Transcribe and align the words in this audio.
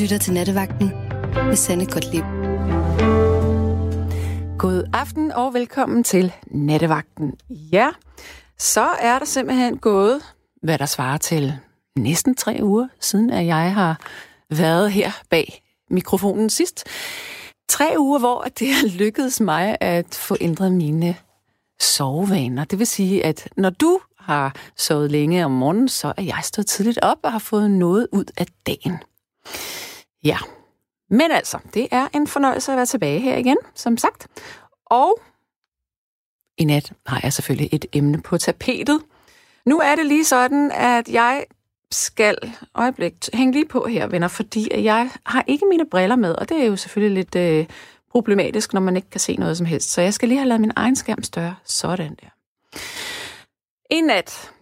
lytter 0.00 0.18
til 0.18 0.32
Nattevagten 0.32 0.88
med 1.34 1.56
Sanne 1.56 1.86
Gottlieb. 1.86 2.24
God 4.58 4.90
aften 4.92 5.32
og 5.32 5.54
velkommen 5.54 6.04
til 6.04 6.32
Nattevagten. 6.46 7.34
Ja, 7.50 7.88
så 8.58 8.80
er 9.00 9.18
der 9.18 9.26
simpelthen 9.26 9.78
gået, 9.78 10.22
hvad 10.62 10.78
der 10.78 10.86
svarer 10.86 11.16
til 11.16 11.54
næsten 11.98 12.34
tre 12.34 12.58
uger, 12.62 12.88
siden 13.00 13.30
at 13.30 13.46
jeg 13.46 13.74
har 13.74 14.00
været 14.50 14.92
her 14.92 15.12
bag 15.30 15.62
mikrofonen 15.90 16.50
sidst. 16.50 16.84
Tre 17.68 17.94
uger, 17.98 18.18
hvor 18.18 18.42
det 18.58 18.68
har 18.68 18.86
lykkedes 19.02 19.40
mig 19.40 19.76
at 19.80 20.14
få 20.14 20.36
ændret 20.40 20.72
mine 20.72 21.16
sovevaner. 21.80 22.64
Det 22.64 22.78
vil 22.78 22.86
sige, 22.86 23.24
at 23.24 23.48
når 23.56 23.70
du 23.70 23.98
har 24.18 24.54
sovet 24.76 25.10
længe 25.10 25.44
om 25.44 25.50
morgenen, 25.50 25.88
så 25.88 26.12
er 26.16 26.22
jeg 26.22 26.40
stået 26.42 26.66
tidligt 26.66 26.98
op 27.02 27.18
og 27.22 27.32
har 27.32 27.38
fået 27.38 27.70
noget 27.70 28.08
ud 28.12 28.24
af 28.36 28.46
dagen. 28.66 28.98
Ja, 30.26 30.38
men 31.10 31.30
altså, 31.30 31.58
det 31.74 31.88
er 31.90 32.08
en 32.14 32.26
fornøjelse 32.26 32.72
at 32.72 32.76
være 32.76 32.86
tilbage 32.86 33.20
her 33.20 33.36
igen, 33.36 33.56
som 33.74 33.96
sagt. 33.96 34.26
Og 34.86 35.20
i 36.58 36.64
nat 36.64 36.92
har 37.06 37.20
jeg 37.22 37.32
selvfølgelig 37.32 37.68
et 37.72 37.86
emne 37.92 38.22
på 38.22 38.38
tapetet. 38.38 39.00
Nu 39.66 39.78
er 39.78 39.94
det 39.94 40.06
lige 40.06 40.24
sådan, 40.24 40.72
at 40.74 41.08
jeg 41.08 41.44
skal 41.90 42.36
øjeblik 42.74 43.14
hænge 43.34 43.52
lige 43.52 43.68
på 43.68 43.86
her, 43.86 44.06
venner, 44.06 44.28
fordi 44.28 44.84
jeg 44.84 45.10
har 45.26 45.44
ikke 45.46 45.66
mine 45.66 45.86
briller 45.90 46.16
med, 46.16 46.34
og 46.34 46.48
det 46.48 46.62
er 46.62 46.64
jo 46.64 46.76
selvfølgelig 46.76 47.24
lidt 47.24 47.36
øh, 47.36 47.66
problematisk, 48.10 48.72
når 48.72 48.80
man 48.80 48.96
ikke 48.96 49.10
kan 49.10 49.20
se 49.20 49.36
noget 49.36 49.56
som 49.56 49.66
helst. 49.66 49.90
Så 49.90 50.00
jeg 50.00 50.14
skal 50.14 50.28
lige 50.28 50.38
have 50.38 50.48
lavet 50.48 50.60
min 50.60 50.72
egen 50.76 50.96
skærm 50.96 51.22
større. 51.22 51.54
Sådan 51.64 52.16
der. 52.22 52.28
En 53.90 54.04
nat 54.04 54.52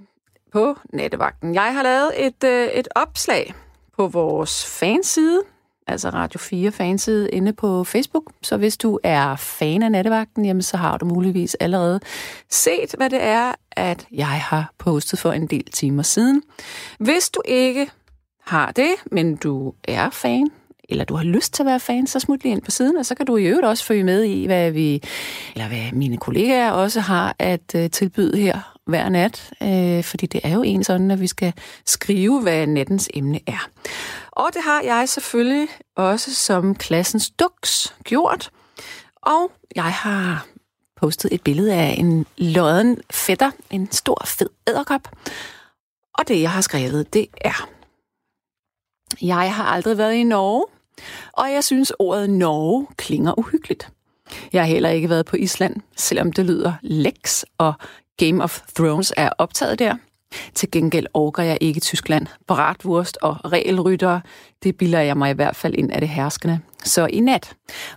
på 0.53 0.79
nattevagten. 0.93 1.55
Jeg 1.55 1.75
har 1.75 1.83
lavet 1.83 2.27
et, 2.27 2.45
øh, 2.45 2.69
et 2.69 2.89
opslag 2.95 3.55
på 3.97 4.07
vores 4.07 4.67
fanside, 4.67 5.43
altså 5.87 6.11
Radio 6.11 6.39
4 6.39 6.73
fanside 6.73 7.31
inde 7.31 7.53
på 7.53 7.85
Facebook. 7.85 8.33
Så 8.43 8.57
hvis 8.57 8.77
du 8.77 8.99
er 9.03 9.37
fan 9.37 9.83
af 9.83 9.93
nattevagten, 9.93 10.45
jamen, 10.45 10.63
så 10.63 10.77
har 10.77 10.99
du 10.99 11.07
muligvis 11.07 11.55
allerede 11.55 12.01
set, 12.51 12.95
hvad 12.97 13.11
det 13.11 13.23
er, 13.23 13.53
at 13.73 14.07
jeg 14.13 14.27
har 14.27 14.73
postet 14.79 15.19
for 15.19 15.33
en 15.33 15.47
del 15.47 15.65
timer 15.65 16.03
siden. 16.03 16.43
Hvis 16.99 17.31
du 17.31 17.43
ikke 17.45 17.91
har 18.47 18.73
det, 18.73 18.91
men 19.13 19.37
du 19.37 19.73
er 19.85 20.11
fan, 20.11 20.51
eller 20.89 21.05
du 21.05 21.15
har 21.15 21.25
lyst 21.25 21.55
til 21.55 21.63
at 21.63 21.67
være 21.67 21.81
fan, 21.81 22.07
så 22.07 22.21
smut 22.21 22.43
lige 22.43 22.53
ind 22.53 22.63
på 22.63 22.71
siden, 22.71 22.97
og 22.97 23.07
så 23.07 23.15
kan 23.15 23.27
du 23.27 23.37
i 23.37 23.45
øvrigt 23.45 23.67
også 23.67 23.85
følge 23.85 24.05
med 24.05 24.23
i, 24.25 24.47
hvad 24.47 24.71
vi, 24.71 25.03
eller 25.55 25.69
hvad 25.69 25.93
mine 25.93 26.17
kollegaer 26.17 26.71
også 26.71 27.01
har 27.01 27.37
at 27.39 27.75
uh, 27.75 27.87
tilbyde 27.91 28.37
her 28.37 28.75
hver 28.87 29.09
nat, 29.09 29.51
øh, 29.63 30.05
fordi 30.05 30.27
det 30.27 30.41
er 30.45 30.55
jo 30.55 30.63
en 30.63 30.85
sådan, 30.85 31.11
at 31.11 31.21
vi 31.21 31.27
skal 31.27 31.53
skrive, 31.87 32.43
hvad 32.43 32.67
nattens 32.67 33.09
emne 33.15 33.41
er. 33.47 33.69
Og 34.37 34.51
det 34.55 34.63
har 34.63 34.83
jeg 34.83 35.09
selvfølgelig 35.09 35.69
også 35.97 36.35
som 36.35 36.75
klassens 36.75 37.31
duks 37.31 37.95
gjort. 38.05 38.51
Og 39.17 39.53
jeg 39.75 39.93
har 39.93 40.47
postet 40.97 41.33
et 41.33 41.43
billede 41.43 41.75
af 41.75 41.95
en 41.99 42.27
lodden 42.37 42.99
fætter, 43.11 43.51
en 43.71 43.93
stor 43.93 44.23
fed 44.27 44.49
æderkop. 44.69 45.09
Og 46.15 46.29
det, 46.29 46.41
jeg 46.41 46.51
har 46.51 46.61
skrevet, 46.61 47.15
det 47.15 47.27
er... 47.41 47.69
Jeg 49.23 49.55
har 49.55 49.65
aldrig 49.65 49.99
været 49.99 50.15
i 50.15 50.25
Norge, 50.25 50.67
og 51.33 51.53
jeg 51.53 51.65
synes, 51.65 51.93
ordet 51.99 52.31
Norge 52.31 52.87
klinger 52.97 53.39
uhyggeligt. 53.39 53.91
Jeg 54.53 54.63
har 54.63 54.67
heller 54.67 54.91
ikke 54.91 55.09
været 55.09 55.27
på 55.27 55.37
Island, 55.37 55.77
selvom 55.97 56.33
det 56.33 56.47
lyder 56.47 56.73
leks 56.83 57.45
og 57.59 57.75
Game 58.17 58.45
of 58.45 58.61
Thrones 58.77 59.13
er 59.17 59.31
optaget 59.39 59.79
der. 59.79 59.97
Til 60.55 60.71
gengæld 60.71 61.07
orker 61.15 61.43
jeg 61.43 61.59
ikke 61.61 61.81
Tyskland. 61.81 62.27
Bratwurst 62.47 63.19
og 63.23 63.53
regelryttere, 63.53 64.21
det 64.63 64.77
bilder 64.77 65.01
jeg 65.01 65.17
mig 65.17 65.31
i 65.31 65.35
hvert 65.35 65.57
fald 65.57 65.75
ind 65.75 65.93
af 65.93 66.01
det 66.01 66.09
herskende. 66.09 66.61
Så 66.85 67.07
i 67.07 67.21
nat. 67.21 67.53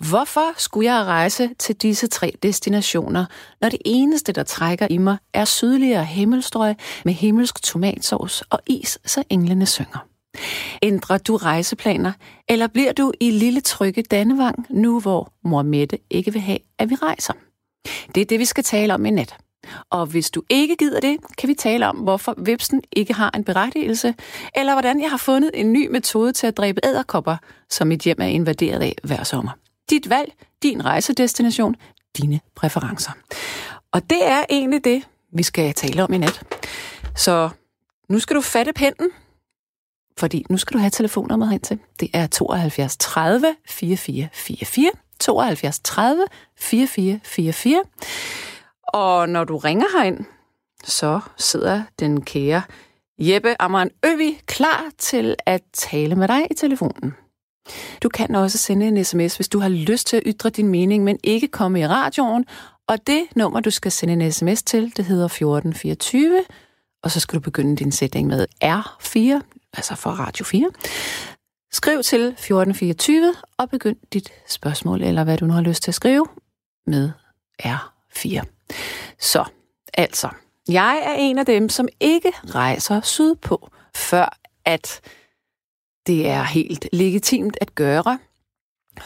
Hvorfor 0.09 0.53
skulle 0.57 0.93
jeg 0.93 1.05
rejse 1.05 1.49
til 1.59 1.75
disse 1.75 2.07
tre 2.07 2.33
destinationer, 2.43 3.25
når 3.61 3.69
det 3.69 3.79
eneste, 3.85 4.31
der 4.31 4.43
trækker 4.43 4.87
i 4.89 4.97
mig, 4.97 5.17
er 5.33 5.45
sydligere 5.45 6.05
himmelstrøg 6.05 6.75
med 7.05 7.13
himmelsk 7.13 7.61
tomatsovs 7.63 8.41
og 8.41 8.59
is, 8.67 8.99
så 9.05 9.23
englene 9.29 9.65
synger? 9.65 10.07
Ændrer 10.81 11.17
du 11.17 11.37
rejseplaner, 11.37 12.11
eller 12.49 12.67
bliver 12.67 12.93
du 12.93 13.11
i 13.19 13.31
lille 13.31 13.61
trygge 13.61 14.03
Dannevang, 14.03 14.65
nu 14.69 14.99
hvor 14.99 15.33
mor 15.43 15.61
Mette 15.61 15.99
ikke 16.09 16.33
vil 16.33 16.41
have, 16.41 16.59
at 16.79 16.89
vi 16.89 16.95
rejser? 16.95 17.33
Det 18.15 18.21
er 18.21 18.25
det, 18.25 18.39
vi 18.39 18.45
skal 18.45 18.63
tale 18.63 18.93
om 18.93 19.05
i 19.05 19.11
nat. 19.11 19.35
Og 19.89 20.05
hvis 20.05 20.31
du 20.31 20.43
ikke 20.49 20.75
gider 20.75 20.99
det, 20.99 21.17
kan 21.37 21.49
vi 21.49 21.53
tale 21.53 21.87
om, 21.87 21.95
hvorfor 21.95 22.33
vipsen 22.37 22.81
ikke 22.91 23.13
har 23.13 23.31
en 23.35 23.43
berettigelse, 23.43 24.15
eller 24.55 24.73
hvordan 24.73 25.01
jeg 25.01 25.09
har 25.09 25.17
fundet 25.17 25.51
en 25.53 25.73
ny 25.73 25.87
metode 25.87 26.33
til 26.33 26.47
at 26.47 26.57
dræbe 26.57 26.79
æderkopper, 26.83 27.37
som 27.69 27.87
mit 27.87 28.01
hjem 28.01 28.17
er 28.21 28.25
invaderet 28.25 28.81
af 28.81 28.95
hver 29.03 29.23
sommer. 29.23 29.51
Dit 29.89 30.09
valg, 30.09 30.33
din 30.63 30.85
rejsedestination, 30.85 31.75
dine 32.17 32.39
præferencer. 32.55 33.11
Og 33.91 34.09
det 34.09 34.27
er 34.27 34.45
egentlig 34.49 34.83
det, 34.83 35.03
vi 35.33 35.43
skal 35.43 35.73
tale 35.73 36.03
om 36.03 36.13
i 36.13 36.17
nat. 36.17 36.43
Så 37.15 37.49
nu 38.09 38.19
skal 38.19 38.35
du 38.35 38.41
fatte 38.41 38.73
pinden, 38.73 39.09
fordi 40.17 40.45
nu 40.49 40.57
skal 40.57 40.73
du 40.73 40.79
have 40.79 40.89
telefonnummeret 40.89 41.51
hen 41.51 41.59
til. 41.61 41.79
Det 41.99 42.09
er 42.13 42.27
72 42.27 42.97
30 42.97 43.55
44 43.67 44.29
44. 44.33 44.91
72 45.19 45.79
30 45.83 46.25
44 46.57 47.19
44. 47.23 47.83
Og 48.87 49.29
når 49.29 49.43
du 49.43 49.57
ringer 49.57 49.85
herind, 49.97 50.25
så 50.83 51.19
sidder 51.37 51.83
den 51.99 52.21
kære 52.21 52.61
Jeppe 53.19 53.61
Amran 53.61 53.89
Øvi 54.05 54.39
klar 54.45 54.83
til 54.97 55.35
at 55.45 55.63
tale 55.73 56.15
med 56.15 56.27
dig 56.27 56.47
i 56.51 56.53
telefonen. 56.53 57.13
Du 58.03 58.09
kan 58.09 58.35
også 58.35 58.57
sende 58.57 58.87
en 58.87 59.05
sms, 59.05 59.35
hvis 59.35 59.47
du 59.47 59.59
har 59.59 59.69
lyst 59.69 60.07
til 60.07 60.17
at 60.17 60.23
ytre 60.25 60.49
din 60.49 60.67
mening, 60.67 61.03
men 61.03 61.19
ikke 61.23 61.47
komme 61.47 61.79
i 61.79 61.87
radioen. 61.87 62.45
Og 62.87 63.07
det 63.07 63.23
nummer, 63.35 63.59
du 63.59 63.69
skal 63.69 63.91
sende 63.91 64.13
en 64.13 64.31
sms 64.31 64.63
til, 64.63 64.97
det 64.97 65.05
hedder 65.05 65.25
1424, 65.25 66.43
og 67.03 67.11
så 67.11 67.19
skal 67.19 67.35
du 67.35 67.41
begynde 67.41 67.75
din 67.75 67.91
sætning 67.91 68.27
med 68.27 68.47
R4, 68.63 69.41
altså 69.73 69.95
for 69.95 70.09
Radio 70.09 70.45
4. 70.45 70.71
Skriv 71.71 72.03
til 72.03 72.21
1424 72.21 73.33
og 73.57 73.69
begynd 73.69 73.97
dit 74.13 74.33
spørgsmål, 74.47 75.01
eller 75.01 75.23
hvad 75.23 75.37
du 75.37 75.45
nu 75.45 75.53
har 75.53 75.61
lyst 75.61 75.83
til 75.83 75.91
at 75.91 75.95
skrive, 75.95 76.27
med 76.87 77.11
R4. 77.63 78.56
Så, 79.19 79.45
altså, 79.93 80.29
jeg 80.69 81.01
er 81.05 81.13
en 81.13 81.37
af 81.37 81.45
dem, 81.45 81.69
som 81.69 81.87
ikke 81.99 82.31
rejser 82.45 83.01
sydpå, 83.01 83.69
før 83.95 84.37
at 84.65 85.01
det 86.07 86.29
er 86.29 86.43
helt 86.43 86.89
legitimt 86.93 87.57
at 87.61 87.75
gøre, 87.75 88.19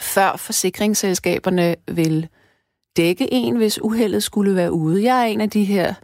før 0.00 0.36
forsikringsselskaberne 0.36 1.76
vil 1.88 2.28
dække 2.96 3.32
en, 3.32 3.56
hvis 3.56 3.82
uheldet 3.82 4.22
skulle 4.22 4.54
være 4.54 4.72
ude. 4.72 5.04
Jeg 5.04 5.20
er 5.20 5.24
en 5.24 5.40
af 5.40 5.50
de 5.50 5.64
her, 5.64 5.94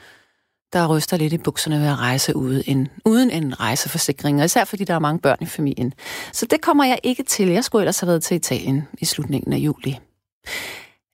der 0.73 0.97
ryster 0.97 1.17
lidt 1.17 1.33
i 1.33 1.39
bukserne 1.39 1.81
ved 1.81 1.87
at 1.87 1.99
rejse 1.99 2.37
ude 2.37 2.69
en, 2.69 2.89
uden 3.05 3.31
en 3.31 3.61
rejseforsikring, 3.61 4.39
og 4.39 4.45
især 4.45 4.65
fordi 4.65 4.85
der 4.85 4.95
er 4.95 4.99
mange 4.99 5.21
børn 5.21 5.39
i 5.41 5.47
familien. 5.47 5.95
Så 6.33 6.47
det 6.47 6.61
kommer 6.61 6.85
jeg 6.85 6.99
ikke 7.03 7.23
til. 7.23 7.49
Jeg 7.49 7.65
skulle 7.65 7.83
ellers 7.83 8.01
have 8.01 8.09
været 8.09 8.23
til 8.23 8.35
Italien 8.35 8.89
i 8.99 9.05
slutningen 9.05 9.53
af 9.53 9.59
juli. 9.59 9.99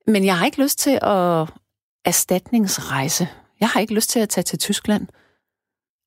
Men 0.06 0.25
jeg 0.25 0.38
har 0.38 0.47
ikke 0.47 0.62
lyst 0.62 0.78
til 0.78 0.99
at 1.03 1.49
erstatningsrejse. 2.04 3.28
Jeg 3.60 3.69
har 3.69 3.81
ikke 3.81 3.94
lyst 3.94 4.10
til 4.10 4.20
at 4.20 4.28
tage 4.28 4.42
til 4.42 4.59
Tyskland. 4.59 5.06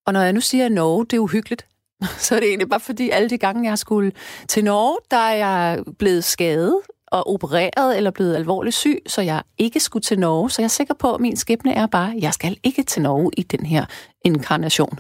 Og 0.05 0.13
når 0.13 0.21
jeg 0.21 0.33
nu 0.33 0.41
siger 0.41 0.69
Norge, 0.69 1.05
det 1.05 1.13
er 1.13 1.19
uhyggeligt, 1.19 1.67
så 2.23 2.35
er 2.35 2.39
det 2.39 2.49
egentlig 2.49 2.69
bare 2.69 2.79
fordi 2.79 3.09
alle 3.09 3.29
de 3.29 3.37
gange, 3.37 3.69
jeg 3.69 3.77
skulle 3.77 4.11
til 4.47 4.63
Norge, 4.63 4.97
der 5.11 5.17
er 5.17 5.35
jeg 5.35 5.83
blevet 5.99 6.23
skadet 6.23 6.81
og 7.07 7.33
opereret 7.33 7.97
eller 7.97 8.11
blevet 8.11 8.35
alvorligt 8.35 8.75
syg, 8.75 9.03
så 9.07 9.21
jeg 9.21 9.43
ikke 9.57 9.79
skulle 9.79 10.03
til 10.03 10.19
Norge. 10.19 10.49
Så 10.49 10.61
jeg 10.61 10.65
er 10.65 10.69
sikker 10.69 10.93
på, 10.93 11.13
at 11.13 11.21
min 11.21 11.37
skæbne 11.37 11.73
er 11.73 11.87
bare, 11.87 12.13
at 12.15 12.21
jeg 12.21 12.33
skal 12.33 12.57
ikke 12.63 12.83
til 12.83 13.01
Norge 13.01 13.31
i 13.37 13.43
den 13.43 13.65
her 13.65 13.85
inkarnation. 14.21 14.99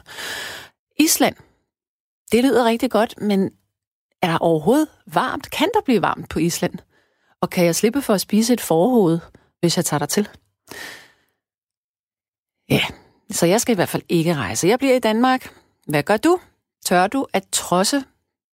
Island. 0.99 1.35
Det 2.31 2.43
lyder 2.43 2.65
rigtig 2.65 2.91
godt, 2.91 3.21
men 3.21 3.51
er 4.21 4.27
der 4.27 4.37
overhovedet 4.37 4.87
varmt? 5.05 5.51
Kan 5.51 5.69
der 5.73 5.81
blive 5.85 6.01
varmt 6.01 6.29
på 6.29 6.39
Island? 6.39 6.73
Og 7.41 7.49
kan 7.49 7.65
jeg 7.65 7.75
slippe 7.75 8.01
for 8.01 8.13
at 8.13 8.21
spise 8.21 8.53
et 8.53 8.61
forhoved, 8.61 9.19
hvis 9.59 9.77
jeg 9.77 9.85
tager 9.85 9.99
der 9.99 10.05
til? 10.05 10.29
Ja, 12.69 12.81
så 13.31 13.45
jeg 13.45 13.61
skal 13.61 13.73
i 13.73 13.75
hvert 13.75 13.89
fald 13.89 14.03
ikke 14.09 14.35
rejse. 14.35 14.67
Jeg 14.67 14.79
bliver 14.79 14.95
i 14.95 14.99
Danmark. 14.99 15.53
Hvad 15.87 16.03
gør 16.03 16.17
du? 16.17 16.39
Tør 16.85 17.07
du 17.07 17.27
at 17.33 17.43
trodse 17.51 18.03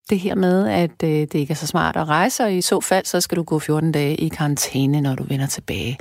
det 0.10 0.20
her 0.20 0.36
med, 0.36 0.68
at 0.70 1.04
øh, 1.04 1.10
det 1.10 1.36
ikke 1.36 1.52
er 1.52 1.56
så 1.56 1.68
smart 1.68 1.96
at 1.96 2.08
rejse, 2.08 2.44
og 2.44 2.54
i 2.54 2.62
så 2.62 2.82
fald, 2.82 3.06
så 3.06 3.22
skal 3.22 3.38
du 3.38 3.44
gå 3.44 3.60
14 3.60 3.92
dage 3.92 4.16
i 4.16 4.28
karantæne, 4.28 5.02
når 5.02 5.16
du 5.16 5.24
vender 5.24 5.48
tilbage? 5.48 5.98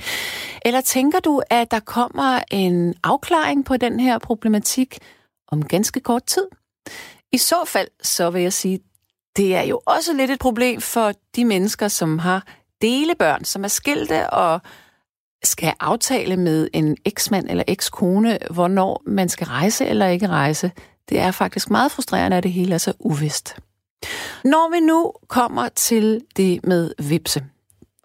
Eller 0.65 0.81
tænker 0.81 1.21
du, 1.21 1.43
at 1.51 1.71
der 1.71 1.81
kommer 1.81 2.41
en 2.51 2.95
afklaring 3.03 3.65
på 3.65 3.77
den 3.77 4.01
her 4.01 4.19
problematik 4.19 4.99
om 5.49 5.65
ganske 5.65 6.01
kort 6.01 6.25
tid? 6.25 6.47
I 7.33 7.39
så 7.39 7.65
fald, 7.67 7.89
så 8.03 8.31
vil 8.31 8.43
jeg 8.43 8.53
sige, 8.53 8.81
det 9.37 9.57
er 9.57 9.63
jo 9.63 9.81
også 9.87 10.13
lidt 10.13 10.31
et 10.31 10.39
problem 10.39 10.81
for 10.81 11.13
de 11.37 11.45
mennesker, 11.45 11.89
som 11.89 12.19
har 12.19 12.47
delebørn, 12.83 13.45
som 13.45 13.65
er 13.65 13.69
skilte 13.69 14.31
og 14.31 14.61
skal 15.45 15.73
aftale 15.81 16.37
med 16.37 16.69
en 16.73 16.97
eksmand 17.05 17.47
eller 17.51 17.65
ekskone, 17.67 18.39
hvornår 18.51 19.03
man 19.07 19.29
skal 19.29 19.47
rejse 19.47 19.87
eller 19.87 20.07
ikke 20.07 20.29
rejse. 20.29 20.73
Det 21.09 21.21
er 21.21 21.31
faktisk 21.31 21.71
meget 21.71 21.93
frustrerende, 21.93 22.37
at 22.37 22.43
det 22.43 22.53
hele 22.53 22.75
er 22.75 22.79
så 22.79 22.93
uvist. 22.99 23.57
Når 24.45 24.71
vi 24.71 24.81
nu 24.81 25.13
kommer 25.29 25.69
til 25.69 26.21
det 26.37 26.65
med 26.65 26.91
vipse, 26.99 27.45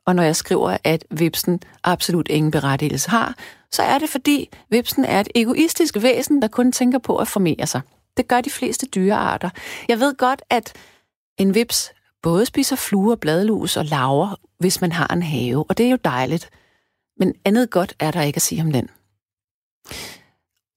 og 0.06 0.16
når 0.16 0.24
jeg 0.24 0.36
skriver, 0.36 0.78
at 0.84 1.06
vipsen 1.12 1.60
absolut 1.84 2.28
ingen 2.28 2.52
berettigelse 2.52 3.10
har, 3.10 3.36
så 3.72 3.84
er 3.84 4.00
det 4.00 4.10
fordi 4.10 4.50
vipsen 4.70 5.06
er 5.06 5.20
et 5.20 5.28
egoistisk 5.36 5.98
væsen, 6.02 6.42
der 6.42 6.48
kun 6.48 6.72
tænker 6.72 7.00
på 7.00 7.18
at 7.18 7.28
formere 7.28 7.68
sig. 7.68 7.82
Det 8.18 8.28
gør 8.28 8.42
de 8.42 8.50
fleste 8.50 8.86
dyrearter. 8.86 9.50
Jeg 9.88 10.00
ved 10.00 10.16
godt, 10.16 10.42
at 10.50 10.74
en 11.38 11.56
vips 11.56 11.92
både 12.22 12.46
spiser 12.46 12.76
fluer, 12.76 13.16
bladlus 13.16 13.78
og 13.78 13.86
laver, 13.86 14.36
hvis 14.60 14.82
man 14.82 14.92
har 14.92 15.08
en 15.08 15.24
have, 15.24 15.66
og 15.70 15.78
det 15.78 15.86
er 15.86 15.90
jo 15.90 15.98
dejligt. 16.06 16.50
Men 17.20 17.34
andet 17.46 17.70
godt 17.70 17.94
er 18.00 18.12
der 18.12 18.22
ikke 18.22 18.38
at 18.38 18.42
sige 18.42 18.62
om 18.62 18.72
den. 18.72 18.90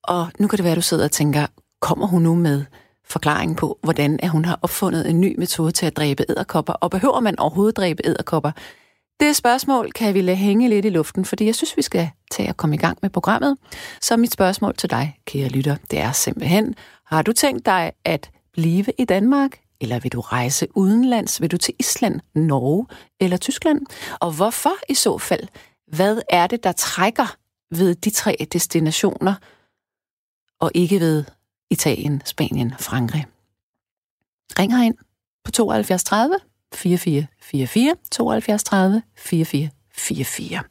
Og 0.03 0.29
nu 0.39 0.49
kan 0.49 0.57
det 0.57 0.65
være, 0.65 0.73
at 0.73 0.77
du 0.77 0.83
sidder 0.83 1.05
og 1.05 1.13
tænker, 1.13 1.47
kommer 1.81 2.07
hun 2.07 2.23
nu 2.23 2.35
med 2.35 2.65
forklaring 3.05 3.57
på, 3.57 3.79
hvordan 3.83 4.21
at 4.23 4.29
hun 4.29 4.45
har 4.45 4.59
opfundet 4.63 5.11
en 5.11 5.21
ny 5.21 5.35
metode 5.39 5.73
til 5.73 5.87
at 5.87 5.97
dræbe 5.97 6.25
æderkopper, 6.29 6.73
og 6.73 6.91
behøver 6.91 7.21
man 7.21 7.39
overhovedet 7.39 7.77
dræbe 7.77 8.07
æderkopper? 8.07 8.51
Det 9.21 9.37
spørgsmål 9.37 9.93
kan 9.93 10.15
vi 10.15 10.21
lade 10.21 10.37
hænge 10.37 10.69
lidt 10.69 10.85
i 10.85 10.89
luften, 10.89 11.25
fordi 11.25 11.47
jeg 11.47 11.55
synes, 11.55 11.77
vi 11.77 11.83
skal 11.83 12.11
tage 12.31 12.49
at 12.49 12.57
komme 12.57 12.75
i 12.75 12.79
gang 12.79 12.99
med 13.03 13.11
programmet. 13.11 13.57
Så 14.01 14.17
mit 14.17 14.33
spørgsmål 14.33 14.77
til 14.77 14.91
dig, 14.91 15.19
kære 15.27 15.49
lytter, 15.49 15.77
det 15.91 15.99
er 15.99 16.13
simpelthen, 16.13 16.75
har 17.07 17.23
du 17.23 17.33
tænkt 17.33 17.67
dig 17.67 17.93
at 18.05 18.31
blive 18.53 18.85
i 18.99 19.05
Danmark, 19.05 19.59
eller 19.81 19.99
vil 19.99 20.13
du 20.13 20.21
rejse 20.21 20.69
udenlands? 20.75 21.41
Vil 21.41 21.51
du 21.51 21.57
til 21.57 21.75
Island, 21.79 22.21
Norge 22.35 22.87
eller 23.21 23.37
Tyskland? 23.37 23.81
Og 24.21 24.33
hvorfor 24.33 24.73
i 24.89 24.95
så 24.95 25.19
fald? 25.19 25.49
Hvad 25.93 26.23
er 26.29 26.47
det, 26.47 26.65
der 26.65 26.73
trækker 26.73 27.37
ved 27.71 27.95
de 27.95 28.11
tre 28.11 28.37
destinationer, 28.53 29.35
og 30.61 30.71
ikke 30.75 31.01
ved 31.01 31.25
Italien, 31.71 32.23
Spanien, 32.25 32.75
Frankrig? 32.79 33.27
Ring 34.59 34.87
ind 34.87 34.95
på 35.45 35.51
72 35.51 36.05
30 36.05 36.37
4444 36.75 37.97
72 38.11 38.65
30 38.65 39.03
4444. 39.17 40.63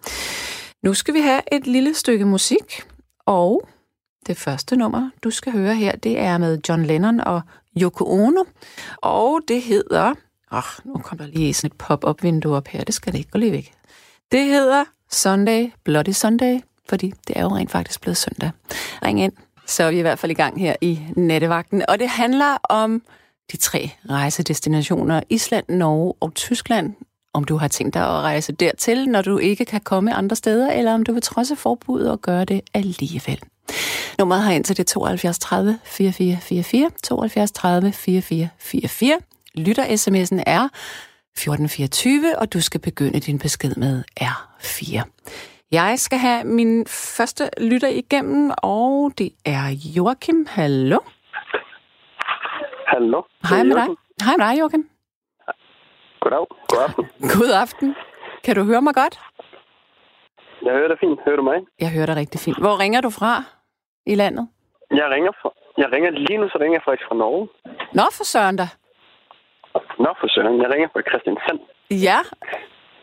Nu 0.84 0.94
skal 0.94 1.14
vi 1.14 1.20
have 1.20 1.42
et 1.52 1.68
lille 1.68 1.94
stykke 1.94 2.26
musik, 2.26 2.82
og 3.26 3.68
det 4.28 4.38
første 4.38 4.76
nummer, 4.76 5.10
du 5.24 5.30
skal 5.30 5.54
høre 5.54 5.76
her, 5.76 5.96
det 5.96 6.20
er 6.20 6.38
med 6.38 6.60
John 6.70 6.86
Lennon 6.86 7.20
og 7.20 7.42
Yoko 7.78 8.06
Ono, 8.06 8.44
og 8.98 9.40
det 9.48 9.62
hedder... 9.62 10.14
Åh, 10.52 10.58
oh, 10.58 10.86
nu 10.86 10.94
kommer 10.94 11.26
der 11.26 11.32
lige 11.32 11.54
sådan 11.54 11.68
et 11.68 11.78
pop-up-vindue 11.78 12.56
op 12.56 12.68
her, 12.68 12.84
det 12.84 12.96
skal 12.96 13.14
det 13.14 13.20
ikke 13.20 13.32
gå 13.32 13.40
lige 13.40 13.52
væk. 13.52 13.74
Det 14.32 14.46
hedder 14.46 14.86
Sunday, 15.12 15.72
Bloody 15.84 16.12
Sunday, 16.12 16.60
fordi 16.90 17.14
det 17.28 17.38
er 17.38 17.42
jo 17.42 17.48
rent 17.48 17.72
faktisk 17.72 18.02
blevet 18.02 18.18
søndag. 18.18 18.52
Ring 19.06 19.22
ind, 19.22 19.34
så 19.66 19.84
er 19.84 19.92
vi 19.92 19.98
i 19.98 20.02
hvert 20.02 20.20
fald 20.20 20.32
i 20.32 20.36
gang 20.36 20.60
her 20.60 20.76
i 20.82 21.00
nattevagten, 21.16 21.84
og 21.90 22.00
det 22.00 22.10
handler 22.10 22.58
om 22.64 23.02
de 23.52 23.58
tre 23.58 23.92
rejsedestinationer, 24.10 25.22
Island, 25.30 25.66
Norge 25.70 26.14
og 26.20 26.34
Tyskland. 26.34 26.94
Om 27.34 27.44
du 27.44 27.58
har 27.58 27.68
tænkt 27.68 27.94
dig 27.94 28.02
at 28.02 28.10
rejse 28.10 28.52
dertil, 28.52 29.06
når 29.06 29.22
du 29.22 29.38
ikke 29.38 29.66
kan 29.66 29.82
komme 29.82 30.14
andre 30.14 30.36
steder, 30.36 30.72
eller 30.72 30.94
om 30.94 31.04
du 31.04 31.14
vil 31.14 31.22
trodse 31.22 31.56
forbuddet 31.56 32.12
og 32.12 32.22
gøre 32.22 32.46
det 32.46 32.62
alligevel. 32.74 33.40
Nummeret 34.20 34.42
har 34.42 34.52
ind 34.52 34.64
til 34.64 34.78
det 34.78 34.88
72 34.88 35.40
30 35.40 35.80
4444, 35.84 36.90
72 37.04 37.52
30 37.52 37.92
4444. 37.92 39.20
Lytter 39.56 39.86
sms'en 39.86 40.44
er 40.46 40.68
1424, 41.40 42.40
og 42.42 42.54
du 42.54 42.62
skal 42.62 42.82
begynde 42.82 43.20
din 43.20 43.40
besked 43.40 43.76
med 43.76 44.04
R4. 44.22 45.04
Jeg 45.72 46.00
skal 46.00 46.20
have 46.20 46.44
min 46.44 46.86
første 46.88 47.44
lytter 47.58 47.88
igennem, 47.88 48.52
og 48.64 49.12
det 49.18 49.30
er 49.46 49.66
Joachim. 49.98 50.46
Hallo? 50.50 51.00
Hallo. 52.88 53.22
Hej 53.50 53.64
med 53.64 53.76
dig. 53.76 53.88
Hej 54.26 54.36
med 54.38 54.46
dig, 54.48 54.60
Joachim. 54.60 54.90
Goddag. 56.22 56.46
God 56.72 56.82
aften. 56.88 57.06
God 57.22 57.52
aften. 57.64 57.96
Kan 58.44 58.56
du 58.56 58.64
høre 58.64 58.82
mig 58.82 58.94
godt? 58.94 59.20
Jeg 60.66 60.74
hører 60.74 60.88
dig 60.88 60.98
fint. 61.00 61.20
Hører 61.26 61.36
du 61.36 61.44
mig? 61.44 61.58
Jeg 61.80 61.90
hører 61.92 62.06
dig 62.06 62.16
rigtig 62.16 62.40
fint. 62.40 62.60
Hvor 62.60 62.80
ringer 62.80 63.02
du 63.02 63.10
fra 63.10 63.44
i 64.06 64.16
landet? 64.16 64.48
Jeg 64.92 65.08
ringer, 65.14 65.32
fra, 65.42 65.50
jeg 65.78 65.88
ringer 65.94 66.10
lige 66.10 66.38
nu, 66.38 66.50
så 66.50 66.58
ringer 66.62 66.76
jeg 66.80 66.86
faktisk 66.86 67.08
fra 67.10 67.16
Norge. 67.16 67.48
Nå, 67.94 68.04
for 68.18 68.24
søren 68.24 68.56
da. 68.56 68.68
Nå, 69.76 70.10
for 70.20 70.28
søren. 70.28 70.62
Jeg 70.62 70.70
ringer 70.74 70.90
fra 70.94 71.02
Christiansand. 71.10 71.60
Ja. 72.08 72.20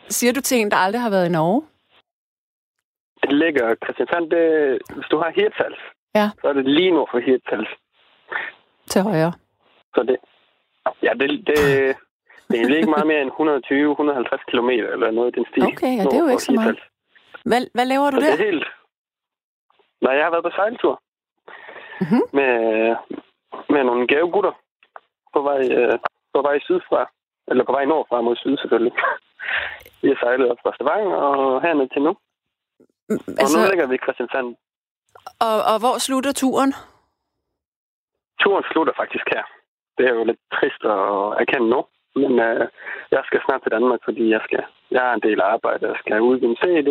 Siger 0.09 0.33
du 0.33 0.41
til 0.41 0.57
en, 0.61 0.71
der 0.71 0.77
aldrig 0.77 1.01
har 1.01 1.09
været 1.09 1.29
i 1.29 1.31
Norge? 1.31 1.61
Det 3.23 3.33
ligger 3.33 3.75
Christiansand, 3.83 4.29
det, 4.31 4.43
hvis 4.95 5.07
du 5.11 5.17
har 5.17 5.29
Hirtshals, 5.35 5.79
Ja. 6.15 6.29
så 6.41 6.47
er 6.47 6.53
det 6.53 6.65
lige 6.65 6.91
nord 6.91 7.09
for 7.11 7.19
Hirtshals. 7.19 7.69
Til 8.87 9.01
højre. 9.01 9.33
Så 9.95 10.03
det, 10.03 10.17
ja, 11.03 11.11
det, 11.19 11.29
det, 11.47 11.57
det 12.49 12.55
er 12.61 12.75
ikke 12.77 12.89
meget 12.97 13.07
mere 13.07 13.21
end 13.21 13.31
120-150 13.31 14.51
km 14.51 14.69
eller 14.69 15.11
noget 15.11 15.31
i 15.35 15.39
den 15.39 15.45
stil. 15.51 15.63
Okay, 15.63 15.93
ja, 15.97 16.03
det 16.03 16.13
er 16.13 16.23
jo 16.25 16.27
ikke 16.35 16.43
så 16.43 16.51
meget. 16.51 16.79
Hvad, 17.45 17.61
hvad 17.73 17.85
laver 17.85 18.09
du 18.11 18.15
Så 18.15 18.21
det 18.21 18.27
der? 18.39 18.45
er 18.45 18.51
helt... 18.51 18.65
Nej, 20.01 20.13
jeg 20.13 20.23
har 20.25 20.31
været 20.31 20.43
på 20.43 20.51
sejltur 20.55 21.01
Mhm. 22.01 22.21
med, 22.33 22.53
med 23.69 23.83
nogle 23.83 24.07
gavegutter 24.07 24.51
på 25.33 25.41
vej, 25.41 25.59
øh, 25.77 25.99
på 26.37 26.41
vej 26.49 26.57
sydfra. 26.69 27.01
Eller 27.49 27.63
på 27.65 27.71
vej 27.77 27.85
nordfra 27.85 28.21
mod 28.21 28.35
syd, 28.35 28.57
selvfølgelig. 28.57 28.93
Vi 30.01 30.07
har 30.11 30.17
sejlet 30.23 30.51
op 30.51 30.57
fra 30.63 30.71
Stavanger 30.75 31.15
og 31.31 31.61
herned 31.65 31.87
til 31.93 32.01
nu. 32.07 32.11
Mm, 33.09 33.19
Og 33.27 33.39
Altså, 33.41 33.55
nu 33.59 33.65
ligger 33.71 33.87
vi 33.87 33.95
i 33.95 34.03
Christiansand. 34.05 34.47
og, 35.47 35.57
og 35.71 35.77
hvor 35.83 35.95
slutter 36.05 36.31
turen? 36.41 36.71
Turen 38.41 38.63
slutter 38.71 38.93
faktisk 39.01 39.25
her. 39.35 39.43
Det 39.97 40.03
er 40.09 40.13
jo 40.19 40.23
lidt 40.29 40.41
trist 40.57 40.81
at 40.95 40.99
erkende 41.43 41.69
nu. 41.75 41.79
Men 42.21 42.31
øh, 42.47 42.63
jeg 43.15 43.21
skal 43.27 43.39
snart 43.45 43.61
til 43.63 43.71
Danmark, 43.75 43.99
fordi 44.07 44.23
jeg 44.35 44.41
skal 44.47 44.63
jeg 44.95 45.01
har 45.01 45.13
en 45.13 45.25
del 45.27 45.39
arbejde. 45.41 45.87
Jeg 45.91 45.97
skal 46.01 46.21
udgive 46.29 46.49
en 46.51 46.57
CD. 46.63 46.89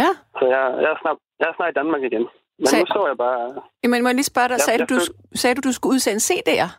Ja. 0.00 0.08
Så 0.38 0.44
jeg, 0.54 0.62
jeg, 0.82 0.90
er 0.94 0.98
snart, 1.02 1.18
jeg 1.40 1.46
er 1.50 1.54
snart 1.56 1.70
i 1.70 1.78
Danmark 1.80 2.02
igen. 2.02 2.26
Men 2.58 2.66
Så- 2.66 2.78
nu 2.80 2.86
så 2.86 3.00
jeg 3.10 3.16
bare... 3.26 3.62
Jamen, 3.82 4.02
må 4.02 4.08
jeg 4.08 4.14
lige 4.14 4.32
spørge 4.34 4.48
dig, 4.48 4.54
Ja, 4.58 4.64
sagde, 4.66 4.80
jeg 4.80 4.88
du, 4.90 4.94
du, 4.94 5.00
sagde 5.40 5.54
du, 5.56 5.60
du 5.68 5.72
skulle 5.72 5.94
udsende 5.94 6.22
CD'er? 6.28 6.70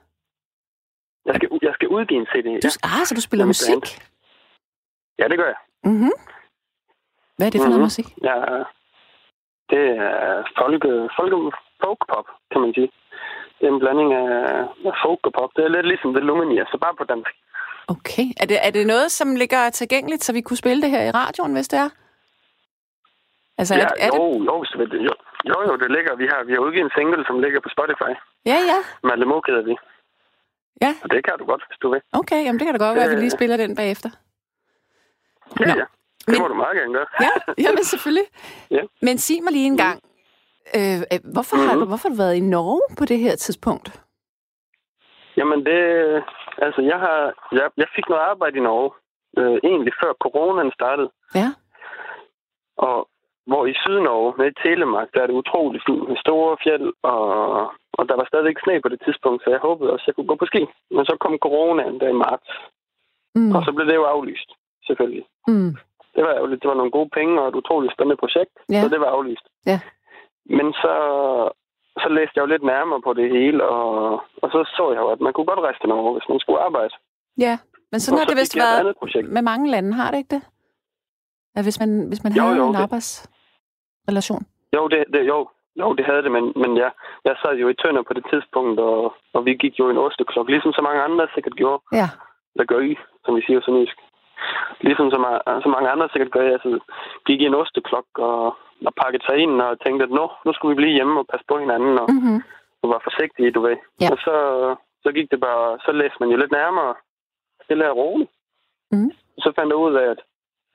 Skal, 1.75 1.87
udgive 1.97 2.19
en 2.23 2.27
CD. 2.31 2.47
Du, 2.63 2.67
Ja, 2.67 2.89
Ah, 2.89 3.03
så 3.07 3.11
du 3.17 3.21
spiller 3.27 3.45
musik? 3.53 3.73
band. 3.73 3.83
ja 5.19 5.25
det 5.31 5.37
gør 5.41 5.49
jeg. 5.53 5.59
Mhm. 5.91 6.11
Hvad 7.37 7.45
er 7.47 7.51
det 7.53 7.59
for 7.61 7.71
noget 7.73 7.83
Mhm. 7.83 7.89
musik? 7.91 8.07
Ja, 8.29 8.37
det 9.71 9.83
er 10.05 10.43
folke, 10.59 10.91
folke, 11.17 11.37
folk-pop, 11.83 12.27
kan 12.51 12.61
man 12.63 12.71
sige. 12.77 12.89
Det 13.59 13.63
er 13.67 13.73
en 13.73 13.79
blanding 13.83 14.09
af 14.13 14.29
af 14.89 14.95
folk 15.05 15.19
og 15.27 15.33
pop. 15.39 15.51
Det 15.55 15.63
er 15.65 15.71
lidt 15.75 15.87
ligesom 15.91 16.13
The 16.13 16.23
Lumineers, 16.27 16.69
så 16.73 16.77
bare 16.85 16.95
på 16.99 17.03
dansk. 17.13 17.31
Okay. 17.95 18.27
Er 18.41 18.45
det, 18.51 18.57
er 18.67 18.71
det 18.77 18.87
noget, 18.93 19.11
som 19.11 19.35
ligger 19.41 19.69
tilgængeligt, 19.69 20.23
så 20.23 20.33
vi 20.33 20.41
kunne 20.41 20.57
spille 20.63 20.81
det 20.83 20.89
her 20.95 21.03
i 21.09 21.11
radioen, 21.11 21.53
hvis 21.53 21.67
det 21.67 21.79
er? 21.85 21.89
Altså, 23.59 23.73
Ja, 23.75 23.81
er, 23.81 23.89
er 24.05 24.09
jo, 24.17 24.25
det... 24.33 24.45
jo, 24.49 24.55
det, 24.91 24.99
jo, 25.09 25.13
jo, 25.51 25.57
jo, 25.67 25.73
det 25.81 25.89
ligger. 25.95 26.15
Vi 26.15 26.25
har, 26.31 26.39
vi 26.47 26.53
har 26.53 26.59
udgivet 26.65 26.85
en 26.85 26.95
single, 26.97 27.23
som 27.27 27.39
ligger 27.39 27.59
på 27.65 27.69
Spotify. 27.75 28.11
Ja, 28.51 28.57
ja. 28.71 28.79
Malemo 29.07 29.41
hedder 29.47 29.63
vi. 29.69 29.75
Ja, 30.81 30.91
Og 31.03 31.09
det 31.09 31.25
kan 31.25 31.33
du 31.39 31.45
godt, 31.45 31.63
hvis 31.67 31.77
du 31.81 31.89
vil. 31.93 32.01
okay. 32.13 32.39
Jamen, 32.45 32.59
det 32.59 32.65
kan 32.67 32.79
da 32.79 32.85
godt 32.85 32.95
være, 32.95 33.05
at 33.05 33.11
vi 33.11 33.15
lige 33.15 33.33
Øh. 33.33 33.37
spiller 33.39 33.57
den 33.57 33.75
bagefter. 33.75 34.09
Ja, 35.59 35.65
Nå. 35.65 35.71
ja. 35.81 35.85
Det 36.19 36.27
Men- 36.27 36.41
må 36.41 36.47
du 36.47 36.53
meget 36.53 36.75
gerne 36.77 36.93
gøre. 36.93 37.07
Ja, 37.21 37.31
jamen 37.63 37.83
selvfølgelig. 37.83 38.27
Ja. 38.77 38.81
Men 39.01 39.17
sig 39.17 39.43
mig 39.43 39.51
lige 39.53 39.65
en 39.73 39.77
gang, 39.77 39.97
øh, 40.77 40.99
øh, 41.13 41.19
hvorfor, 41.33 41.55
har 41.57 41.73
Mhm. 41.73 41.79
du, 41.81 41.85
hvorfor 41.91 42.07
har 42.07 42.13
du 42.15 42.21
været 42.23 42.35
i 42.35 42.39
Norge 42.55 42.81
på 42.99 43.05
det 43.05 43.19
her 43.19 43.35
tidspunkt? 43.35 44.01
Jamen 45.37 45.59
det, 45.65 45.79
altså 46.57 46.81
jeg 46.81 46.99
har, 47.05 47.19
jeg, 47.51 47.67
jeg 47.77 47.87
fik 47.95 48.09
noget 48.09 48.21
arbejde 48.31 48.57
i 48.57 48.61
Norge, 48.69 48.91
øh, 49.39 49.57
egentlig 49.69 49.93
før 50.03 50.13
coronaen 50.25 50.71
startede. 50.79 51.09
Ja. 51.35 51.49
Og 52.77 53.09
hvor 53.47 53.65
i 53.65 53.73
Sydnorge, 53.83 54.33
med 54.37 54.51
Telemark, 54.65 55.07
der 55.13 55.21
er 55.21 55.27
det 55.27 55.33
utroligt 55.33 55.83
fint 55.87 56.07
med 56.09 56.17
store 56.25 56.57
fjeld, 56.63 56.93
og, 57.03 57.27
og 57.99 58.03
der 58.09 58.15
var 58.19 58.25
stadigvæk 58.31 58.57
sne 58.63 58.81
på 58.81 58.89
det 58.93 59.01
tidspunkt, 59.05 59.43
så 59.43 59.49
jeg 59.49 59.59
håbede 59.67 59.91
også, 59.93 60.03
at 60.03 60.07
jeg 60.07 60.15
kunne 60.15 60.31
gå 60.31 60.35
på 60.39 60.45
ski. 60.51 60.61
Men 60.95 61.03
så 61.09 61.13
kom 61.23 61.37
coronaen 61.45 61.99
der 61.99 62.09
i 62.09 62.19
marts, 62.25 62.49
Mm. 63.37 63.55
og 63.55 63.61
så 63.65 63.71
blev 63.75 63.87
det 63.87 63.95
jo 63.95 64.03
aflyst, 64.13 64.49
selvfølgelig. 64.87 65.25
Mm. 65.47 65.71
Det 66.15 66.23
var 66.23 66.33
ærgerligt. 66.37 66.61
Det 66.61 66.67
var 66.69 66.79
nogle 66.79 66.91
gode 66.97 67.09
penge 67.17 67.41
og 67.41 67.47
et 67.49 67.55
utroligt 67.61 67.93
spændende 67.93 68.17
projekt, 68.23 68.53
Ja. 68.69 68.81
så 68.81 68.87
det 68.93 68.99
var 68.99 69.09
aflyst. 69.15 69.45
Ja. 69.65 69.79
Men 70.57 70.67
så, 70.73 70.93
så 72.01 72.07
læste 72.17 72.33
jeg 72.35 72.41
jo 72.41 72.51
lidt 72.53 72.63
nærmere 72.63 73.01
på 73.01 73.13
det 73.13 73.27
hele, 73.37 73.59
og, 73.63 74.13
og 74.43 74.47
så 74.53 74.59
så 74.77 74.91
jeg 74.93 74.99
jo, 75.03 75.07
at 75.15 75.19
man 75.25 75.33
kunne 75.33 75.45
godt 75.51 75.59
rejse 75.59 75.79
til 75.79 75.89
Norge, 75.89 76.13
hvis 76.13 76.29
man 76.29 76.39
skulle 76.39 76.59
arbejde. 76.67 76.93
Ja, 77.45 77.57
men 77.91 77.99
sådan 77.99 78.13
Og 78.15 78.19
har 78.19 78.25
så 78.25 78.31
det 78.33 78.39
vist 78.41 78.57
været 78.57 78.79
andet 78.79 78.95
projekt. 79.01 79.27
med 79.35 79.41
mange 79.41 79.71
lande, 79.71 79.93
har 79.93 80.11
det 80.11 80.17
ikke 80.17 80.35
det? 80.35 80.43
At 81.57 81.63
hvis 81.65 81.79
man, 81.79 82.07
hvis 82.07 82.23
man 82.23 82.33
Jo, 82.33 82.41
havde 82.43 82.57
jo, 82.57 82.67
en 82.67 82.73
det- 82.73 82.81
arbejdsrelation. 82.85 84.43
Jo, 84.75 84.87
det, 84.87 85.03
det, 85.13 85.21
jo, 85.27 85.49
jo, 85.79 85.93
det 85.97 86.05
havde 86.05 86.23
det, 86.23 86.31
men, 86.31 86.45
men 86.55 86.77
jeg, 86.77 86.91
jeg 87.25 87.35
sad 87.41 87.53
jo 87.55 87.67
i 87.69 87.79
tønder 87.81 88.03
på 88.07 88.13
det 88.13 88.25
tidspunkt, 88.31 88.79
og, 88.79 89.13
og 89.33 89.45
vi 89.45 89.53
gik 89.53 89.79
jo 89.79 89.89
en 89.89 89.97
osteklok, 89.97 90.47
ligesom 90.49 90.73
så 90.73 90.81
mange 90.81 91.01
andre 91.01 91.27
sikkert 91.33 91.55
gjorde. 91.61 91.83
Ja. 91.91 92.07
Eller 92.53 92.65
gør 92.65 92.79
I, 92.79 92.95
som 93.25 93.35
vi 93.35 93.41
siger 93.45 93.61
så 93.61 93.71
nysk. 93.71 93.97
Ligesom 94.81 95.07
så, 95.11 95.17
så 95.63 95.69
mange 95.75 95.89
andre 95.89 96.09
sikkert 96.09 96.31
gør, 96.31 96.41
jeg 96.41 96.53
altså, 96.53 96.79
gik 97.27 97.41
i 97.41 97.45
en 97.45 97.59
osteklok 97.61 98.07
og, 98.15 98.45
og 98.87 98.93
pakkede 99.01 99.23
sig 99.25 99.37
ind 99.37 99.61
og 99.61 99.79
tænkte, 99.83 100.03
at 100.03 100.11
nu, 100.17 100.25
nu 100.45 100.53
skulle 100.53 100.71
vi 100.75 100.81
blive 100.81 100.97
hjemme 100.97 101.19
og 101.19 101.27
passe 101.31 101.45
på 101.47 101.59
hinanden 101.59 101.99
og, 101.99 102.07
Mm-hmm. 102.11 102.39
og 102.81 102.89
være 102.89 103.07
forsigtige, 103.07 103.51
du 103.51 103.61
ved. 103.67 103.77
Ja. 104.01 104.09
Og 104.11 104.17
så, 104.25 104.35
så 105.03 105.09
gik 105.17 105.31
det 105.31 105.39
bare, 105.39 105.79
så 105.85 105.91
læste 105.91 106.17
man 106.19 106.29
jo 106.29 106.37
lidt 106.37 106.51
nærmere, 106.51 106.93
stille 107.63 107.91
og 107.91 107.97
roligt. 107.97 108.31
Mm. 108.91 109.11
Så 109.43 109.51
fandt 109.55 109.69
jeg 109.69 109.77
ud 109.87 109.93
af, 110.01 110.07
at, 110.13 110.19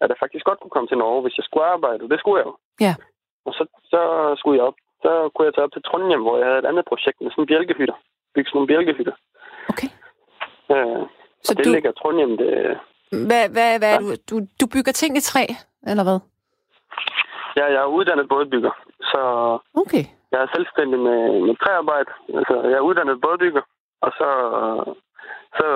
at 0.00 0.08
jeg 0.08 0.16
faktisk 0.20 0.44
godt 0.44 0.60
kunne 0.60 0.74
komme 0.74 0.88
til 0.88 0.98
Norge, 0.98 1.22
hvis 1.22 1.38
jeg 1.38 1.44
skulle 1.44 1.66
arbejde, 1.66 2.02
og 2.04 2.10
det 2.10 2.18
skulle 2.20 2.38
jeg 2.40 2.46
jo. 2.46 2.54
Ja. 2.86 2.94
Og 3.46 3.52
så, 3.58 3.64
så 3.92 4.00
skulle 4.38 4.58
jeg 4.58 4.66
op, 4.66 4.78
så 5.02 5.10
kunne 5.34 5.46
jeg 5.46 5.54
tage 5.54 5.64
op 5.66 5.72
til 5.72 5.82
Trondheim, 5.82 6.22
hvor 6.22 6.36
jeg 6.38 6.46
havde 6.46 6.58
et 6.58 6.70
andet 6.70 6.84
projekt 6.90 7.20
med 7.20 7.30
sådan 7.30 7.42
en 7.42 7.46
bjælkehytter. 7.46 7.96
Bygge 8.34 8.48
sådan 8.48 8.56
nogle 8.58 8.70
bjælkehytter. 8.72 9.14
Okay. 9.72 9.88
Øh, 10.74 11.02
Så 11.46 11.54
det 11.54 11.64
du, 11.64 11.70
ligger 11.72 11.92
Trondheim, 11.92 12.36
det, 12.36 12.50
hvad, 13.28 13.44
hvad, 13.54 13.78
hvad 13.80 13.90
er 13.94 13.98
du, 13.98 14.08
du, 14.30 14.36
du 14.60 14.66
bygger 14.74 14.92
ting 14.92 15.16
i 15.16 15.20
træ, 15.30 15.44
eller 15.90 16.04
hvad? 16.08 16.18
ja, 17.58 17.64
jeg 17.74 17.80
er 17.82 17.94
uddannet 17.98 18.28
bådbygger, 18.28 18.72
så 19.12 19.20
Okay. 19.82 20.04
jeg 20.32 20.40
er 20.42 20.48
selvstændig 20.54 20.98
med, 21.08 21.20
med 21.46 21.54
træarbejde. 21.56 22.10
Altså, 22.38 22.54
jeg 22.70 22.76
er 22.78 22.86
uddannet 22.88 23.20
bådbygger, 23.20 23.62
og 24.00 24.10
så, 24.18 24.28
så 25.58 25.66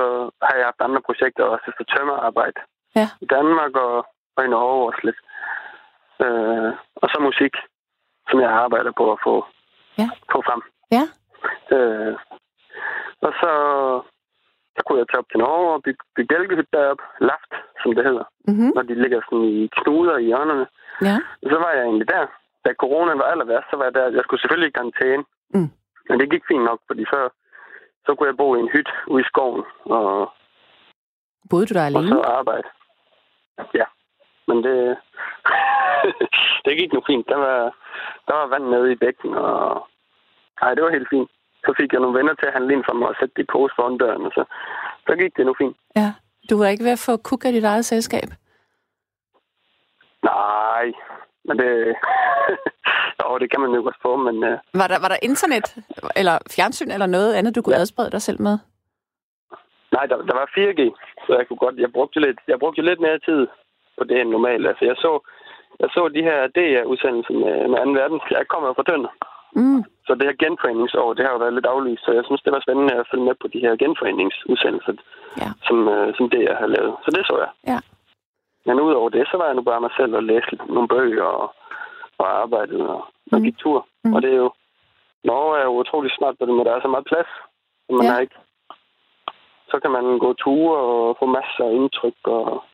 har 0.47 0.55
jeg 0.57 0.65
haft 0.65 0.81
andre 0.87 1.01
projekter 1.09 1.45
også 1.45 1.65
efter 1.69 1.85
tømmerarbejde. 1.85 2.61
Ja. 2.97 3.07
I 3.21 3.27
Danmark 3.27 3.73
og, 3.77 4.07
og 4.37 4.45
i 4.45 4.49
Norge 4.49 4.87
også 4.89 5.01
lidt. 5.09 5.21
Øh, 6.25 6.71
og 7.03 7.07
så 7.13 7.19
musik, 7.21 7.55
som 8.31 8.41
jeg 8.41 8.51
arbejder 8.51 8.93
på 9.01 9.13
at 9.13 9.19
få, 9.27 9.35
Ja. 9.99 10.09
få 10.33 10.39
frem. 10.49 10.63
Ja. 10.97 11.05
Øh, 11.77 12.15
og 13.27 13.33
så, 13.41 13.53
så 14.77 14.81
kunne 14.87 14.99
jeg 14.99 15.07
tage 15.09 15.19
op 15.23 15.29
til 15.31 15.39
Norge 15.45 15.75
og 15.75 15.83
bygge, 15.83 16.03
bygge 16.17 16.29
bjælkehytte 16.29 16.73
deroppe. 16.73 17.03
Laft, 17.21 17.53
som 17.83 17.95
det 17.95 18.05
hedder. 18.05 18.25
Mm-hmm. 18.49 18.71
Når 18.75 18.83
de 18.83 18.95
ligger 19.03 19.21
sådan 19.29 19.45
i 19.45 19.69
knuder 19.77 20.17
i 20.19 20.25
hjørnerne. 20.25 20.67
Ja. 21.09 21.17
Så 21.53 21.57
var 21.65 21.71
jeg 21.77 21.85
egentlig 21.85 22.09
der. 22.09 22.27
Da 22.65 22.71
corona 22.83 23.15
var 23.15 23.25
aller 23.33 23.45
værst, 23.45 23.67
så 23.71 23.77
var 23.77 23.85
jeg 23.85 23.95
der. 23.95 24.11
Jeg 24.17 24.23
skulle 24.25 24.41
selvfølgelig 24.41 24.69
i 24.69 24.77
karantæne. 24.79 25.25
Mm. 25.55 25.71
Men 26.09 26.21
det 26.21 26.31
gik 26.31 26.43
fint 26.49 26.65
nok, 26.65 26.81
fordi 26.87 27.05
så, 27.05 27.29
så 28.07 28.15
kunne 28.15 28.29
jeg 28.29 28.37
bo 28.37 28.57
i 28.57 28.61
en 28.61 28.69
hytte 28.75 28.93
ude 29.07 29.23
i 29.23 29.31
skoven 29.31 29.63
og, 29.85 30.33
Boede 31.51 31.67
du 31.67 31.75
der 31.75 31.81
og 31.81 31.87
alene? 31.87 32.09
så 32.09 32.21
arbejde. 32.21 32.69
Ja, 33.75 33.85
men 34.49 34.57
det, 34.65 34.97
det 36.65 36.79
gik 36.79 36.93
nu 36.93 37.01
fint. 37.07 37.27
Der 37.29 37.37
var, 37.37 37.59
der 38.29 38.35
var 38.35 38.47
vand 38.47 38.67
nede 38.75 38.93
i 38.93 39.01
bækken, 39.03 39.35
og 39.35 39.89
nej, 40.61 40.75
det 40.75 40.83
var 40.85 40.91
helt 40.91 41.09
fint. 41.15 41.31
Så 41.65 41.75
fik 41.79 41.93
jeg 41.93 42.01
nogle 42.01 42.19
venner 42.19 42.35
til 42.35 42.47
at 42.47 42.53
handle 42.53 42.73
ind 42.75 42.85
for 42.89 42.95
mig 42.95 43.09
og 43.09 43.17
sætte 43.21 43.35
de 43.37 43.51
pose 43.53 43.75
foran 43.77 43.99
døren, 43.99 44.27
og 44.29 44.33
så, 44.37 44.45
så 45.07 45.13
gik 45.21 45.37
det 45.37 45.47
nu 45.47 45.55
fint. 45.59 45.77
Ja. 45.97 46.13
Du 46.51 46.59
var 46.59 46.67
ikke 46.67 46.85
ved 46.85 46.99
at 46.99 47.05
få 47.07 47.17
kuk 47.17 47.45
af 47.45 47.53
dit 47.53 47.65
eget 47.65 47.85
selskab? 47.85 48.29
Nej, 50.23 50.93
men 51.45 51.59
det... 51.59 51.71
jo, 53.21 53.39
det 53.39 53.51
kan 53.51 53.61
man 53.61 53.71
jo 53.71 53.83
godt 53.83 53.97
få, 54.03 54.17
men 54.17 54.37
uh, 54.37 54.59
Var 54.81 54.89
der, 54.89 54.99
var 55.05 55.09
der 55.09 55.19
internet, 55.23 55.67
eller 56.17 56.39
fjernsyn, 56.57 56.91
eller 56.91 57.07
noget 57.07 57.35
andet, 57.35 57.55
du 57.57 57.63
kunne 57.63 57.77
adsprede 57.77 58.11
dig 58.11 58.23
selv 58.23 58.41
med? 58.43 58.59
nej, 59.97 60.05
der, 60.11 60.17
der 60.31 60.35
var 60.41 60.47
4G, 60.57 60.81
så 61.27 61.31
jeg 61.39 61.47
kunne 61.47 61.63
godt... 61.65 61.77
Jeg 61.85 61.93
brugte 61.97 62.19
lidt, 62.27 62.41
jeg 62.53 62.59
brugte 62.63 62.83
lidt 62.89 63.01
mere 63.07 63.19
tid 63.29 63.41
på 63.99 64.03
det 64.09 64.17
end 64.21 64.31
normalt. 64.31 64.67
Altså, 64.71 64.85
jeg 64.91 64.97
så, 65.05 65.13
jeg 65.81 65.89
så 65.95 66.03
de 66.09 66.23
her 66.29 66.39
DR-udsendelser 66.57 67.35
med, 67.43 67.55
med 67.69 67.79
2. 67.85 67.91
verdenskrig. 68.01 68.37
Jeg 68.39 68.49
kommer 68.49 68.75
fra 68.75 68.83
Tønder. 68.89 69.13
Mm. 69.57 69.83
Så 70.07 70.11
det 70.15 70.27
her 70.29 70.43
genforeningsår, 70.45 71.15
det 71.15 71.25
har 71.25 71.33
jo 71.33 71.39
været 71.39 71.55
lidt 71.57 71.67
aflyst, 71.67 72.05
så 72.05 72.11
jeg 72.13 72.25
synes, 72.25 72.43
det 72.43 72.53
var 72.53 72.61
spændende 72.61 72.95
at 72.95 73.07
følge 73.11 73.25
med 73.25 73.35
på 73.43 73.47
de 73.49 73.61
her 73.65 73.77
genforeningsudsendelser, 73.83 74.95
Ja. 75.43 75.49
som, 75.67 75.89
øh, 75.89 76.09
som 76.17 76.25
jeg 76.33 76.57
har 76.63 76.67
lavet. 76.67 76.95
Så 77.05 77.09
det 77.15 77.27
så 77.27 77.35
jeg. 77.45 77.51
Ja. 77.73 77.79
Men 78.67 78.81
udover 78.81 79.09
det, 79.09 79.29
så 79.31 79.37
var 79.37 79.47
jeg 79.47 79.55
nu 79.55 79.63
bare 79.63 79.81
mig 79.81 79.91
selv 79.99 80.15
og 80.17 80.23
læste 80.23 80.51
lidt- 80.51 80.69
nogle 80.75 80.89
bøger 80.89 81.25
og, 81.25 81.55
og 82.19 82.27
arbejdede 82.43 82.89
og, 82.89 83.01
og 83.33 83.39
Mm. 83.39 83.45
gik 83.45 83.59
tur. 83.59 83.87
Mm. 84.05 84.15
Og 84.15 84.23
det 84.23 84.31
er 84.33 84.37
jo... 84.37 84.51
Norge 85.25 85.59
er 85.59 85.65
jo 85.65 85.79
utrolig 85.83 86.11
smart 86.19 86.35
på 86.39 86.47
det, 86.47 86.55
men 86.55 86.67
der 86.67 86.73
er 86.75 86.81
så 86.81 86.89
meget 86.89 87.05
plads. 87.11 87.31
Så 87.87 87.91
man 87.93 88.05
Ja. 88.07 88.11
har 88.13 88.21
ikke... 88.21 88.35
Så 89.71 89.79
kan 89.83 89.91
man 89.91 90.19
gå 90.19 90.33
ture 90.33 90.79
og 90.79 91.17
få 91.21 91.27
masser 91.27 91.65
af 91.69 91.73
indtryk. 91.73 92.19
Og... 92.25 92.65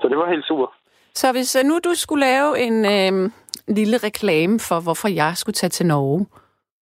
Så 0.00 0.08
det 0.08 0.18
var 0.18 0.28
helt 0.30 0.46
super. 0.46 0.66
Så 1.20 1.26
hvis 1.32 1.56
øh, 1.58 1.64
nu 1.70 1.74
du 1.88 1.92
skulle 1.94 2.26
lave 2.30 2.50
en 2.66 2.76
øh, 2.96 3.30
lille 3.78 3.96
reklame 4.08 4.54
for, 4.68 4.78
hvorfor 4.86 5.08
jeg 5.22 5.32
skulle 5.36 5.58
tage 5.60 5.74
til 5.78 5.86
Norge, 5.86 6.26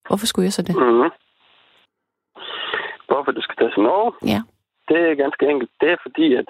hvorfor 0.08 0.26
skulle 0.26 0.46
jeg 0.46 0.52
så 0.58 0.62
det? 0.68 0.76
Mm-hmm. 0.76 1.10
Hvorfor 3.08 3.30
du 3.36 3.42
skal 3.42 3.56
tage 3.56 3.72
til 3.74 3.82
Norge? 3.90 4.12
Ja. 4.32 4.40
Det 4.88 5.00
er 5.08 5.22
ganske 5.24 5.42
enkelt. 5.52 5.70
Det 5.80 5.88
er 5.90 5.98
fordi, 6.06 6.26
at 6.40 6.48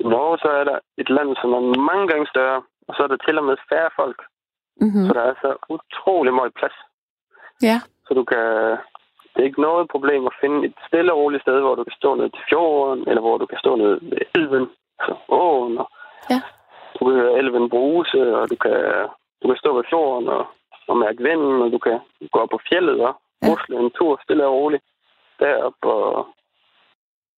i 0.00 0.04
Norge 0.14 0.38
så 0.44 0.48
er 0.60 0.64
der 0.70 0.78
et 1.02 1.10
land, 1.16 1.30
som 1.40 1.50
er 1.58 1.62
mange 1.90 2.06
gange 2.10 2.26
større, 2.34 2.60
og 2.88 2.92
så 2.94 3.00
er 3.02 3.10
der 3.12 3.18
til 3.26 3.38
og 3.38 3.44
med 3.44 3.56
færre 3.70 3.90
folk. 4.00 4.20
Mm-hmm. 4.80 5.06
Så 5.06 5.12
der 5.18 5.24
er 5.30 5.34
så 5.44 5.50
utrolig 5.74 6.32
meget 6.34 6.52
plads. 6.58 6.76
Ja. 7.68 7.78
Så 8.06 8.14
du 8.14 8.24
kan... 8.24 8.44
Det 9.32 9.40
er 9.42 9.50
ikke 9.50 9.66
noget 9.68 9.92
problem 9.94 10.22
at 10.26 10.38
finde 10.42 10.66
et 10.66 10.74
stille 10.88 11.12
og 11.12 11.18
roligt 11.18 11.42
sted, 11.42 11.60
hvor 11.60 11.74
du 11.74 11.84
kan 11.84 11.98
stå 12.00 12.14
ned 12.14 12.28
til 12.30 12.42
fjorden, 12.48 13.08
eller 13.08 13.22
hvor 13.26 13.38
du 13.38 13.46
kan 13.46 13.58
stå 13.58 13.76
ned 13.76 13.92
ved 14.10 14.18
elven, 14.34 14.66
altså 15.00 15.14
åen, 15.28 15.78
og 15.78 15.88
Ja. 16.30 16.40
Du 17.00 17.04
kan 17.04 17.14
høre 17.14 17.38
elven 17.38 17.70
bruse, 17.70 18.36
og 18.36 18.50
du 18.50 18.56
kan, 18.56 18.76
du 19.42 19.48
kan 19.48 19.56
stå 19.62 19.76
ved 19.76 19.84
fjorden 19.90 20.28
og, 20.28 20.46
og 20.88 20.96
mærke 20.96 21.22
vinden, 21.28 21.62
og 21.62 21.72
du 21.72 21.78
kan 21.78 21.98
gå 22.32 22.38
op 22.38 22.48
på 22.48 22.60
fjellet 22.68 23.00
og 23.00 23.14
Ja. 23.42 23.48
rusle 23.48 23.76
en 23.78 23.90
tur 23.98 24.20
stille 24.24 24.46
og 24.46 24.52
roligt 24.54 24.84
derop 25.38 25.74
og, 25.82 26.26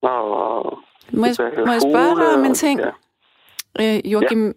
og 0.03 0.79
Må 1.13 1.27
jeg, 1.27 1.37
kan 1.37 1.65
må 1.67 1.73
jeg 1.73 1.83
spørge 1.83 2.17
dig 2.21 2.35
om 2.35 2.41
og 2.41 2.47
en 2.47 2.55
ting? 2.55 2.81
kan- 2.81 2.93
Øh, 3.81 4.13
Joachim, 4.13 4.55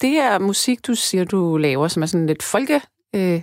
det 0.00 0.10
her 0.10 0.38
musik, 0.38 0.86
du 0.86 0.94
siger, 0.94 1.24
du 1.24 1.56
laver, 1.56 1.88
som 1.88 2.02
er 2.02 2.06
sådan 2.06 2.26
lidt 2.26 2.42
folke... 2.52 2.74
Øh, 3.14 3.40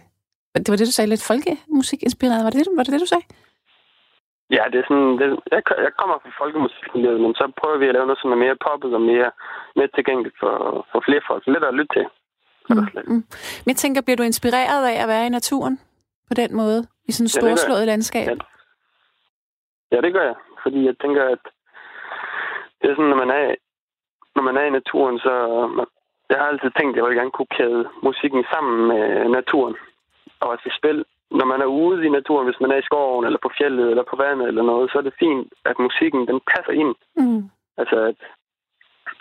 det 0.56 0.70
var 0.70 0.76
det, 0.76 0.88
du 0.88 0.92
sagde, 0.92 1.10
lidt 1.10 1.24
folkemusik-inspireret. 1.28 2.44
Var 2.44 2.50
det 2.50 2.60
det, 2.60 2.68
var 2.78 2.84
det, 2.84 2.94
det 2.94 3.02
du 3.02 3.06
sagde? 3.06 3.24
Ja, 4.58 4.64
det 4.72 4.78
er 4.80 4.88
sådan, 4.88 5.12
det, 5.20 5.28
jeg, 5.52 5.62
jeg 5.86 5.94
kommer 6.00 6.18
fra 6.24 6.32
folkemusikmiljøet, 6.42 7.22
men 7.22 7.34
så 7.36 7.52
prøver 7.60 7.78
vi 7.78 7.88
at 7.88 7.94
lave 7.94 8.06
noget, 8.06 8.22
som 8.22 8.32
er 8.32 8.44
mere 8.46 8.58
poppet 8.68 8.94
og 8.94 9.02
mere, 9.02 9.32
mere 9.76 9.90
tilgængeligt 9.96 10.36
for, 10.40 10.54
for 10.92 11.00
flere 11.08 11.22
folk. 11.28 11.44
Lidt 11.48 11.64
at 11.64 11.74
lytte 11.74 11.94
til. 11.96 12.06
Mm. 12.70 12.88
Mm. 13.12 13.24
Men 13.64 13.70
jeg 13.74 13.76
tænker, 13.76 14.02
bliver 14.02 14.18
du 14.18 14.24
inspireret 14.24 14.84
af 14.92 15.02
at 15.04 15.08
være 15.08 15.26
i 15.26 15.36
naturen 15.38 15.80
på 16.28 16.34
den 16.34 16.56
måde? 16.56 16.80
I 17.10 17.12
sådan 17.12 17.26
et 17.26 17.36
Ja, 17.36 17.40
storslået 17.40 17.88
landskab? 17.88 18.28
Ja. 18.28 18.36
Ja, 19.92 20.02
det 20.02 20.14
gør 20.14 20.26
jeg. 20.32 20.36
Fordi 20.64 20.86
jeg 20.86 20.96
tænker, 21.02 21.24
at 21.24 21.44
det 22.82 22.90
er 22.90 22.96
sådan, 22.96 23.10
når 23.14 23.22
man 23.26 23.30
er, 23.30 23.56
når 24.36 24.44
man 24.44 24.58
er 24.58 24.66
i 24.66 24.78
naturen, 24.80 25.20
så... 25.20 25.34
Man, 25.78 25.86
jeg 26.30 26.38
har 26.38 26.48
altid 26.48 26.72
tænkt, 26.78 26.92
at 26.94 26.96
jeg 26.98 27.04
ville 27.04 27.20
gerne 27.20 27.32
kunne 27.38 27.54
kæde 27.58 27.90
musikken 28.04 28.44
sammen 28.54 28.88
med 28.88 29.30
naturen. 29.30 29.76
Og 30.40 30.50
også 30.50 30.64
i 30.68 30.78
spil. 30.80 31.06
Når 31.32 31.46
man 31.46 31.62
er 31.62 31.66
ude 31.66 32.06
i 32.06 32.10
naturen, 32.10 32.46
hvis 32.46 32.62
man 32.62 32.72
er 32.72 32.78
i 32.80 32.88
skoven, 32.90 33.26
eller 33.26 33.40
på 33.42 33.52
fjellet, 33.58 33.90
eller 33.90 34.04
på 34.04 34.16
vandet, 34.16 34.48
eller 34.48 34.64
noget, 34.64 34.92
så 34.92 34.98
er 34.98 35.02
det 35.02 35.20
fint, 35.20 35.54
at 35.66 35.80
musikken, 35.80 36.28
den 36.28 36.40
passer 36.54 36.74
ind. 36.84 36.96
Mm. 37.16 37.44
Altså, 37.78 37.96
at 38.12 38.20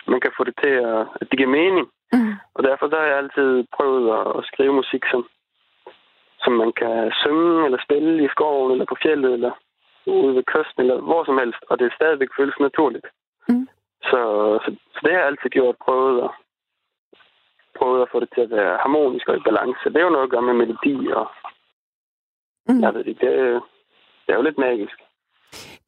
man 0.07 0.21
kan 0.21 0.31
få 0.37 0.43
det 0.43 0.55
til 0.63 0.73
at, 0.89 0.99
at 1.21 1.25
det 1.29 1.37
giver 1.37 1.57
mening. 1.59 1.87
Mm. 2.13 2.33
Og 2.55 2.63
derfor 2.63 2.87
der 2.87 2.99
har 2.99 3.07
jeg 3.07 3.17
altid 3.17 3.63
prøvet 3.75 4.05
at, 4.19 4.27
at 4.37 4.45
skrive 4.51 4.73
musik, 4.73 5.03
som, 5.11 5.21
som 6.43 6.53
man 6.53 6.71
kan 6.81 7.11
synge 7.23 7.65
eller 7.65 7.79
spille 7.85 8.25
i 8.25 8.29
skoven, 8.35 8.71
eller 8.71 8.85
på 8.85 8.97
fjellet, 9.03 9.33
eller 9.33 9.51
ude 10.05 10.35
ved 10.35 10.43
kysten, 10.43 10.81
eller 10.81 11.01
hvor 11.01 11.23
som 11.23 11.37
helst. 11.37 11.61
Og 11.69 11.79
det 11.79 11.93
stadigvæk 11.93 12.29
føles 12.37 12.59
naturligt. 12.59 13.07
Mm. 13.49 13.67
Så, 14.01 14.19
så, 14.63 14.69
så 14.93 14.99
det 15.03 15.11
har 15.11 15.19
jeg 15.19 15.27
altid 15.27 15.49
gjort, 15.49 15.75
prøvet 15.85 16.23
at, 16.23 16.31
prøvet 17.79 18.01
at 18.01 18.11
få 18.11 18.19
det 18.19 18.29
til 18.33 18.41
at 18.41 18.51
være 18.51 18.77
harmonisk 18.83 19.27
og 19.27 19.37
i 19.37 19.47
balance. 19.49 19.89
Det 19.89 19.97
er 19.97 20.07
jo 20.07 20.15
noget 20.15 20.27
at 20.27 20.33
gøre 20.33 20.47
med 20.49 20.53
melodi, 20.53 20.95
og 21.19 21.27
Mm. 22.69 22.81
jeg 22.83 22.93
ved 22.93 23.03
det, 23.03 23.23
er- 23.23 23.65
det 24.25 24.29
er 24.33 24.35
jo 24.35 24.41
lidt 24.41 24.57
magisk. 24.57 24.97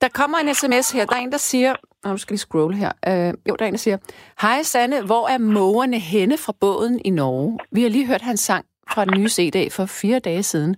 Der 0.02 0.10
kommer 0.20 0.38
en 0.38 0.54
sms 0.54 0.92
her. 0.92 1.06
Der 1.06 1.16
er 1.16 1.20
en, 1.20 1.32
der 1.32 1.38
siger... 1.38 1.76
Nu 2.06 2.18
skal 2.18 2.34
lige 2.34 2.40
scrolle 2.48 2.78
her. 2.78 2.92
Øh, 3.08 3.34
jo, 3.50 3.56
der 3.56 3.66
er 3.66 3.68
en, 3.68 3.74
der 3.74 3.78
siger... 3.88 3.98
Hej 4.42 4.62
Sanne, 4.64 5.06
hvor 5.06 5.28
er 5.34 5.38
mågerne 5.38 6.00
henne 6.00 6.38
fra 6.38 6.54
båden 6.62 7.02
i 7.06 7.10
Norge? 7.10 7.60
Vi 7.72 7.82
har 7.84 7.90
lige 7.90 8.08
hørt 8.08 8.22
hans 8.22 8.40
sang 8.40 8.66
fra 8.94 9.06
den 9.06 9.14
nye 9.20 9.30
CD 9.38 9.58
for 9.76 9.86
fire 10.02 10.20
dage 10.20 10.44
siden. 10.44 10.76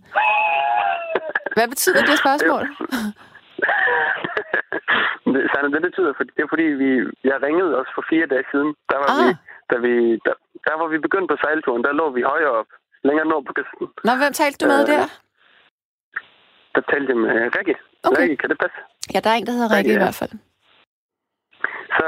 Hvad 1.56 1.68
betyder 1.68 2.02
det 2.10 2.18
spørgsmål? 2.24 2.64
det, 5.34 5.42
Sanne, 5.52 5.70
det 5.76 5.82
betyder, 5.88 6.12
for, 6.18 6.24
det 6.36 6.42
er 6.46 6.50
fordi, 6.54 6.68
vi, 6.84 6.90
jeg 7.30 7.38
ringede 7.48 7.72
os 7.82 7.90
for 7.96 8.04
fire 8.12 8.26
dage 8.34 8.46
siden. 8.52 8.70
Der 8.92 8.98
var, 9.04 9.10
Ah. 9.14 9.20
vi, 9.28 9.32
da 9.72 9.76
vi, 9.86 9.94
der, 10.26 10.36
der 10.68 10.76
var 10.82 10.88
vi 10.94 10.98
begyndt 11.08 11.28
på 11.32 11.38
sejlturen. 11.44 11.82
Der 11.88 11.94
lå 12.00 12.06
vi 12.18 12.22
højere 12.34 12.54
op, 12.62 12.70
længere 13.08 13.28
nord 13.32 13.44
på 13.48 13.54
kysten. 13.58 13.86
Nå, 14.08 14.12
hvem 14.22 14.34
talte 14.40 14.58
du 14.62 14.66
med 14.74 14.82
Øh, 14.84 14.88
der? 14.92 15.04
Der 16.76 16.82
talte 16.82 17.10
jeg 17.14 17.18
med 17.18 17.56
Rikke. 17.58 17.76
Okay. 18.04 18.22
Rikke, 18.22 18.38
kan 18.38 18.50
det 18.50 18.58
passe? 18.64 18.80
Ja, 19.14 19.20
der 19.20 19.30
er 19.30 19.38
en, 19.38 19.46
der 19.46 19.52
hedder 19.52 19.78
Rikke 19.78 19.90
i 19.90 19.94
ja. 19.94 20.04
hvert 20.04 20.20
fald. 20.22 20.34
Så 21.98 22.08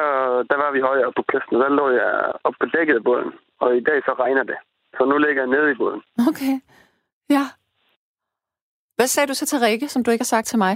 der 0.50 0.58
var 0.64 0.72
vi 0.72 0.80
højere 0.80 1.12
på 1.18 1.24
kysten, 1.32 1.56
og 1.56 1.62
der 1.64 1.70
lå 1.70 1.90
jeg 1.90 2.34
op 2.44 2.56
på 2.60 2.66
dækket 2.66 2.96
af 2.96 3.04
båden. 3.04 3.32
Og 3.60 3.78
i 3.78 3.84
dag 3.90 3.98
så 4.06 4.12
regner 4.24 4.44
det. 4.44 4.58
Så 4.98 5.06
nu 5.06 5.18
ligger 5.18 5.42
jeg 5.44 5.54
nede 5.56 5.72
i 5.72 5.80
båden. 5.82 6.02
Okay. 6.30 6.54
Ja. 7.30 7.46
Hvad 8.96 9.08
sagde 9.08 9.28
du 9.28 9.34
så 9.34 9.46
til 9.46 9.60
Rikke, 9.60 9.88
som 9.88 10.04
du 10.04 10.12
ikke 10.12 10.24
har 10.26 10.34
sagt 10.36 10.48
til 10.48 10.60
mig? 10.66 10.74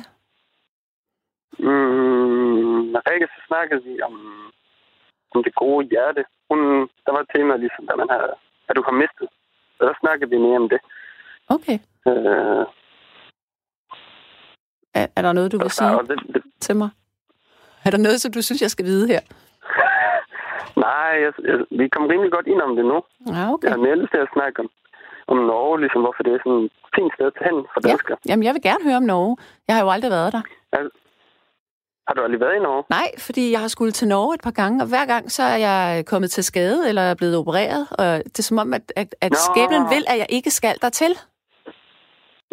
Mm, 1.60 2.96
Rikke 3.08 3.28
så 3.34 3.40
snakkede 3.48 3.84
vi 3.84 4.02
om, 4.02 4.16
om 5.36 5.44
det 5.44 5.56
gode 5.56 5.88
hjerte. 5.92 6.24
Hun, 6.50 6.60
der 7.06 7.12
var 7.12 7.22
et 7.22 7.32
tema 7.36 7.56
ligesom, 7.56 7.88
at, 7.92 7.98
man 7.98 8.10
har, 8.10 8.24
at 8.70 8.76
du 8.76 8.84
har 8.88 8.92
mistet. 9.02 9.28
Så 9.78 9.82
der 9.86 9.94
snakkede 10.00 10.30
vi 10.30 10.38
mere 10.38 10.62
om 10.64 10.70
det. 10.70 10.82
Okay. 11.56 11.78
Øh, 12.08 12.66
Er, 15.00 15.08
er 15.18 15.22
der 15.22 15.34
noget, 15.34 15.52
du 15.52 15.58
vil 15.58 15.72
sige 15.72 15.90
det, 15.90 16.20
det, 16.34 16.42
til 16.66 16.76
mig? 16.76 16.90
Er 17.86 17.92
der 17.92 17.98
noget, 17.98 18.22
som 18.22 18.32
du 18.32 18.42
synes, 18.42 18.62
jeg 18.62 18.72
skal 18.76 18.86
vide 18.86 19.08
her? 19.14 19.22
nej, 20.88 21.10
jeg, 21.24 21.32
jeg, 21.50 21.58
vi 21.80 21.86
kom 21.96 22.06
rimelig 22.12 22.32
godt 22.32 22.48
ind 22.48 22.62
om 22.68 22.76
det 22.78 22.86
nu. 22.86 22.98
Ja, 23.28 23.34
Jeg 23.40 23.50
okay. 23.54 23.70
har 23.70 23.78
mere 23.78 23.96
lyst 24.02 24.12
til 24.16 24.22
at 24.26 24.30
snakke 24.36 24.60
om, 24.64 24.68
om 25.32 25.38
Norge, 25.52 25.80
ligesom 25.84 26.02
hvorfor 26.02 26.24
det 26.24 26.34
er 26.34 26.40
sådan 26.46 26.60
et 26.66 26.72
fint 26.96 27.12
sted 27.16 27.30
til 27.32 27.44
hen 27.48 27.58
for 27.74 27.80
Ja. 27.84 27.90
danskere. 27.90 28.18
Jamen, 28.30 28.44
jeg 28.48 28.54
vil 28.56 28.62
gerne 28.70 28.84
høre 28.88 28.98
om 29.04 29.08
Norge. 29.14 29.38
Jeg 29.68 29.76
har 29.76 29.84
jo 29.86 29.90
aldrig 29.96 30.12
været 30.12 30.32
der. 30.34 30.42
Har 32.08 32.14
du 32.16 32.22
aldrig 32.22 32.40
været 32.46 32.56
i 32.56 32.60
Norge? 32.60 32.84
Nej, 32.90 33.10
fordi 33.28 33.52
jeg 33.52 33.60
har 33.60 33.68
skulle 33.68 33.92
til 33.92 34.08
Norge 34.08 34.36
et 34.36 34.42
par 34.48 34.52
gange, 34.62 34.82
og 34.84 34.88
hver 34.88 35.06
gang 35.06 35.32
så 35.32 35.44
er 35.44 35.58
jeg 35.70 36.06
kommet 36.12 36.32
til 36.32 36.44
skade, 36.44 36.90
eller 36.90 37.02
er 37.02 37.16
blevet 37.16 37.36
opereret, 37.38 37.88
og 37.92 38.08
det 38.34 38.40
er 38.40 38.44
som 38.52 38.58
om, 38.58 38.74
at, 38.74 38.86
at, 38.96 39.16
at 39.22 39.32
skæbnen 39.48 39.84
vil, 39.94 40.04
at 40.12 40.18
jeg 40.24 40.28
ikke 40.30 40.52
skal 40.60 40.76
dertil. 40.82 41.14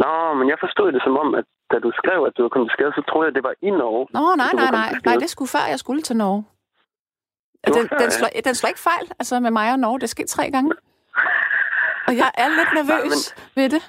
Nå, 0.02 0.34
men 0.38 0.48
jeg 0.52 0.56
forstod 0.64 0.92
det 0.92 1.02
som 1.06 1.16
om, 1.22 1.34
at 1.34 1.44
da 1.70 1.76
du 1.84 1.90
skrev, 2.00 2.18
at 2.28 2.32
du 2.36 2.40
var 2.42 2.48
kommet 2.52 2.68
til 2.70 2.76
skade, 2.76 2.92
så 2.98 3.02
troede 3.10 3.24
jeg, 3.26 3.32
at 3.32 3.38
det 3.38 3.44
var 3.48 3.54
i 3.68 3.70
Norge. 3.82 4.06
Nå, 4.16 4.24
nej, 4.42 4.52
nej, 4.60 4.70
nej. 4.80 4.88
Nej, 5.08 5.16
det 5.22 5.30
skulle 5.34 5.50
før, 5.56 5.64
jeg 5.72 5.78
skulle 5.84 6.02
til 6.08 6.16
Norge. 6.24 6.42
Den, 7.66 7.88
før, 7.88 7.96
den, 8.02 8.08
ja. 8.12 8.16
slår, 8.18 8.28
den 8.48 8.54
slår 8.54 8.68
ikke 8.72 8.86
fejl, 8.90 9.06
altså 9.20 9.34
med 9.46 9.50
mig 9.58 9.66
og 9.74 9.78
Norge. 9.84 9.98
Det 10.00 10.06
er 10.08 10.14
sket 10.16 10.28
tre 10.36 10.44
gange. 10.56 10.72
Og 12.08 12.12
jeg 12.20 12.30
er 12.42 12.48
lidt 12.58 12.70
nervøs 12.78 13.20
ved 13.58 13.68
det. 13.74 13.82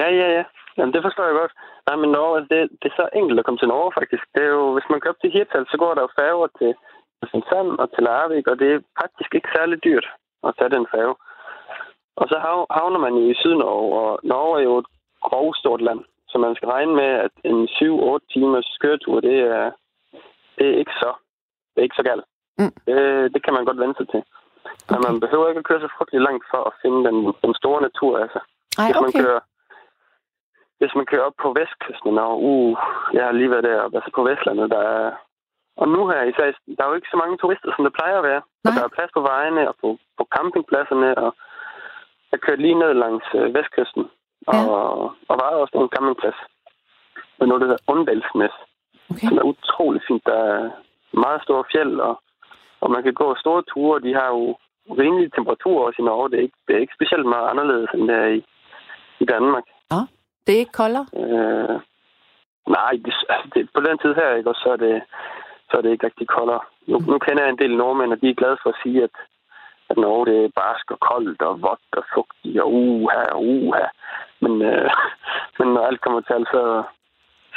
Ja, 0.00 0.08
ja, 0.20 0.28
ja. 0.38 0.44
Jamen, 0.76 0.92
det 0.94 1.02
forstår 1.06 1.24
jeg 1.30 1.36
godt. 1.42 1.52
Nej, 1.86 1.96
men 2.02 2.10
Norge, 2.18 2.38
det, 2.52 2.60
det 2.80 2.86
er 2.92 2.96
så 3.02 3.06
enkelt 3.20 3.38
at 3.38 3.44
komme 3.44 3.60
til 3.60 3.68
Norge, 3.74 3.92
faktisk. 3.98 4.24
Det 4.34 4.42
er 4.48 4.52
jo, 4.58 4.64
hvis 4.76 4.88
man 4.90 5.00
kører 5.00 5.14
op 5.14 5.20
til 5.22 5.32
Hirtshals, 5.34 5.70
så 5.70 5.76
går 5.82 5.94
der 5.94 6.02
jo 6.06 6.10
færger 6.20 6.48
til 6.60 6.70
Kristiansand 7.18 7.68
og 7.82 7.86
til 7.94 8.02
Larvik, 8.08 8.46
og 8.52 8.56
det 8.60 8.68
er 8.74 8.80
faktisk 9.02 9.30
ikke 9.34 9.50
særlig 9.56 9.76
dyrt 9.84 10.06
at 10.46 10.54
tage 10.58 10.74
den 10.76 10.86
færge. 10.94 11.14
Og 12.20 12.24
så 12.30 12.36
hav- 12.46 12.70
havner 12.78 13.00
man 13.06 13.14
jo 13.20 13.24
i 13.30 13.34
Sydnorge, 13.40 13.88
og 14.02 14.10
Norge 14.32 14.52
er 14.60 14.64
jo 14.70 14.74
et 14.82 14.88
grovstort 15.28 15.82
land, 15.88 16.00
så 16.36 16.40
man 16.46 16.56
skal 16.56 16.68
regne 16.76 16.94
med, 17.00 17.10
at 17.26 17.34
en 17.50 17.60
7-8 17.64 18.18
timers 18.32 18.68
køretur, 18.82 19.20
det 19.28 19.36
er, 19.56 19.64
det 20.56 20.66
er 20.70 20.76
ikke 20.82 20.96
så, 21.02 21.10
det 21.70 21.78
er 21.78 21.86
ikke 21.88 22.00
så 22.00 22.06
galt. 22.10 22.26
Mm. 22.58 22.74
Det, 22.86 22.96
det 23.34 23.40
kan 23.44 23.54
man 23.54 23.64
godt 23.68 23.80
vende 23.82 23.96
sig 23.98 24.08
til. 24.12 24.22
Men 24.90 25.00
man 25.06 25.20
behøver 25.24 25.48
ikke 25.48 25.62
at 25.62 25.68
køre 25.68 25.84
så 25.84 25.90
frygtelig 25.96 26.22
langt 26.28 26.44
for 26.52 26.60
at 26.68 26.76
finde 26.82 27.00
den, 27.08 27.18
den 27.44 27.54
store 27.60 27.80
natur, 27.88 28.12
altså. 28.24 28.40
Ej, 28.78 28.86
Hvis 28.88 29.02
man 29.04 29.12
okay. 29.12 29.22
kører 29.22 29.40
hvis 30.78 30.94
man 30.98 31.06
kører 31.10 31.26
op 31.28 31.36
på 31.42 31.48
vestkysten, 31.60 32.18
og 32.18 32.34
uh, 32.50 32.76
jeg 33.16 33.24
har 33.24 33.32
lige 33.32 33.50
været 33.50 33.68
deroppe, 33.68 33.96
altså 33.96 34.10
på 34.14 34.22
Vestlandet, 34.28 34.70
der 34.70 34.82
er... 34.96 35.12
Og 35.80 35.88
nu 35.88 36.00
her 36.10 36.22
især, 36.22 36.46
der 36.76 36.82
er 36.84 36.88
jo 36.90 36.98
ikke 36.98 37.12
så 37.12 37.18
mange 37.22 37.36
turister, 37.36 37.70
som 37.72 37.84
der 37.84 37.98
plejer 37.98 38.16
at 38.18 38.26
være. 38.30 38.42
Og 38.64 38.70
Nej. 38.70 38.74
der 38.76 38.84
er 38.84 38.96
plads 38.96 39.12
på 39.14 39.20
vejene 39.20 39.68
og 39.70 39.74
på, 39.82 39.88
på 40.18 40.24
campingpladserne, 40.34 41.18
og 41.24 41.30
jeg 42.32 42.40
kørte 42.40 42.62
lige 42.62 42.80
ned 42.82 42.92
langs 42.94 43.26
øh, 43.38 43.54
vestkysten, 43.54 44.04
Ja. 44.52 44.58
og 45.28 45.34
var 45.40 45.50
også 45.62 45.74
en 45.78 45.94
campingplads 45.94 46.38
med 47.38 47.46
noget, 47.46 47.60
der 47.60 47.68
hedder 47.68 47.86
Undalsnæs, 47.92 48.56
okay. 49.10 49.26
som 49.28 49.38
er 49.38 49.42
utrolig 49.52 50.02
fint. 50.08 50.26
Der 50.26 50.38
er 50.52 50.70
meget 51.24 51.42
store 51.42 51.64
fjeld, 51.72 52.00
og, 52.08 52.14
og 52.80 52.90
man 52.90 53.02
kan 53.02 53.14
gå 53.14 53.34
store 53.42 53.62
ture. 53.62 54.04
De 54.06 54.12
har 54.14 54.28
jo 54.36 54.56
rimelige 55.02 55.34
temperaturer 55.36 55.86
også 55.86 55.98
i 56.02 56.04
Norge. 56.04 56.30
Det 56.30 56.38
er 56.38 56.42
ikke, 56.42 56.58
det 56.66 56.76
er 56.76 56.80
ikke 56.80 56.98
specielt 56.98 57.26
meget 57.26 57.50
anderledes, 57.52 57.90
end 57.94 58.08
det 58.08 58.16
er 58.16 58.30
i, 58.38 58.40
i 59.20 59.24
Danmark. 59.24 59.66
Det 60.46 60.54
er 60.54 60.58
ikke 60.64 60.80
koldere? 60.82 61.06
Øh, 61.22 61.76
nej, 62.76 62.92
det, 63.04 63.12
altså 63.34 63.48
det, 63.54 63.68
på 63.74 63.80
den 63.80 63.98
tid 63.98 64.14
her, 64.14 64.34
ikke, 64.34 64.50
og 64.50 64.58
så 64.62 64.68
er 64.72 64.76
det, 64.86 65.02
så 65.70 65.76
er 65.76 65.82
det 65.82 65.90
ikke 65.90 66.06
rigtig 66.06 66.28
koldere. 66.28 66.60
Nu, 66.86 66.98
nu 66.98 67.18
kender 67.18 67.42
jeg 67.42 67.50
en 67.50 67.62
del 67.62 67.76
nordmænd, 67.76 68.12
og 68.12 68.20
de 68.20 68.30
er 68.30 68.40
glade 68.40 68.58
for 68.62 68.70
at 68.70 68.80
sige, 68.82 69.02
at, 69.02 69.14
at 69.90 69.96
Norge 69.96 70.26
det 70.30 70.38
er 70.44 70.56
barsk 70.62 70.86
og 70.94 70.98
koldt 71.08 71.42
og 71.42 71.54
vådt 71.66 71.90
og 72.00 72.04
fugtigt 72.14 72.60
og 72.64 72.68
uha 72.72 73.22
og 73.36 73.40
uha. 73.56 73.84
Men, 74.42 74.52
øh, 74.70 74.90
men 75.58 75.68
når 75.74 75.82
alt 75.88 76.00
kommer 76.00 76.20
til 76.20 76.32
alt, 76.38 76.48
så, 76.56 76.62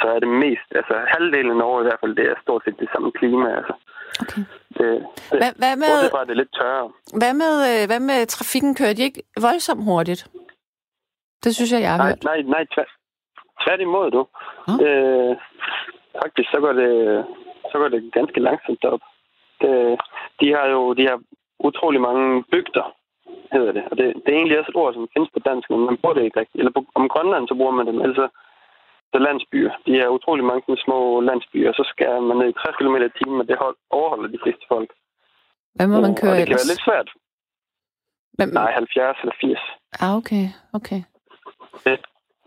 så 0.00 0.06
er 0.14 0.18
det 0.24 0.28
mest, 0.44 0.68
altså 0.78 0.94
halvdelen 1.14 1.50
af 1.50 1.56
Norge 1.56 1.80
i 1.82 1.86
hvert 1.88 2.00
fald, 2.02 2.16
det 2.16 2.26
er 2.30 2.34
stort 2.42 2.62
set 2.64 2.80
det 2.80 2.88
samme 2.92 3.12
klima. 3.12 3.48
Altså. 3.58 3.74
Okay. 4.22 4.42
Det, 4.78 4.86
det, 5.30 5.38
Hvad, 5.40 5.52
hvad, 5.62 5.74
med, 5.84 5.94
fra, 6.14 6.24
det 6.24 6.30
er 6.30 6.42
lidt 6.42 6.54
tørre. 6.60 6.84
hvad, 7.20 7.34
med, 7.42 7.54
øh, 7.70 7.82
hvad 7.90 8.00
med 8.10 8.26
trafikken? 8.26 8.74
Kører 8.74 8.94
de 8.94 9.02
ikke 9.08 9.22
voldsomt 9.46 9.84
hurtigt? 9.84 10.22
Det 11.44 11.54
synes 11.54 11.72
jeg, 11.72 11.80
jeg 11.82 11.90
har 11.90 11.98
Nej, 11.98 12.08
hørt. 12.08 12.24
nej, 12.24 12.38
nej, 12.54 12.64
tvært, 12.74 12.90
tværtimod 13.64 14.10
du. 14.16 14.20
Nå. 14.68 14.72
Øh, 14.86 15.32
faktisk, 16.22 16.48
så 16.50 16.58
går 16.64 16.72
det, 16.82 16.92
så 17.70 17.78
går 17.78 17.88
det 17.88 18.12
ganske 18.12 18.40
langsomt 18.40 18.84
op. 18.84 19.00
Det, 19.60 20.00
de 20.40 20.46
har 20.56 20.66
jo 20.74 20.92
de 20.98 21.02
har 21.10 21.18
utrolig 21.68 22.00
mange 22.08 22.44
bygder, 22.52 22.86
hedder 23.52 23.72
det. 23.72 23.84
Og 23.90 23.94
det, 23.98 24.06
det 24.22 24.30
er 24.30 24.38
egentlig 24.38 24.58
også 24.58 24.72
et 24.72 24.80
ord, 24.82 24.94
som 24.94 25.08
findes 25.14 25.30
på 25.32 25.40
dansk, 25.48 25.70
men 25.70 25.80
man 25.88 25.96
bruger 26.00 26.14
det 26.14 26.24
ikke 26.24 26.40
rigtigt. 26.40 26.60
Eller 26.60 26.72
på, 26.76 26.80
om 26.94 27.08
Grønland, 27.12 27.48
så 27.48 27.54
bruger 27.54 27.74
man 27.78 27.86
det, 27.86 27.94
altså 28.08 28.28
så 29.12 29.18
landsbyer. 29.18 29.72
De 29.86 29.92
er 30.02 30.08
utrolig 30.16 30.44
mange 30.44 30.62
sådan 30.62 30.84
små 30.86 31.20
landsbyer, 31.28 31.68
og 31.68 31.74
så 31.80 31.84
skal 31.92 32.22
man 32.28 32.36
ned 32.36 32.48
i 32.48 32.52
60 32.52 32.76
km 32.80 32.96
i 32.96 33.16
timen, 33.18 33.40
og 33.40 33.46
det 33.48 33.56
hold, 33.64 33.76
overholder 33.90 34.28
de 34.34 34.42
fleste 34.44 34.64
folk. 34.72 34.90
Hvad 35.74 35.86
må 35.86 35.96
man 36.00 36.14
og 36.14 36.18
køre 36.22 36.36
det 36.36 36.46
kan 36.46 36.46
ellers? 36.48 36.62
være 36.62 36.72
lidt 36.72 36.86
svært. 36.88 37.08
Men, 38.38 38.48
Nej, 38.48 38.72
70 38.72 39.16
eller 39.22 39.36
80. 39.40 39.58
ah, 40.02 40.12
okay, 40.20 40.44
okay. 40.78 41.00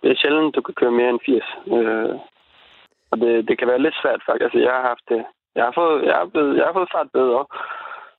Det 0.03 0.11
er 0.11 0.21
sjældent, 0.21 0.55
du 0.55 0.61
kan 0.61 0.75
køre 0.79 0.91
mere 0.99 1.09
end 1.09 1.19
80. 1.25 1.43
Øh, 1.75 2.15
og 3.11 3.15
det, 3.21 3.47
det 3.47 3.55
kan 3.59 3.67
være 3.67 3.81
lidt 3.85 3.97
svært, 4.01 4.21
faktisk. 4.27 4.43
Altså, 4.43 4.59
jeg 4.67 4.73
har 4.77 4.83
haft 4.91 5.05
det. 5.11 5.21
Jeg 5.55 5.63
har 5.67 5.73
fået, 5.79 5.97
jeg 6.09 6.15
har 6.19 6.25
blevet, 6.33 6.57
jeg 6.57 6.65
har 6.65 6.73
fået 6.73 6.93
fartbøder. 6.95 7.43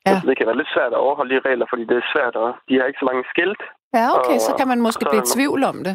Ja. 0.06 0.10
Altså, 0.10 0.26
det 0.28 0.36
kan 0.38 0.46
være 0.46 0.60
lidt 0.60 0.74
svært 0.74 0.92
at 0.96 1.02
overholde 1.06 1.34
de 1.34 1.40
regler, 1.48 1.66
fordi 1.70 1.84
det 1.90 1.96
er 1.96 2.10
svært, 2.14 2.34
og 2.44 2.48
de 2.68 2.74
har 2.78 2.84
ikke 2.86 3.02
så 3.02 3.08
mange 3.10 3.24
skilt. 3.32 3.62
Ja, 3.98 4.06
okay, 4.18 4.38
så 4.46 4.50
Og- 4.52 4.58
kan 4.58 4.68
man 4.72 4.80
måske 4.86 5.04
så 5.04 5.10
blive 5.12 5.24
i 5.26 5.30
tvivl 5.34 5.60
om 5.72 5.78
det. 5.86 5.94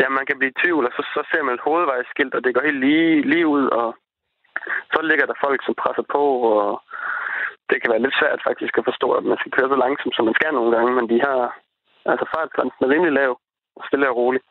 Ja, 0.00 0.08
man 0.18 0.26
kan 0.26 0.38
blive 0.38 0.52
i 0.54 0.58
tvivl, 0.62 0.82
og 0.88 0.92
så, 0.96 1.02
så 1.14 1.20
ser 1.30 1.42
man 1.46 1.54
et 1.54 1.66
hovedvejsskilt, 1.68 2.34
og 2.36 2.40
det 2.44 2.54
går 2.54 2.62
helt 2.68 2.80
lige, 2.86 3.22
lige 3.32 3.46
ud, 3.56 3.64
og 3.80 3.88
så 4.94 4.98
ligger 5.02 5.26
der 5.26 5.42
folk, 5.44 5.60
som 5.66 5.74
presser 5.82 6.06
på, 6.16 6.22
og 6.54 6.70
det 7.70 7.76
kan 7.82 7.90
være 7.92 8.02
lidt 8.04 8.18
svært 8.20 8.40
faktisk 8.48 8.74
at 8.78 8.84
forstå, 8.90 9.08
at 9.18 9.24
man 9.30 9.38
skal 9.40 9.52
køre 9.56 9.68
så 9.72 9.76
langsomt, 9.84 10.14
som 10.16 10.24
man 10.28 10.38
skal 10.38 10.52
nogle 10.54 10.72
gange, 10.76 10.90
men 10.98 11.06
de 11.12 11.18
har, 11.26 11.40
altså 12.12 12.24
fartgrænsen 12.34 12.84
er 12.84 12.92
rimelig 12.94 13.12
lav, 13.20 13.32
og 13.76 13.82
stille 13.88 14.08
og 14.10 14.16
roligt. 14.16 14.44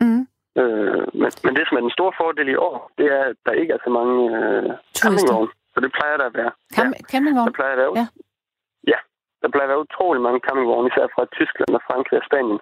Mm. 0.00 0.22
Øh, 0.60 1.02
men, 1.20 1.30
men 1.44 1.52
det, 1.56 1.64
som 1.66 1.76
er 1.76 1.84
den 1.86 1.96
store 1.98 2.12
fordel 2.20 2.48
i 2.48 2.56
år, 2.68 2.76
det 2.98 3.06
er, 3.18 3.22
at 3.30 3.36
der 3.46 3.52
ikke 3.60 3.72
er 3.72 3.80
så 3.84 3.90
mange 3.98 4.16
øh, 4.38 4.70
campingvogne. 5.02 5.50
Så 5.78 5.82
det 5.84 5.92
plejer 5.98 6.16
der 6.20 6.26
at 6.30 6.34
være. 6.40 6.52
Camp- 6.76 6.96
Ja, 6.98 7.02
Campingvogn? 7.12 7.46
der 7.48 7.52
plejer 7.60 7.72
at 7.72 7.78
være. 7.82 7.92
Ja. 8.00 8.06
ja. 8.92 8.98
Der 9.42 9.48
plejer 9.52 9.66
at 9.68 9.72
være 9.74 9.84
utrolig 9.86 10.20
mange 10.26 10.40
campingvogne, 10.46 10.88
især 10.90 11.06
fra 11.14 11.22
Tyskland 11.38 11.70
og 11.78 11.82
Frankrig 11.88 12.16
og 12.20 12.26
Spanien. 12.28 12.60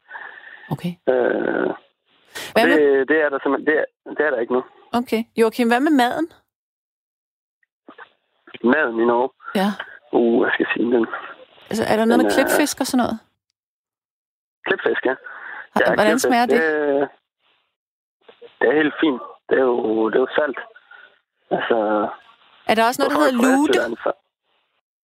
Okay. 0.74 0.92
Øh, 1.12 1.68
Hvad 2.54 2.62
det, 2.70 2.76
med, 2.80 3.06
det, 3.10 3.16
er 3.24 3.28
der 3.32 3.38
simpelthen, 3.42 3.66
det, 3.70 3.76
er, 3.82 3.86
det 4.16 4.22
er 4.26 4.30
der 4.32 4.40
ikke 4.44 4.52
nu. 4.56 4.62
okay. 5.00 5.20
Joachim, 5.40 5.68
hvad 5.72 5.80
med 5.86 5.94
maden? 6.02 6.26
Maden 8.72 8.96
i 9.02 9.04
Norge. 9.12 9.30
Ja. 9.60 9.68
Uh, 10.18 10.38
jeg 10.44 10.50
skal 10.54 10.66
sige 10.72 10.86
den. 10.96 11.06
Altså, 11.70 11.84
er 11.90 11.96
der 11.96 12.04
noget 12.04 12.18
Den 12.20 12.26
med 12.26 12.30
er- 12.32 12.34
klipfisk 12.36 12.76
og 12.82 12.86
sådan 12.86 13.00
noget? 13.04 13.16
Klipfisk, 14.66 15.02
ja. 15.10 15.14
Ja, 15.80 15.86
Hvordan 15.86 16.06
klipfisk, 16.06 16.26
smager 16.28 16.46
det? 16.52 16.60
det? 16.62 17.08
Det 18.58 18.66
er 18.70 18.76
helt 18.82 18.94
fint. 19.02 19.20
Det 19.48 19.56
er 19.62 19.66
jo, 19.72 20.08
det 20.10 20.16
er 20.16 20.24
jo 20.26 20.32
salt. 20.38 20.58
Altså, 21.56 21.78
Er 22.70 22.74
der 22.74 22.84
også 22.88 22.98
noget, 23.00 23.10
der 23.12 23.18
hedder 23.22 23.96
så- 24.04 24.16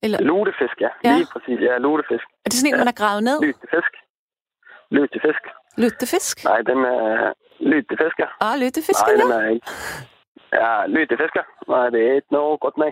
Eller 0.04 0.18
Lutefisk, 0.30 0.76
ja. 0.80 0.90
Ja. 1.04 1.14
Lige 1.16 1.28
præcis. 1.34 1.58
Ja, 1.68 1.74
lutefisk. 1.86 2.24
er 2.44 2.48
det 2.50 2.56
sådan 2.58 2.68
en, 2.70 2.74
Ja. 2.74 2.82
man 2.82 2.86
har 2.92 2.98
gravet 3.02 3.22
ned? 3.28 3.38
Lys 3.46 3.56
til 3.62 3.68
fisk. 3.76 3.92
Til? 6.10 6.44
Nej, 6.50 6.60
den 6.70 6.78
er 6.94 6.98
til 7.88 7.96
fisker. 8.02 8.28
Ah, 8.46 8.54
lyttefisk, 8.62 9.02
Nej, 9.06 9.14
den 9.20 9.28
ja. 9.32 9.38
er 9.40 9.48
ikke. 9.54 9.66
Ja, 10.60 10.72
til 11.10 11.18
fisker. 11.22 11.44
Nej, 11.72 11.86
det 11.94 12.00
er 12.08 12.12
ikke 12.18 12.32
noget 12.38 12.60
godt 12.64 12.76
med. 12.82 12.90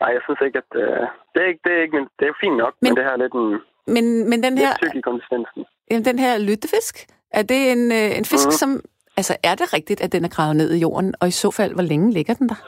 Nej, 0.00 0.10
jeg 0.16 0.22
synes 0.26 0.40
ikke, 0.46 0.58
at... 0.62 0.70
Øh, 0.82 1.02
det, 1.32 1.38
er 1.44 1.48
ikke, 1.52 1.62
det, 1.64 1.72
er 1.78 1.82
ikke, 1.84 1.94
men 1.98 2.04
det 2.18 2.24
er 2.28 2.34
fint 2.44 2.56
nok, 2.62 2.74
men, 2.80 2.84
Men- 2.90 2.96
det 2.96 3.04
her 3.06 3.12
er 3.16 3.20
lidt, 3.24 3.34
en, 3.40 3.48
Men, 3.94 4.04
men 4.30 4.38
den 4.46 4.54
her, 4.62 4.70
tyk 4.82 4.94
i 5.00 5.00
konsistensen. 5.10 5.60
jamen, 5.90 6.04
den 6.10 6.18
her 6.24 6.32
lyttefisk, 6.48 6.94
er 7.38 7.42
det 7.42 7.60
en, 7.74 7.82
øh, 7.98 8.18
en 8.18 8.24
fisk, 8.32 8.46
Mhm. 8.46 8.58
som... 8.62 8.70
Altså, 9.18 9.36
er 9.50 9.54
det 9.54 9.66
rigtigt, 9.76 10.00
at 10.00 10.12
den 10.12 10.24
er 10.24 10.28
gravet 10.36 10.56
ned 10.56 10.70
i 10.74 10.78
jorden? 10.86 11.14
Og 11.20 11.28
i 11.28 11.30
så 11.30 11.50
fald, 11.50 11.72
hvor 11.74 11.82
længe 11.82 12.12
ligger 12.12 12.34
den 12.34 12.48
der? 12.48 12.60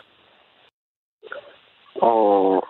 Og, 2.02 2.68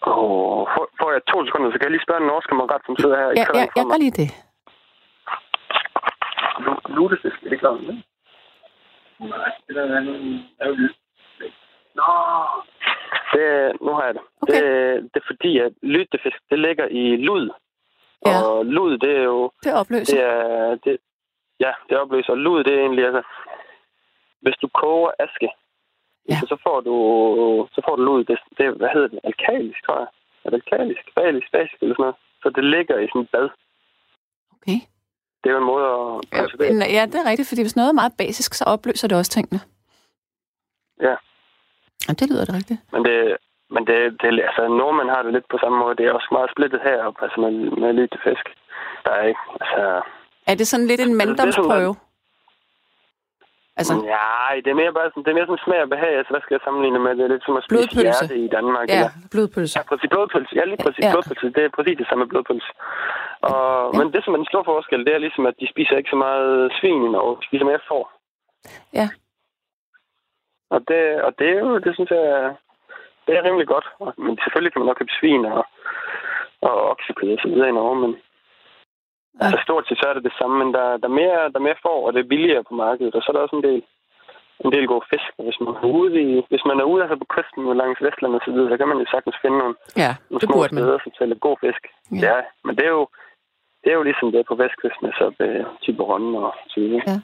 og 0.00 0.68
får, 0.74 0.84
får 1.00 1.12
jeg 1.12 1.22
to 1.32 1.46
sekunder, 1.46 1.70
så 1.72 1.78
kan 1.78 1.86
jeg 1.88 1.90
lige 1.96 2.06
spørge 2.06 2.20
en 2.20 2.26
norsk 2.26 2.48
kammerat, 2.48 2.80
som 2.86 2.96
sidder 2.96 3.16
her 3.16 3.30
i 3.30 3.34
Ja, 3.40 3.44
køren 3.46 3.58
ja, 3.58 3.64
for 3.64 3.78
jeg 3.78 3.86
mig. 3.86 3.90
gør 3.92 3.98
lige 4.04 4.16
det. 4.20 4.28
Lu- 6.64 6.94
Lutefisk, 6.96 7.38
er 7.46 7.48
det 7.50 7.58
klart? 7.60 7.80
Nej, 9.20 9.50
det 9.66 9.76
der 9.76 9.84
er 10.60 10.66
jo 10.68 10.74
Nå. 11.98 12.12
Det, 13.34 13.46
nu 13.80 13.92
har 13.92 14.04
jeg 14.04 14.14
det. 14.14 14.22
Okay. 14.42 14.62
det. 14.62 15.02
Det 15.14 15.20
er 15.22 15.26
fordi, 15.26 15.58
at 15.58 15.72
lyttefisk, 15.82 16.38
det 16.50 16.58
ligger 16.58 16.86
i 16.86 17.16
lud. 17.16 17.50
Ja. 18.26 18.42
Og 18.42 18.66
lud, 18.66 18.98
det 18.98 19.16
er 19.16 19.22
jo... 19.22 19.50
Det 19.64 19.74
opløser. 19.74 20.16
Det 20.16 20.24
er, 20.24 20.74
det, 20.84 20.98
ja, 21.60 21.72
det 21.88 21.98
opløser. 21.98 22.32
Og 22.32 22.38
lud, 22.38 22.64
det 22.64 22.74
er 22.74 22.80
egentlig, 22.80 23.04
altså... 23.04 23.22
Hvis 24.42 24.54
du 24.62 24.68
koger 24.68 25.10
aske, 25.18 25.48
Ja. 26.28 26.38
så 26.52 26.56
får 26.66 26.78
du, 26.88 26.94
så 27.74 27.80
får 27.86 27.96
du 27.96 28.02
lud. 28.02 28.24
Det, 28.24 28.38
det, 28.58 28.64
hvad 28.80 28.88
hedder 28.94 29.08
det? 29.08 29.20
Alkalisk, 29.24 29.80
tror 29.86 29.98
jeg. 30.02 30.08
Er 30.44 30.50
det 30.50 30.62
alkalisk? 30.62 31.02
Basisk, 31.14 31.48
basisk 31.52 31.78
eller 31.82 31.94
sådan 31.94 32.02
noget. 32.06 32.16
Så 32.42 32.48
det 32.56 32.64
ligger 32.64 32.96
i 32.98 33.06
sådan 33.08 33.22
et 33.22 33.30
bad. 33.34 33.48
Okay. 34.56 34.78
Det 35.40 35.46
er 35.48 35.54
jo 35.56 35.58
en 35.64 35.70
måde 35.74 35.86
at 35.94 36.30
konservere. 36.38 36.68
Ja, 36.74 36.86
ja, 36.98 37.02
det 37.06 37.18
er 37.20 37.30
rigtigt, 37.30 37.48
fordi 37.48 37.62
hvis 37.62 37.76
noget 37.76 37.88
er 37.88 38.00
meget 38.02 38.14
basisk, 38.18 38.54
så 38.54 38.64
opløser 38.64 39.08
det 39.08 39.18
også 39.18 39.30
tingene. 39.30 39.60
Ja. 41.06 41.14
Ja, 42.06 42.12
det 42.18 42.30
lyder 42.30 42.44
det 42.44 42.54
rigtigt. 42.54 42.80
Men 42.92 43.04
det, 43.04 43.36
men 43.74 43.82
det, 43.86 43.98
det, 44.22 44.28
altså, 44.48 44.62
nordmænd 44.80 45.10
har 45.14 45.22
det 45.22 45.32
lidt 45.32 45.48
på 45.50 45.58
samme 45.62 45.78
måde. 45.78 45.96
Det 45.96 46.06
er 46.06 46.12
også 46.12 46.28
meget 46.32 46.50
splittet 46.54 46.80
heroppe, 46.86 47.22
altså 47.24 47.40
med, 47.40 47.52
med 47.82 47.92
lidt 47.92 48.14
fisk. 48.24 48.46
Der 49.04 49.12
er 49.18 49.24
ikke, 49.30 49.44
altså... 49.60 49.84
Er 50.50 50.54
det 50.54 50.66
sådan 50.66 50.86
lidt 50.86 51.00
en 51.00 51.06
det 51.06 51.12
er 51.12 51.16
sådan, 51.16 51.28
manddomsprøve? 51.28 51.94
Altså, 53.80 53.94
Nej, 54.18 54.54
det 54.64 54.70
er 54.70 54.78
mere 54.82 54.92
bare 54.98 55.08
sådan, 55.10 55.22
det 55.24 55.30
er 55.30 55.38
mere 55.38 55.48
sådan 55.50 55.64
smag 55.66 55.80
og 55.86 55.90
behag. 55.94 56.12
Altså, 56.18 56.32
hvad 56.32 56.42
skal 56.42 56.54
jeg 56.56 56.64
sammenligne 56.64 56.98
med? 57.04 57.12
Det 57.18 57.24
er 57.24 57.32
lidt 57.34 57.44
som 57.46 57.56
at 57.60 57.64
spise 57.64 57.74
Blodpølse. 57.74 58.24
hjerte 58.26 58.36
i 58.46 58.48
Danmark. 58.56 58.86
ja, 58.88 58.94
Eller, 58.96 59.10
blodpølse. 59.32 59.74
ja, 59.78 59.82
præcis. 59.90 60.08
Blodpølse. 60.14 60.52
Ja, 60.58 60.64
lige 60.72 60.82
præcis. 60.84 61.02
Ja. 61.04 61.08
Ja. 61.08 61.12
Blodpølse. 61.14 61.46
Det 61.56 61.62
er 61.64 61.70
præcis 61.76 61.96
det 62.00 62.06
samme 62.08 62.20
med 62.24 62.30
blodpølse. 62.32 62.70
Og, 63.48 63.50
Ja. 63.52 63.58
ja. 63.92 63.96
Men 63.98 64.06
det, 64.14 64.20
som 64.22 64.32
er 64.34 64.40
den 64.42 64.50
store 64.52 64.68
forskel, 64.72 65.00
det 65.06 65.12
er 65.14 65.24
ligesom, 65.26 65.44
at 65.50 65.56
de 65.60 65.66
spiser 65.72 65.94
ikke 65.96 66.12
så 66.14 66.18
meget 66.26 66.52
svin 66.78 67.02
i 67.08 67.10
Norge. 67.16 67.34
De 67.40 67.46
spiser 67.48 67.66
mere 67.70 67.86
får. 67.90 68.04
Ja. 68.98 69.06
Og 70.74 70.80
det, 70.88 71.02
og 71.26 71.30
det 71.38 71.46
er 71.54 71.58
jo, 71.64 71.70
det 71.84 71.92
synes 71.94 72.10
jeg, 72.16 72.24
det 73.26 73.32
er 73.36 73.42
rimelig 73.46 73.66
godt. 73.74 73.86
Men 74.24 74.32
selvfølgelig 74.42 74.72
kan 74.72 74.80
man 74.80 74.86
nok 74.90 74.98
købe 75.00 75.16
svin 75.20 75.44
og, 75.44 75.62
og 76.68 76.74
oksekød 76.92 77.32
og 77.36 77.38
så 77.42 77.48
videre 77.52 77.68
i 77.68 77.78
Norge, 77.80 77.96
men 78.04 78.12
Ja. 79.38 79.44
altså 79.46 79.58
stort 79.66 79.84
set 79.86 79.98
så 80.00 80.06
er 80.10 80.14
det 80.16 80.24
det 80.28 80.34
samme, 80.40 80.54
men 80.62 80.68
der, 80.76 80.86
der, 81.02 81.08
er 81.12 81.16
mere, 81.22 81.40
der 81.52 81.58
er 81.60 81.66
mere 81.68 81.82
får, 81.86 81.98
og 82.06 82.10
det 82.14 82.20
er 82.20 82.32
billigere 82.34 82.64
på 82.68 82.74
markedet, 82.84 83.14
og 83.16 83.20
så 83.22 83.26
er 83.28 83.34
der 83.36 83.46
også 83.46 83.56
en 83.60 83.66
del, 83.68 83.80
en 84.64 84.72
del 84.74 84.86
gode 84.92 85.04
fisk. 85.12 85.28
Hvis 85.46 85.58
man 85.64 85.74
er 85.82 85.86
ude, 86.00 86.14
i, 86.28 86.30
hvis 86.50 86.64
man 86.70 86.76
er 86.82 86.86
ude 86.92 87.02
altså 87.04 87.16
på 87.22 87.28
kysten 87.36 87.62
langs 87.82 88.00
Vestland 88.06 88.32
og 88.38 88.42
så 88.44 88.50
videre, 88.54 88.70
så 88.72 88.76
kan 88.80 88.88
man 88.92 88.98
jo 89.02 89.06
sagtens 89.14 89.36
finde 89.42 89.58
nogle, 89.62 89.74
Ja, 90.04 90.10
nogle 90.30 90.40
det 90.42 90.48
små 90.48 90.54
burde 90.56 90.74
man. 90.74 90.82
steder, 90.82 90.98
som 91.04 91.12
sælger 91.18 91.38
god 91.48 91.56
fisk. 91.64 91.82
Ja. 92.12 92.18
Ja. 92.26 92.36
men 92.66 92.72
det 92.78 92.84
er 92.90 92.94
jo 93.00 93.04
det 93.82 93.88
er 93.92 93.96
jo 94.00 94.02
ligesom 94.10 94.28
det 94.32 94.42
på 94.50 94.54
vestkysten, 94.62 95.06
så 95.20 95.24
ved 95.38 95.52
Tiberon 95.82 96.34
og 96.44 96.50
så 96.72 96.76
videre. 96.80 97.02
Ja. 97.06 97.16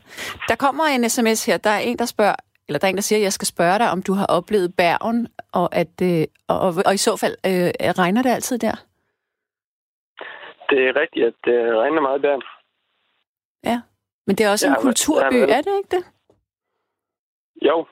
Der 0.51 0.57
kommer 0.65 0.85
en 0.85 1.09
sms 1.15 1.41
her. 1.49 1.57
Der 1.67 1.71
er 1.79 1.83
en, 1.89 1.99
der 2.03 2.05
spørger, 2.15 2.37
eller 2.69 2.79
der 2.79 2.87
er 2.87 2.91
en, 2.91 3.01
der 3.01 3.03
siger, 3.09 3.19
at 3.19 3.23
jeg 3.29 3.33
skal 3.33 3.47
spørge 3.55 3.79
dig, 3.79 3.89
om 3.91 4.03
du 4.03 4.13
har 4.21 4.27
oplevet 4.39 4.75
Bergen, 4.77 5.29
og, 5.53 5.69
at, 5.83 5.95
øh, 6.03 6.25
og, 6.49 6.59
og, 6.67 6.71
og 6.87 6.95
i 6.95 6.97
så 6.97 7.13
fald, 7.23 7.37
øh, 7.51 7.71
regner 8.03 8.23
det 8.23 8.31
altid 8.31 8.59
der? 8.59 8.77
Det 10.71 10.81
er 10.89 11.01
rigtigt, 11.03 11.27
at 11.27 11.35
det 11.45 11.77
regner 11.81 12.01
meget 12.01 12.23
der. 12.23 12.39
Ja. 13.65 13.81
Men 14.27 14.37
det 14.37 14.47
er 14.47 14.51
også 14.51 14.67
Ja, 14.67 14.75
en 14.75 14.81
kulturby, 14.83 15.35
ja, 15.49 15.57
er 15.57 15.63
det 15.67 15.75
ikke 15.81 15.97
det? 15.97 16.05
Jo, 17.69 17.87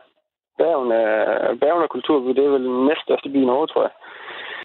Bergen 0.59 0.91
er, 0.93 1.15
Bergen 1.63 1.83
er 1.83 1.87
kulturby, 1.87 2.29
det 2.37 2.45
er 2.45 2.49
vel 2.57 2.65
den 2.65 2.87
næststørste 2.87 3.29
by 3.29 3.37
i 3.43 3.51
Norge, 3.53 3.67
tror 3.67 3.83
jeg. 3.83 3.95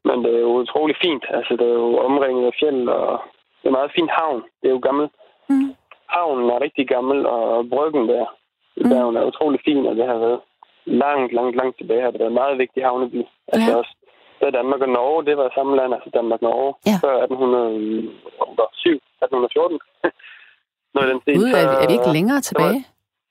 Men 0.08 0.24
det 0.24 0.36
er 0.36 0.40
jo 0.40 0.52
utrolig 0.64 0.96
fint. 1.02 1.24
Altså, 1.30 1.54
det 1.60 1.68
er 1.68 1.74
jo 1.84 1.98
omringet 1.98 2.46
af 2.46 2.54
fjeld, 2.60 2.90
og 2.90 3.20
det 3.60 3.64
er 3.66 3.68
en 3.68 3.80
meget 3.80 3.92
fin 3.96 4.10
havn. 4.10 4.42
Det 4.62 4.68
er 4.68 4.74
jo 4.78 4.80
gammel. 4.88 5.10
Mm. 5.50 5.76
Havnen 6.16 6.50
er 6.50 6.62
rigtig 6.62 6.88
gammel, 6.88 7.26
og 7.26 7.70
bryggen 7.70 8.10
der 8.10 8.26
i 8.76 8.84
Mm. 8.84 8.90
Bergen 8.90 9.18
er 9.18 9.26
utrolig 9.32 9.60
fin, 9.66 9.86
og 9.86 9.96
det 9.96 10.06
har 10.06 10.18
været 10.18 10.40
langt, 10.86 11.34
langt, 11.34 11.56
langt 11.56 11.78
tilbage. 11.78 12.02
Har 12.02 12.12
det 12.12 12.20
været 12.20 12.30
en 12.30 12.42
meget 12.42 12.58
vigtig 12.58 12.84
havneby. 12.84 13.22
Altså 13.54 13.72
Ja. 13.72 13.78
også, 13.78 13.94
da 14.42 14.46
Danmark 14.60 14.82
og 14.82 14.90
Norge, 15.00 15.26
det 15.26 15.36
var 15.38 15.52
samme 15.58 15.74
land, 15.80 15.94
altså 15.94 16.10
Danmark 16.18 16.42
og 16.42 16.50
Norge, 16.50 16.72
Ja. 16.90 16.96
før 17.04 17.14
1807, 17.24 18.96
1814. 19.22 19.80
Noget 20.94 21.08
i 21.08 21.12
den 21.12 21.22
stil. 21.22 21.36
Gud, 21.40 21.52
er, 21.60 21.66
vi, 21.72 21.76
er 21.84 21.88
vi 21.90 21.94
ikke 21.98 22.16
længere 22.18 22.42
tilbage 22.50 22.80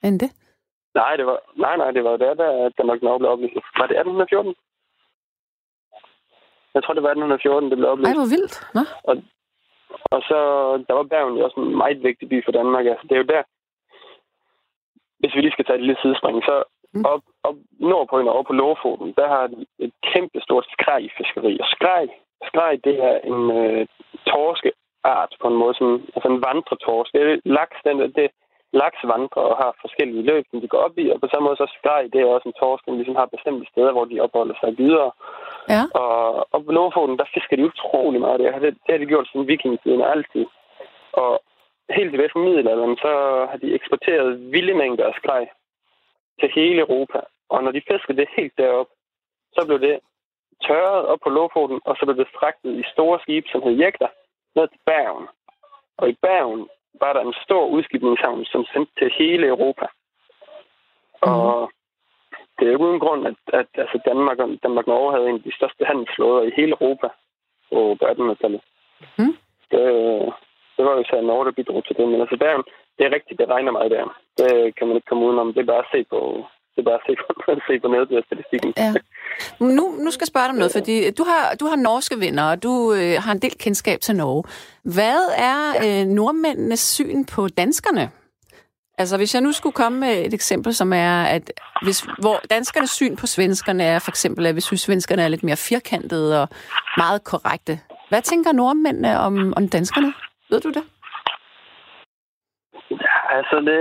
end 0.06 0.16
det? 0.22 0.30
Nej, 1.00 1.12
det 1.18 1.26
var, 1.26 1.38
nej, 1.64 1.74
nej, 1.82 1.90
det 1.96 2.02
var 2.04 2.16
der, 2.24 2.34
der 2.42 2.50
Danmark 2.78 3.00
Norge 3.02 3.18
blev 3.20 3.30
oplyst. 3.30 3.54
Var 3.80 3.86
det 3.90 3.96
1814? 3.96 4.54
Jeg 6.74 6.80
tror, 6.84 6.94
det 6.94 7.02
var 7.06 7.10
1814, 7.10 7.70
det 7.70 7.78
blev 7.78 7.88
Ej, 7.88 7.92
oplyst. 7.94 8.16
hvor 8.20 8.30
vildt. 8.34 8.54
Nå? 8.76 8.82
Og 10.14 10.20
så, 10.30 10.38
der 10.88 10.94
var 10.98 11.02
Bergen 11.12 11.36
jo 11.38 11.44
også 11.44 11.58
en 11.60 11.76
meget 11.82 12.02
vigtig 12.08 12.28
by 12.28 12.44
for 12.44 12.52
Danmark. 12.58 12.86
Altså, 12.86 13.04
det 13.08 13.14
er 13.14 13.22
jo 13.24 13.32
der, 13.34 13.42
hvis 15.20 15.34
vi 15.34 15.40
lige 15.40 15.52
skal 15.56 15.64
tage 15.64 15.78
et 15.78 15.84
lille 15.86 16.00
sidespring, 16.02 16.36
så 16.48 16.54
Mm. 16.96 17.04
op, 17.12 17.22
op 17.48 17.56
nordpå 17.90 18.14
i 18.20 18.24
Norge 18.24 18.44
på 18.44 18.52
Lofoten, 18.52 19.14
der 19.18 19.28
har 19.34 19.46
de 19.46 19.66
et 19.84 19.92
kæmpe 20.10 20.38
stort 20.46 20.66
skrejfiskeri. 20.74 21.54
Og 21.62 21.66
skrej, 21.76 22.06
skrej, 22.50 22.72
det 22.86 22.96
er 23.10 23.16
en 23.30 23.42
øh, 23.60 23.86
torskeart 24.30 25.32
på 25.40 25.46
en 25.48 25.60
måde, 25.62 25.74
som, 25.78 25.88
altså 26.14 26.28
en 26.28 26.42
vandretorsk. 26.46 27.12
Det 27.12 27.20
er 27.22 27.36
laks, 27.58 27.78
den, 27.86 27.96
det, 28.18 28.28
laks 28.82 29.00
vandrer 29.12 29.42
og 29.50 29.56
har 29.62 29.80
forskellige 29.84 30.26
løb, 30.30 30.44
som 30.50 30.60
de 30.60 30.68
går 30.72 30.82
op 30.86 30.98
i, 30.98 31.06
og 31.10 31.20
på 31.20 31.28
samme 31.28 31.44
måde 31.46 31.56
så 31.62 31.68
skrej, 31.78 32.02
det 32.12 32.20
er 32.20 32.34
også 32.34 32.48
en 32.48 32.58
torsk, 32.60 32.82
som 32.84 32.96
ligesom 32.96 33.16
har 33.20 33.34
bestemte 33.34 33.66
steder, 33.72 33.92
hvor 33.92 34.04
de 34.04 34.20
opholder 34.26 34.56
sig 34.62 34.70
videre. 34.82 35.10
Ja. 35.74 35.82
Og 36.02 36.14
op 36.54 36.62
på 36.66 36.72
Lofoten, 36.72 37.18
der 37.18 37.32
fisker 37.34 37.56
de 37.56 37.68
utrolig 37.70 38.20
meget. 38.20 38.40
Det, 38.40 38.46
det, 38.64 38.72
det 38.84 38.92
har 38.92 39.02
de 39.02 39.12
gjort 39.12 39.28
siden 39.28 39.48
vikingetiden 39.48 40.02
altid. 40.14 40.46
Og 41.22 41.32
helt 41.98 42.10
tilbage 42.10 42.32
fra 42.32 42.44
middelalderen, 42.46 42.96
så 43.04 43.12
har 43.50 43.58
de 43.62 43.74
eksporteret 43.78 44.52
vilde 44.54 44.74
mængder 44.74 45.06
af 45.06 45.14
skreg 45.20 45.46
til 46.40 46.48
hele 46.54 46.80
Europa. 46.80 47.20
Og 47.48 47.62
når 47.64 47.70
de 47.72 47.82
fiskede 47.90 48.18
det 48.20 48.28
helt 48.36 48.58
derop, 48.58 48.88
så 49.52 49.66
blev 49.66 49.80
det 49.80 50.00
tørret 50.66 51.06
op 51.06 51.18
på 51.24 51.30
Lofoten, 51.30 51.80
og 51.84 51.96
så 51.96 52.06
blev 52.06 52.16
det 52.16 52.34
fragtet 52.38 52.72
i 52.80 52.84
store 52.92 53.18
skibe, 53.22 53.48
som 53.48 53.62
hed 53.62 53.72
jægter, 53.72 54.08
ned 54.56 54.68
til 54.68 54.80
Bergen. 54.86 55.28
Og 55.96 56.08
i 56.08 56.16
Bergen 56.22 56.68
var 57.00 57.12
der 57.12 57.20
en 57.20 57.34
stor 57.44 57.66
udskibningshavn, 57.66 58.44
som 58.44 58.64
sendte 58.72 58.92
til 58.98 59.12
hele 59.18 59.46
Europa. 59.46 59.86
Og 61.20 61.70
det 62.58 62.68
er 62.68 62.72
jo 62.72 62.78
uden 62.78 63.00
grund, 63.00 63.26
at, 63.26 63.40
at 63.60 63.66
altså 63.74 63.98
Danmark 64.04 64.38
og 64.38 64.48
Danmark 64.62 64.86
Norge 64.86 65.12
havde 65.12 65.28
en 65.28 65.40
af 65.40 65.42
de 65.42 65.56
største 65.56 65.84
handelsflåder 65.84 66.42
i 66.42 66.52
hele 66.56 66.72
Europa 66.80 67.08
på 67.72 67.96
1800-tallet. 68.02 68.60
Mhm. 69.18 69.32
Det, 69.70 69.82
det 70.76 70.84
var 70.84 70.92
jo 70.92 71.00
især 71.00 71.20
Norge, 71.20 71.44
der 71.44 71.58
bidrog 71.58 71.84
til 71.84 71.96
det. 71.96 72.08
Men 72.08 72.20
altså 72.20 72.36
Bergen, 72.36 72.64
det 72.96 73.02
er 73.06 73.12
rigtigt, 73.16 73.38
det 73.40 73.48
regner 73.48 73.72
meget 73.72 73.90
der. 73.90 74.04
Det 74.38 74.76
kan 74.76 74.86
man 74.86 74.96
ikke 74.96 75.08
komme 75.08 75.26
udenom. 75.26 75.52
Det 75.54 75.60
er 75.60 75.72
bare 75.74 75.84
at 75.86 75.92
se 75.94 76.00
på, 76.12 76.20
det 76.72 76.80
er 76.82 76.88
bare 76.90 77.00
at 77.02 77.06
se 77.08 77.14
på, 77.22 77.52
at 77.52 77.58
se 77.68 77.74
på 77.80 77.88
nedbørsstatistikken. 77.94 78.70
Ja. 78.76 78.90
Nu, 79.60 79.84
nu 80.04 80.10
skal 80.10 80.24
jeg 80.24 80.32
spørge 80.32 80.46
dig 80.46 80.54
om 80.56 80.60
noget, 80.62 80.72
fordi 80.78 81.10
du 81.10 81.24
har, 81.30 81.42
du 81.60 81.64
har 81.70 81.76
norske 81.76 82.16
venner, 82.24 82.44
og 82.52 82.62
du 82.62 82.72
øh, 82.98 83.14
har 83.24 83.32
en 83.32 83.42
del 83.44 83.54
kendskab 83.64 84.00
til 84.00 84.16
Norge. 84.16 84.44
Hvad 84.96 85.20
er 85.52 85.60
øh, 85.84 86.06
nordmændenes 86.06 86.80
syn 86.80 87.24
på 87.24 87.48
danskerne? 87.48 88.10
Altså, 88.98 89.16
hvis 89.16 89.34
jeg 89.34 89.42
nu 89.42 89.52
skulle 89.52 89.72
komme 89.72 90.00
med 90.00 90.26
et 90.26 90.34
eksempel, 90.34 90.74
som 90.74 90.92
er, 90.92 91.22
at 91.22 91.52
hvis, 91.82 92.06
hvor 92.18 92.40
danskernes 92.50 92.90
syn 92.90 93.16
på 93.16 93.26
svenskerne 93.26 93.84
er 93.84 93.98
for 93.98 94.10
eksempel, 94.10 94.46
at 94.46 94.56
vi 94.56 94.60
synes, 94.60 94.80
svenskerne 94.80 95.22
er 95.22 95.28
lidt 95.28 95.42
mere 95.42 95.56
firkantede 95.56 96.42
og 96.42 96.48
meget 96.96 97.24
korrekte. 97.24 97.80
Hvad 98.08 98.22
tænker 98.22 98.52
nordmændene 98.52 99.18
om, 99.18 99.54
om 99.56 99.68
danskerne? 99.68 100.12
Ved 100.50 100.60
du 100.60 100.70
det? 100.70 100.82
Ja, 102.90 103.14
altså 103.38 103.56
det, 103.68 103.80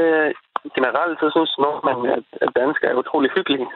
generelt 0.78 1.20
så 1.20 1.28
synes 1.36 1.58
nordmænd, 1.58 2.14
at, 2.18 2.24
at 2.42 2.50
danskere 2.56 2.92
er 2.92 2.96
utrolig 2.96 3.32
hyggelige 3.36 3.68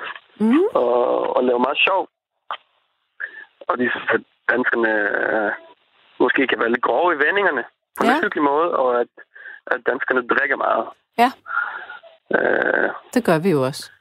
Mm. 0.41 0.63
og, 0.73 1.35
og 1.37 1.43
laver 1.43 1.57
meget 1.67 1.77
sjov. 1.87 2.07
Og 3.67 3.77
de 3.79 3.89
synes, 3.91 4.09
at 4.17 4.21
danskerne 4.53 4.91
øh, 5.19 5.51
måske 6.19 6.47
kan 6.47 6.59
være 6.59 6.69
lidt 6.71 6.81
grove 6.87 7.13
i 7.13 7.17
vendingerne 7.25 7.63
på 7.97 8.01
en 8.03 8.09
Ja. 8.09 8.13
ja. 8.15 8.21
hyggelig 8.23 8.43
måde, 8.43 8.69
og 8.81 8.99
at, 9.01 9.07
at 9.67 9.79
danskerne 9.89 10.27
drikker 10.27 10.55
meget. 10.55 10.85
Ja. 11.21 11.29
Øh, 12.35 12.89
Det 13.13 13.25
gør 13.25 13.39
vi 13.45 13.49
jo 13.55 13.61
også. 13.69 13.91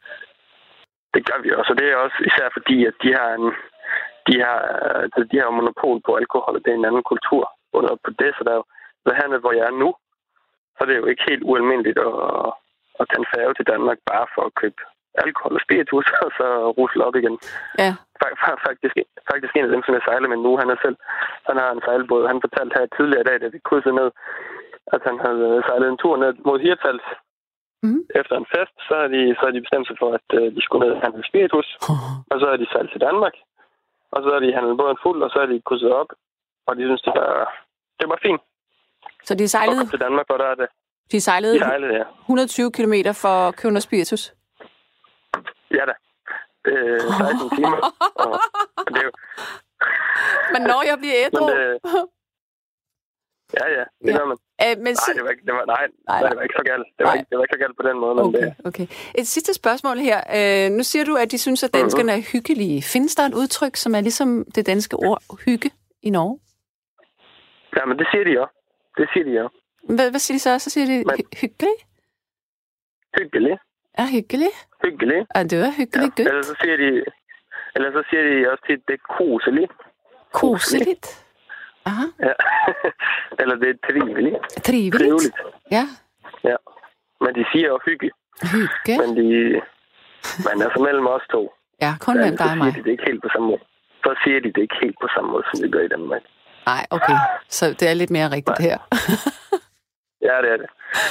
det 1.14 1.22
gør 1.28 1.38
vi 1.42 1.50
også, 1.58 1.72
og 1.72 1.78
det 1.80 1.86
er 1.92 1.96
også 1.96 2.18
især 2.28 2.48
fordi, 2.52 2.86
at 2.86 2.94
de 3.02 3.10
har 3.18 3.28
en, 3.38 3.46
de 4.28 4.34
har, 4.44 4.58
altså, 5.04 5.20
de 5.32 5.36
har 5.40 5.50
monopol 5.50 6.00
på 6.06 6.14
alkohol, 6.20 6.54
og 6.56 6.62
det 6.64 6.70
er 6.70 6.78
en 6.78 6.84
anden 6.90 7.02
kultur 7.12 7.42
bundet 7.72 7.90
op 7.92 7.98
på 8.04 8.10
det, 8.20 8.30
så 8.36 8.44
der 8.44 8.50
er 8.50 8.60
jo, 8.62 8.64
så 9.06 9.10
hernede, 9.18 9.40
hvor 9.40 9.52
jeg 9.52 9.64
er 9.70 9.76
nu, 9.82 9.88
så 10.78 10.84
er 10.84 10.88
det 10.88 10.96
jo 10.96 11.06
ikke 11.06 11.24
helt 11.30 11.42
ualmindeligt 11.50 11.98
at, 12.08 12.14
at 13.00 13.04
tage 13.08 13.22
en 13.22 13.32
færge 13.34 13.54
til 13.54 13.66
Danmark 13.72 13.98
bare 14.12 14.26
for 14.34 14.42
at 14.48 14.54
købe 14.60 14.80
alkohol 15.24 15.54
og 15.58 15.64
spiritus, 15.66 16.06
og 16.24 16.30
så 16.38 16.46
rusle 16.78 17.04
op 17.08 17.16
igen. 17.20 17.36
Ja. 17.82 17.90
Fa- 18.22 18.60
Faktisk, 18.68 18.94
faktisk 19.30 19.52
en 19.56 19.68
af 19.68 19.72
dem, 19.74 19.82
som 19.84 19.94
jeg 19.94 20.02
sejler 20.04 20.28
med 20.28 20.38
nu, 20.46 20.52
han 20.62 20.70
er 20.74 20.78
selv, 20.84 20.96
han 21.48 21.56
har 21.62 21.70
en 21.72 21.84
sejlbåd. 21.86 22.30
Han 22.32 22.44
fortalte 22.44 22.74
her 22.78 22.86
tidligere 22.96 23.22
i 23.24 23.28
dag, 23.28 23.36
da 23.40 23.46
vi 23.54 23.66
krydsede 23.68 23.98
ned, 24.00 24.10
at 24.94 25.02
han 25.08 25.16
havde 25.26 25.62
sejlet 25.68 25.88
en 25.88 26.00
tur 26.02 26.16
ned 26.22 26.32
mod 26.48 26.58
Hirtals. 26.64 27.06
Mhm. 27.86 28.00
Efter 28.20 28.34
en 28.36 28.50
fest, 28.54 28.74
så 28.88 28.94
har 29.00 29.08
de, 29.14 29.20
så 29.38 29.42
har 29.46 29.52
de 29.54 29.64
bestemt 29.66 29.86
sig 29.88 29.96
for, 30.02 30.10
at 30.18 30.28
øh, 30.38 30.46
de 30.56 30.60
skulle 30.62 30.82
ned 30.84 30.94
og 30.96 31.02
handle 31.04 31.22
spiritus. 31.30 31.68
Og 32.30 32.36
så 32.40 32.46
har 32.50 32.56
de 32.60 32.66
sejlet 32.72 32.90
til 32.92 33.04
Danmark. 33.08 33.34
Og 34.14 34.18
så 34.22 34.28
har 34.34 34.40
de 34.44 34.56
handlet 34.56 34.78
båden 34.80 34.98
fuld, 35.04 35.22
og 35.22 35.30
så 35.30 35.38
har 35.42 35.46
de 35.52 35.62
krydset 35.66 35.92
op. 36.00 36.10
Og 36.68 36.72
de 36.76 36.82
synes, 36.88 37.02
det 37.02 37.12
var, 37.20 37.32
det 38.00 38.06
var 38.08 38.18
fint 38.26 38.42
Så 39.24 39.34
de 39.34 39.48
sejlede, 39.48 39.90
til 39.90 40.00
Danmark, 40.00 40.26
for 40.30 40.36
der 40.36 40.44
er 40.44 40.54
det. 40.54 40.68
de 41.12 41.20
sejlede 41.20 41.54
De 41.54 41.58
sejlede, 41.58 41.94
ja. 41.94 42.04
120 42.20 42.72
km 42.72 42.94
for 43.14 43.68
noget 43.70 43.82
spiritus? 43.82 44.34
Ja 45.70 45.84
da. 45.90 45.94
Øh, 46.66 47.00
16 47.18 47.50
timer. 47.56 47.78
Og, 48.14 48.40
det 48.94 48.96
er 48.96 49.04
jo, 49.04 49.12
Men 50.52 50.62
når 50.62 50.82
jeg 50.90 50.96
bliver 50.98 51.14
ædru... 51.26 51.46
Men 51.46 51.56
det, 51.56 51.78
ja, 53.60 53.66
ja, 53.78 53.84
det 54.04 54.12
Ja. 54.12 54.16
gør 54.18 54.26
man. 54.26 54.36
Øh, 54.64 54.76
men 54.84 54.92
Nej, 55.02 55.14
det 55.16 55.24
var 55.24 55.30
ikke, 55.30 55.44
det 55.46 55.54
var, 55.54 55.64
nej, 55.66 55.86
Nej, 56.08 56.20
nej, 56.20 56.28
det 56.28 56.36
var 56.36 56.42
ikke 56.42 56.54
så 56.58 56.64
galt. 56.70 56.86
Det 56.98 57.04
var, 57.06 57.10
Nej. 57.12 57.14
ikke, 57.18 57.26
det 57.30 57.36
var 57.38 57.44
ikke 57.44 57.54
så 57.54 57.58
galt 57.64 57.76
på 57.80 57.84
den 57.88 57.98
måde, 58.02 58.14
men 58.14 58.24
Okay, 58.24 58.40
det, 58.46 58.54
okay. 58.64 58.86
Et 59.14 59.26
sidste 59.28 59.54
spørgsmål 59.54 59.96
her. 59.98 60.18
Øh, 60.38 60.70
nu 60.76 60.82
siger 60.82 61.04
du, 61.04 61.16
at 61.16 61.30
de 61.30 61.38
synes, 61.38 61.64
at 61.64 61.74
danskerne 61.74 62.12
er 62.12 62.20
hyggelige. 62.32 62.82
Findes 62.82 63.14
der 63.14 63.22
et 63.22 63.34
udtryk, 63.34 63.76
som 63.76 63.94
er 63.94 64.00
ligesom 64.00 64.44
det 64.54 64.66
danske 64.66 64.96
ord 64.96 65.22
hygge 65.44 65.70
i 66.02 66.10
Norge? 66.10 66.38
ja, 67.76 67.84
men 67.84 67.98
det 67.98 68.06
siger 68.12 68.24
de 68.24 68.40
også. 68.42 68.54
Det 68.98 69.08
siger 69.12 69.24
de 69.24 69.44
også. 69.44 69.56
Hvad, 69.96 70.10
hvad 70.10 70.20
siger 70.20 70.36
de 70.36 70.40
så? 70.40 70.58
Så 70.58 70.70
siger 70.70 70.86
de 70.86 70.96
hy- 71.18 71.40
hyggelig? 71.40 71.76
Hyggelig. 73.18 73.58
Ja, 73.98 74.04
hyggelig. 74.16 74.50
Hyg, 74.82 74.90
hyggeligt. 74.90 75.26
Ja, 75.34 75.42
det 75.42 75.58
var 75.60 75.70
hyggeligt 75.78 76.18
ja. 76.18 76.24
Eller 76.28 76.42
så 76.42 76.54
siger 76.62 76.76
de, 76.76 77.04
eller 77.74 77.90
så 77.92 78.02
siger 78.10 78.22
de 78.22 78.50
også 78.52 78.64
tit, 78.68 78.80
det 78.88 78.94
er 78.94 79.04
koseligt. 79.18 79.72
Koseligt. 80.32 81.06
Aha. 81.84 82.04
Ja. 82.20 82.32
eller 83.40 83.56
det 83.62 83.68
er 83.70 83.78
triveligt. 83.88 84.36
Trivligt. 84.68 84.94
Trivligt. 85.02 85.36
Ja. 85.70 85.84
Ja. 86.44 86.56
Men 87.20 87.34
de 87.34 87.44
siger 87.52 87.66
jo 87.68 87.78
hygge. 87.86 88.10
Hygge. 88.54 88.94
Men 89.02 89.10
de... 89.18 89.28
Men 90.46 90.62
altså 90.66 90.78
mellem 90.86 91.06
os 91.06 91.22
to. 91.32 91.42
Ja, 91.82 91.92
kun 92.00 92.14
Ja, 92.14 92.20
mellem 92.20 92.36
dig 92.36 92.50
og 92.50 92.58
mig. 92.58 92.74
de 92.76 92.82
det 92.84 92.90
ikke 92.90 93.04
helt 93.10 93.22
på 93.22 93.28
samme 93.32 93.48
måde. 93.48 93.60
Så 94.04 94.10
siger 94.24 94.40
de 94.40 94.48
det 94.52 94.62
ikke 94.66 94.78
helt 94.82 94.96
på 95.00 95.08
samme 95.14 95.30
måde, 95.30 95.44
som 95.50 95.56
de 95.62 95.72
gør 95.74 95.82
i 95.88 95.88
Danmark. 95.88 96.22
Nej, 96.70 96.82
okay. 96.96 97.18
Så 97.58 97.64
det 97.78 97.86
er 97.90 97.94
lidt 98.00 98.12
mere 98.16 98.28
rigtigt 98.36 98.60
her. 98.68 98.78
Ja, 100.28 100.36
det 100.44 100.50
er 100.54 100.58
det. 100.62 100.70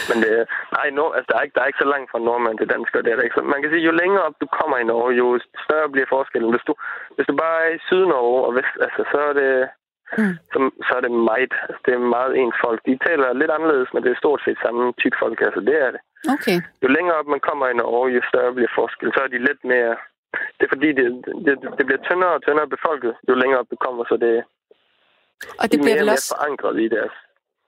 Men 0.09 0.17
det, 0.23 0.31
nej, 0.77 0.87
no, 0.97 1.05
altså, 1.17 1.27
der, 1.29 1.35
er 1.37 1.43
ikke, 1.45 1.55
der 1.55 1.61
er 1.63 1.69
ikke 1.71 1.83
så 1.83 1.89
langt 1.93 2.11
fra 2.11 2.19
nordmand 2.27 2.57
til 2.57 2.71
dansker. 2.75 3.01
Det 3.01 3.11
er 3.11 3.17
der 3.17 3.25
ikke. 3.27 3.37
Så 3.39 3.43
man 3.53 3.61
kan 3.61 3.71
sige, 3.71 3.87
jo 3.89 3.93
længere 4.01 4.23
op 4.27 4.37
du 4.43 4.47
kommer 4.59 4.77
i 4.77 4.89
Norge, 4.91 5.11
jo 5.21 5.27
større 5.65 5.89
bliver 5.93 6.09
forskellen. 6.15 6.53
Hvis 6.53 6.65
du, 6.69 6.73
hvis 7.15 7.27
du 7.29 7.35
bare 7.43 7.57
er 7.65 7.71
i 7.77 7.83
Sydnorge, 7.87 8.39
og 8.47 8.51
vest, 8.57 8.75
altså, 8.85 9.01
så, 9.11 9.19
er 9.29 9.33
det, 9.41 9.51
Mm. 10.19 10.33
så, 10.53 10.57
så 10.87 10.91
er 10.97 11.01
det 11.05 11.11
meget, 11.31 11.53
altså, 11.65 11.79
det 11.85 11.93
er 11.93 12.11
meget 12.17 12.33
ens 12.41 12.57
folk. 12.65 12.79
De 12.87 12.93
taler 13.07 13.39
lidt 13.41 13.51
anderledes, 13.57 13.89
men 13.93 14.01
det 14.03 14.11
er 14.11 14.21
stort 14.23 14.41
set 14.45 14.57
samme 14.65 14.83
type 15.01 15.17
folk. 15.23 15.37
Altså, 15.47 15.61
det 15.69 15.75
er 15.85 15.91
det. 15.95 16.01
Okay. 16.35 16.57
Jo 16.83 16.87
længere 16.97 17.17
op 17.19 17.27
man 17.35 17.43
kommer 17.49 17.65
i 17.67 17.79
Norge, 17.81 18.13
jo 18.15 18.21
større 18.31 18.53
bliver 18.57 18.71
forskellen. 18.79 19.13
Så 19.15 19.21
er 19.23 19.29
de 19.33 19.45
lidt 19.49 19.61
mere... 19.71 19.93
Det 20.57 20.63
er 20.65 20.71
fordi, 20.75 20.89
det, 20.99 21.05
det, 21.45 21.53
det 21.77 21.83
bliver 21.87 22.01
tyndere 22.09 22.33
og 22.37 22.41
tyndere 22.47 22.73
befolket, 22.75 23.13
jo 23.29 23.33
længere 23.41 23.59
op 23.61 23.71
du 23.71 23.77
kommer, 23.85 24.03
så 24.11 24.15
det, 24.25 24.35
Og 25.59 25.63
de 25.63 25.67
det 25.71 25.79
er 25.79 25.83
bliver 25.83 25.99
vel 25.99 26.09
også 26.09 26.35
forankret 26.37 26.79
i 26.85 26.87
deres 26.87 27.11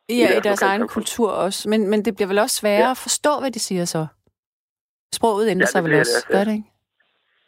ja, 0.10 0.14
i 0.14 0.18
i 0.22 0.26
deres 0.34 0.44
deres 0.44 0.62
egen 0.62 0.88
kultur 0.88 1.30
også. 1.32 1.70
Men, 1.70 1.90
men 1.90 2.06
det 2.06 2.16
bliver 2.16 2.28
vel 2.28 2.40
også 2.40 2.56
sværere 2.56 2.86
Ja. 2.86 2.92
at 2.92 2.98
forstå, 3.08 3.30
hvad 3.40 3.52
de 3.52 3.60
siger 3.60 3.86
så? 3.86 4.08
Sproget 5.16 5.50
ændrer 5.50 5.68
Ja, 5.68 5.72
sig 5.74 5.84
vel 5.84 6.00
også, 6.00 6.26
det, 6.28 6.34
gør 6.34 6.44
det 6.44 6.52
ikke? 6.60 6.70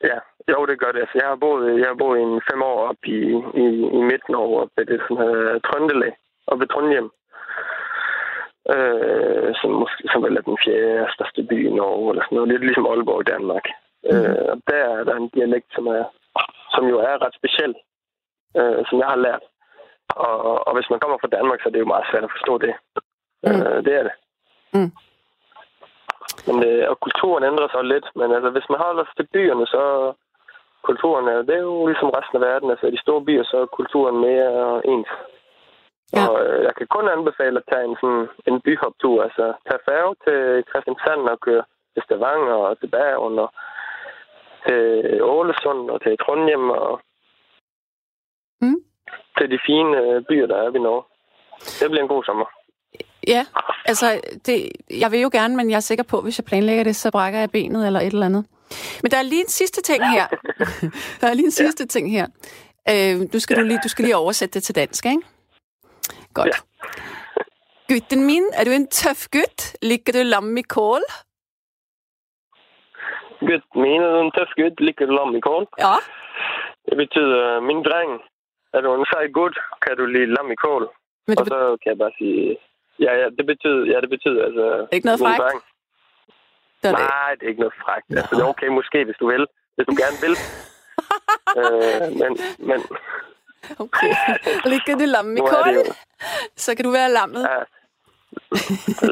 Ja, 0.04 0.18
jo, 0.52 0.66
det 0.66 0.80
gør 0.80 0.92
det. 0.92 1.00
Altså, 1.00 1.18
jeg 1.22 1.28
har 1.28 1.36
boet, 1.36 1.80
jeg 1.82 1.88
har 1.88 1.96
boet 2.04 2.20
en 2.22 2.42
fem 2.52 2.62
år 2.62 2.80
op 2.90 3.02
i, 3.06 3.20
i, 3.64 3.66
i 4.00 4.02
midten 4.12 4.36
over 4.36 4.62
op 4.62 4.70
ved 4.78 4.86
det 4.86 5.00
sådan 5.02 5.18
her 5.24 5.60
Trøndelag, 5.68 6.14
og 6.48 6.60
ved 6.60 6.68
Trondheim. 6.68 7.10
Øh, 8.76 9.50
som, 9.60 9.70
måske, 9.82 10.02
som 10.12 10.24
vel 10.24 10.38
er 10.38 10.42
den 10.50 10.58
fjerde 10.66 11.14
største 11.16 11.44
by 11.50 11.58
i 11.70 11.74
Norge, 11.80 12.10
eller 12.12 12.24
sådan 12.24 12.36
noget. 12.36 12.50
Lidt 12.52 12.66
ligesom 12.68 12.86
Aalborg 12.86 13.22
i 13.22 13.32
Danmark. 13.34 13.66
Mm. 14.04 14.10
Øh, 14.16 14.46
og 14.52 14.58
der 14.70 14.82
er 15.00 15.04
der 15.04 15.16
en 15.16 15.30
dialekt, 15.36 15.70
som, 15.76 15.86
er, 15.88 16.04
som 16.76 16.84
jo 16.92 16.98
er 17.10 17.16
ret 17.26 17.36
speciel, 17.40 17.74
øh, 18.60 18.80
som 18.90 18.96
jeg 19.02 19.08
har 19.14 19.20
lært. 19.28 19.44
Og, 20.15 20.67
og 20.67 20.74
hvis 20.76 20.89
man 20.89 21.00
kommer 21.00 21.17
fra 21.21 21.34
Danmark, 21.38 21.60
så 21.62 21.67
er 21.67 21.74
det 21.74 21.80
jo 21.80 21.93
meget 21.93 22.10
svært 22.12 22.24
at 22.24 22.36
forstå 22.36 22.54
det. 22.58 22.74
Mm. 23.43 23.50
Øh, 23.52 23.80
det 23.86 23.93
er 24.00 24.04
det. 24.08 24.15
Mm. 24.74 24.91
Men, 26.47 26.58
øh, 26.69 26.89
og 26.91 27.00
kulturen 27.00 27.43
ændrer 27.43 27.67
sig 27.71 27.84
lidt, 27.84 28.08
men 28.15 28.32
altså, 28.36 28.50
hvis 28.50 28.69
man 28.69 28.80
holder 28.80 29.04
sig 29.06 29.15
til 29.17 29.28
byerne, 29.34 29.65
så 29.67 30.13
kulturen 30.82 31.28
er, 31.28 31.38
det 31.47 31.56
er 31.56 31.65
jo 31.71 31.88
ligesom 31.88 32.10
resten 32.17 32.36
af 32.38 32.41
verden. 32.50 32.71
Altså, 32.71 32.86
i 32.88 32.91
de 32.91 33.02
store 33.06 33.26
byer, 33.26 33.43
så 33.43 33.58
er 33.58 33.76
kulturen 33.80 34.17
mere 34.28 34.52
ens. 34.91 35.12
Ja. 36.13 36.28
Og 36.28 36.45
øh, 36.45 36.63
jeg 36.63 36.74
kan 36.76 36.88
kun 36.88 37.08
anbefale 37.10 37.58
at 37.60 37.67
tage 37.71 37.86
en, 37.89 37.97
sådan, 38.02 38.28
en 38.47 38.62
byhoptur. 38.62 39.24
Altså, 39.24 39.45
tage 39.67 39.86
færge 39.89 40.15
til 40.26 40.39
Christiansand 40.69 41.21
og 41.34 41.39
køre 41.39 41.63
til 41.93 42.04
Stavanger 42.04 42.58
og 42.67 42.80
til 42.80 42.88
Bergen 42.88 43.39
og 43.39 43.50
til 44.67 44.84
Ålesund 45.24 45.89
og 45.89 46.02
til 46.02 46.17
Trondheim 46.17 46.69
og 46.69 47.02
Mm. 48.62 48.82
Til 49.38 49.52
de 49.52 49.60
fine 49.66 49.98
øh, 49.98 50.24
byer, 50.30 50.48
der 50.48 50.58
er 50.58 50.70
ved 50.72 50.80
Norge. 50.80 51.04
Det 51.80 51.92
bliver 51.92 52.04
en 52.04 52.14
god 52.16 52.24
sommer. 52.24 52.46
Ja, 53.28 53.46
altså, 53.86 54.22
det, 54.46 54.72
jeg 54.90 55.12
vil 55.12 55.20
jo 55.20 55.30
gerne, 55.32 55.56
men 55.58 55.70
jeg 55.70 55.76
er 55.76 55.90
sikker 55.90 56.04
på, 56.04 56.18
at 56.18 56.24
hvis 56.24 56.40
jeg 56.40 56.46
planlægger 56.46 56.84
det, 56.84 56.96
så 56.96 57.12
brækker 57.12 57.40
jeg 57.40 57.52
benet 57.52 57.88
eller 57.88 58.00
et 58.00 58.14
eller 58.14 58.26
andet. 58.26 58.46
Men 59.02 59.12
der 59.12 59.18
er 59.18 59.22
lige 59.22 59.42
en 59.42 59.48
sidste 59.48 59.82
ting 59.82 60.12
her. 60.12 60.28
der 61.22 61.28
er 61.28 61.34
lige 61.34 61.46
en 61.46 61.52
sidste 61.52 61.88
ting 61.88 62.12
her. 62.12 62.28
Øh, 62.90 63.34
du, 63.34 63.40
skal 63.40 63.58
du, 63.58 63.62
lige, 63.62 63.80
du 63.84 63.90
skal 63.90 64.06
lige 64.06 64.18
oversætte 64.18 64.54
det 64.54 64.64
til 64.64 64.76
dansk, 64.76 65.06
ikke? 65.06 65.22
Godt. 66.34 66.48
Ja. 66.48 66.58
Gutten 67.90 68.26
min, 68.26 68.44
er 68.54 68.64
du 68.64 68.72
en 68.72 68.88
tøff 68.88 69.22
gut? 69.32 69.60
Liker 69.82 70.14
du 70.14 70.24
lam 70.24 70.58
i 70.58 70.62
kål? 70.62 71.04
Gud, 73.40 73.62
mener 73.76 74.08
du 74.14 74.20
en 74.26 74.32
tøff 74.38 74.52
gut? 74.60 74.80
Liker 74.80 75.06
du 75.06 75.14
lam 75.14 75.36
i 75.36 75.40
kål? 75.40 75.68
Ja. 75.80 75.96
Det 76.86 76.96
betyder, 76.98 77.60
min 77.60 77.84
dreng, 77.88 78.12
er 78.74 78.82
du 78.82 78.90
en 78.96 79.06
sej 79.14 79.26
gut? 79.40 79.56
Kan 79.84 79.98
du 79.98 80.06
lide 80.06 80.34
lam 80.36 80.52
i 80.52 80.56
kål? 80.56 80.84
Men 81.28 81.40
Og 81.40 81.46
det, 81.46 81.54
så 81.54 81.78
kan 81.82 81.90
jeg 81.94 81.98
bare 82.04 82.14
sige, 82.18 82.58
ja, 83.06 83.12
ja, 83.22 83.28
det 83.38 83.46
betyder, 83.52 83.82
ja, 83.92 83.98
det 84.04 84.10
betyder 84.10 84.46
altså... 84.46 84.88
Ikke 84.92 85.06
noget 85.06 85.20
frækt? 85.20 85.42
dreng. 85.42 85.62
Nej, 86.84 87.32
det 87.36 87.44
er 87.46 87.52
ikke 87.54 87.64
noget 87.66 87.78
frækt. 87.84 88.06
Altså, 88.10 88.36
det 88.36 88.42
er 88.44 88.50
okay 88.54 88.68
måske, 88.68 89.06
hvis 89.06 89.18
du 89.20 89.28
vil. 89.34 89.48
Hvis 89.76 89.86
du 89.90 89.96
gerne 90.04 90.18
vil. 90.26 90.36
øh, 91.60 92.08
men, 92.22 92.32
men 92.70 92.80
okay. 93.86 94.12
Liker 94.72 94.96
du 95.02 95.06
lam 95.16 95.38
i 95.38 95.40
kål? 95.40 95.76
Så 96.56 96.76
kan 96.76 96.86
du 96.86 96.92
være 96.92 97.10
lammet. 97.12 97.44
Ja, 97.52 97.60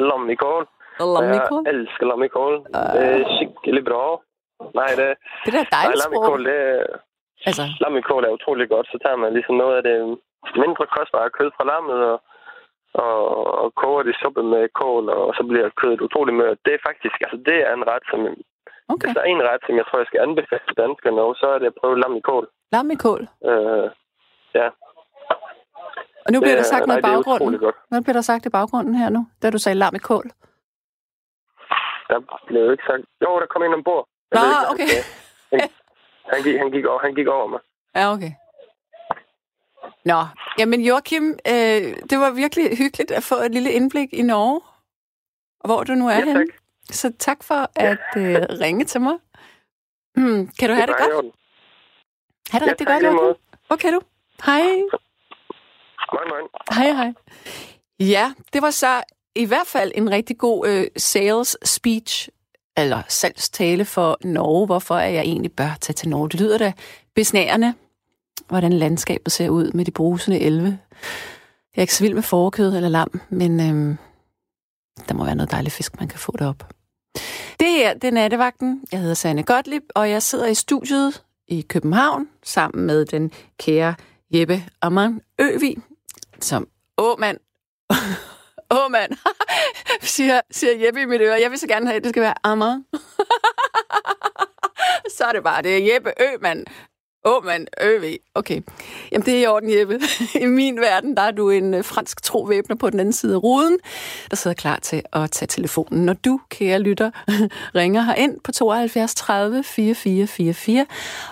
lam 0.10 0.30
i 0.30 0.36
kål. 0.36 0.67
Lam 1.00 1.34
i 1.38 1.39
kål? 1.50 1.63
Jeg 1.65 1.74
elsker 1.74 2.06
lam 2.12 2.24
i 2.24 2.28
kål. 2.28 2.56
Det 2.95 3.04
er 3.13 3.24
skikkelig 3.36 3.84
bra. 3.89 4.04
Nej, 4.80 4.91
det, 5.00 5.08
Det 5.45 5.54
er 5.63 5.67
dejligt 5.78 6.00
lam 6.04 6.13
i 6.13 6.15
sprog. 6.15 6.26
kål, 6.26 6.45
det. 6.45 6.60
Altså, 7.47 7.63
Lam 7.82 7.97
i 7.97 8.02
kål 8.10 8.23
er 8.25 8.30
utrolig 8.38 8.69
godt. 8.69 8.88
Så 8.91 8.97
tager 9.04 9.15
man 9.23 9.34
ligesom 9.34 9.56
noget 9.56 9.75
af 9.80 9.84
det 9.89 9.95
mindre 10.63 10.86
kostbare 10.95 11.30
kød 11.38 11.49
fra 11.58 11.65
lammet, 11.71 11.99
og, 12.12 12.17
og, 12.93 13.19
og 13.63 13.67
koger 13.82 14.04
det 14.04 14.12
i 14.15 14.19
suppe 14.21 14.43
med 14.54 14.63
kål, 14.82 15.10
og 15.10 15.34
så 15.38 15.43
bliver 15.49 15.69
kødet 15.82 16.02
utrolig 16.08 16.34
mørt. 16.41 16.58
Det 16.65 16.73
er 16.73 16.82
faktisk, 16.89 17.15
altså 17.25 17.38
det 17.49 17.58
er 17.67 17.73
en 17.73 17.88
ret, 17.91 18.06
som, 18.12 18.19
okay. 18.93 19.08
hvis 19.08 19.15
der 19.15 19.21
er 19.25 19.30
en 19.36 19.43
ret, 19.49 19.62
som 19.65 19.75
jeg 19.80 19.86
tror, 19.88 19.99
jeg 19.99 20.10
skal 20.10 20.21
anbefale 20.28 20.71
danskerne, 20.84 21.21
og 21.28 21.36
så 21.41 21.45
er 21.56 21.60
det 21.60 21.67
at 21.71 21.78
prøve 21.82 21.99
lam 22.04 22.15
i 22.19 22.21
kål. 22.30 22.45
Lam 22.75 22.91
i 22.95 22.97
kål. 23.06 23.21
Øh, 23.49 23.88
ja. 24.60 24.67
Og 26.25 26.30
nu 26.34 26.38
bliver 26.39 26.56
Det 26.56 26.62
der 26.63 26.67
er- 26.69 26.73
sagt 26.75 26.88
noget 26.88 26.99
i 27.04 27.08
baggrunden. 27.10 27.49
Hvad 27.91 28.02
bliver 28.04 28.17
der 28.19 28.25
sagt 28.32 28.45
i 28.45 28.49
baggrunden 28.58 28.95
her 29.02 29.10
nu, 29.10 29.21
da 29.41 29.45
du 29.49 29.58
sagde 29.58 29.78
lam 29.84 29.95
i 29.95 30.04
kål? 30.12 30.28
Der 32.10 32.19
blev 32.47 32.62
jo 32.65 32.71
ikke 32.71 32.84
sagt... 32.89 33.04
Jo, 33.23 33.39
der 33.41 33.45
kom 33.54 33.63
en 33.63 33.73
ombord. 33.73 34.06
Jeg 34.32 34.41
Nå, 34.41 34.45
ikke, 34.47 34.71
okay. 34.73 34.91
Han, 36.34 36.44
gik, 36.44 36.58
han, 36.58 36.72
gik 36.72 36.86
over, 36.86 37.00
han 37.00 37.15
gik 37.15 37.28
over 37.28 37.48
mig. 37.48 37.60
Ja, 37.96 38.13
okay. 38.13 38.32
Nå, 40.06 40.26
jamen 40.60 40.82
Joachim, 40.82 41.24
øh, 41.48 41.54
det 42.10 42.20
var 42.20 42.32
virkelig 42.32 42.78
hyggeligt 42.78 43.12
at 43.12 43.24
få 43.24 43.36
et 43.36 43.52
lille 43.52 43.72
indblik 43.72 44.13
i 44.13 44.22
Norge, 44.22 44.62
og 45.60 45.68
hvor 45.68 45.84
du 45.84 45.94
nu 45.94 46.08
er 46.08 46.12
Ja, 46.13 46.26
henne. 46.26 46.39
tak. 46.39 46.48
Så 46.92 47.13
tak 47.20 47.44
for 47.44 47.70
at 47.76 48.00
øh, 48.18 48.36
ringe 48.62 48.86
til 48.86 49.02
mig. 49.02 49.18
Hmm, 50.15 50.48
kan 50.60 50.70
du 50.70 50.76
have 50.76 50.88
det 50.88 50.96
bare 51.00 51.08
i 51.10 51.12
godt? 51.12 51.26
Ha' 52.52 52.60
det 52.60 52.65
Ja, 52.65 52.72
rigtig 52.72 52.88
godt, 52.88 53.04
Joachim. 53.04 53.78
kan 53.80 53.94
du? 53.94 54.02
Hej. 54.46 54.62
Moin, 56.13 56.30
moin. 56.30 56.48
Hej, 56.72 56.92
hej. 56.94 57.13
Ja, 58.00 58.34
det 58.54 58.62
var 58.62 58.70
så 58.72 59.04
i 59.36 59.46
hvert 59.46 59.68
fald 59.68 59.92
en 59.96 60.12
rigtig 60.12 60.38
god 60.38 60.68
øh, 60.68 60.88
sales 60.98 61.58
speech, 61.63 62.30
eller 62.82 63.02
salgstale 63.08 63.86
for 63.86 64.18
Norge, 64.24 64.65
hvorfor 64.65 64.98
jeg 64.98 65.22
egentlig 65.22 65.52
bør 65.52 65.78
tage 65.82 65.94
til 65.94 66.10
Norge. 66.10 66.30
Det 66.30 66.39
lyder 66.39 66.58
da 66.58 66.74
besnærende, 67.15 67.74
hvordan 68.48 68.74
landskabet 68.74 69.32
ser 69.32 69.50
ud 69.50 69.72
med 69.72 69.86
de 69.86 69.92
brusende 69.92 70.39
elve. 70.39 70.80
Jeg 71.76 71.82
er 71.82 71.82
ikke 71.82 71.96
så 71.96 72.04
vild 72.04 72.13
med 72.13 72.24
forkød 72.24 72.76
eller 72.76 72.89
lam, 72.89 73.22
men 73.30 73.60
øhm, 73.60 73.98
der 75.08 75.13
må 75.13 75.26
være 75.26 75.36
noget 75.36 75.52
dejligt 75.52 75.76
fisk, 75.76 76.00
man 76.00 76.08
kan 76.08 76.20
få 76.20 76.36
derop. 76.39 76.74
Det 77.60 77.68
her, 77.68 77.94
det 77.94 78.04
er 78.04 78.12
nattevagten. 78.12 78.84
Jeg 78.92 79.00
hedder 79.00 79.13
Sanne 79.13 79.44
Gottlieb, 79.44 79.84
og 79.96 80.10
jeg 80.10 80.24
sidder 80.24 80.48
i 80.48 80.54
studiet 80.54 81.24
i 81.48 81.62
København 81.62 82.28
sammen 82.44 82.86
med 82.86 83.06
den 83.06 83.32
kære 83.58 83.96
Jeppe 84.32 84.63
Amman 84.82 85.22
Øvi, 85.39 85.78
som, 86.39 86.68
åh 88.71 88.91
mand, 88.91 89.10
mand, 89.12 89.19
siger, 90.01 90.41
siger 90.51 90.86
Jeppe 90.86 91.01
i 91.01 91.05
mit 91.05 91.21
øre. 91.21 91.41
Jeg 91.41 91.51
vil 91.51 91.60
så 91.60 91.67
gerne 91.67 91.88
have, 91.88 91.97
at 91.97 92.03
det 92.03 92.10
skal 92.10 92.21
være 92.21 92.34
Amager. 92.43 92.82
så 95.17 95.23
er 95.23 95.32
det 95.32 95.43
bare, 95.43 95.62
det 95.62 95.77
er 95.77 95.93
Jeppe 95.93 96.13
Ømand. 96.34 96.65
Åh, 97.25 97.45
mand, 97.45 97.67
øv 97.82 98.03
Okay. 98.36 98.62
Jamen, 99.12 99.25
det 99.25 99.36
er 99.36 99.41
i 99.41 99.45
orden, 99.45 99.79
Jeppe. 99.79 99.99
I 100.43 100.45
min 100.45 100.79
verden, 100.79 101.17
der 101.17 101.21
er 101.21 101.32
du 101.32 101.49
en 101.49 101.73
øh, 101.73 101.84
fransk 101.84 102.23
trovæbner 102.23 102.75
på 102.75 102.89
den 102.89 102.99
anden 102.99 103.13
side 103.13 103.34
af 103.34 103.43
ruden, 103.43 103.77
der 104.29 104.36
sidder 104.36 104.55
klar 104.55 104.79
til 104.79 105.03
at 105.13 105.32
tage 105.32 105.47
telefonen. 105.47 106.05
Når 106.05 106.13
du, 106.13 106.39
kære 106.49 106.79
lytter, 106.79 107.12
ringer 107.75 108.01
her 108.01 108.15
ind 108.15 108.39
på 108.43 108.51
72 108.51 109.15
30 109.15 109.63
4444 109.63 110.86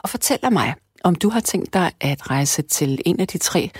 og 0.03 0.09
fortæller 0.09 0.49
mig, 0.49 0.75
om 1.03 1.15
du 1.15 1.29
har 1.29 1.39
tænkt 1.39 1.73
dig 1.73 1.91
at 2.01 2.29
rejse 2.29 2.61
til 2.61 3.01
en 3.05 3.19
af 3.19 3.27
de 3.27 3.37
tre 3.37 3.71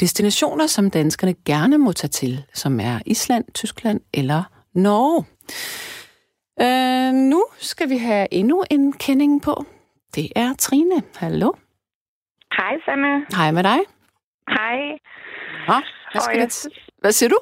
destinationer, 0.00 0.66
som 0.66 0.90
danskerne 0.90 1.34
gerne 1.46 1.78
må 1.78 1.92
tage 1.92 2.08
til, 2.08 2.44
som 2.54 2.80
er 2.80 2.98
Island, 3.06 3.44
Tyskland 3.54 4.00
eller 4.14 4.42
Norge. 4.74 5.24
Øh, 6.60 7.12
nu 7.14 7.44
skal 7.58 7.88
vi 7.90 7.96
have 7.98 8.26
endnu 8.30 8.64
en 8.70 8.92
kending 8.92 9.42
på. 9.42 9.64
Det 10.14 10.28
er 10.36 10.54
Trine. 10.58 11.02
Hallo. 11.16 11.52
Hej, 12.56 12.72
Sanne. 12.84 13.26
Hej 13.36 13.50
med 13.50 13.62
dig. 13.62 13.78
Hej. 14.48 14.78
Nå, 15.68 15.74
hvad, 16.12 16.20
skal 16.20 16.38
jeg 16.38 16.46
det... 16.46 16.68
Hvad 17.00 17.12
siger 17.12 17.28
du? 17.28 17.38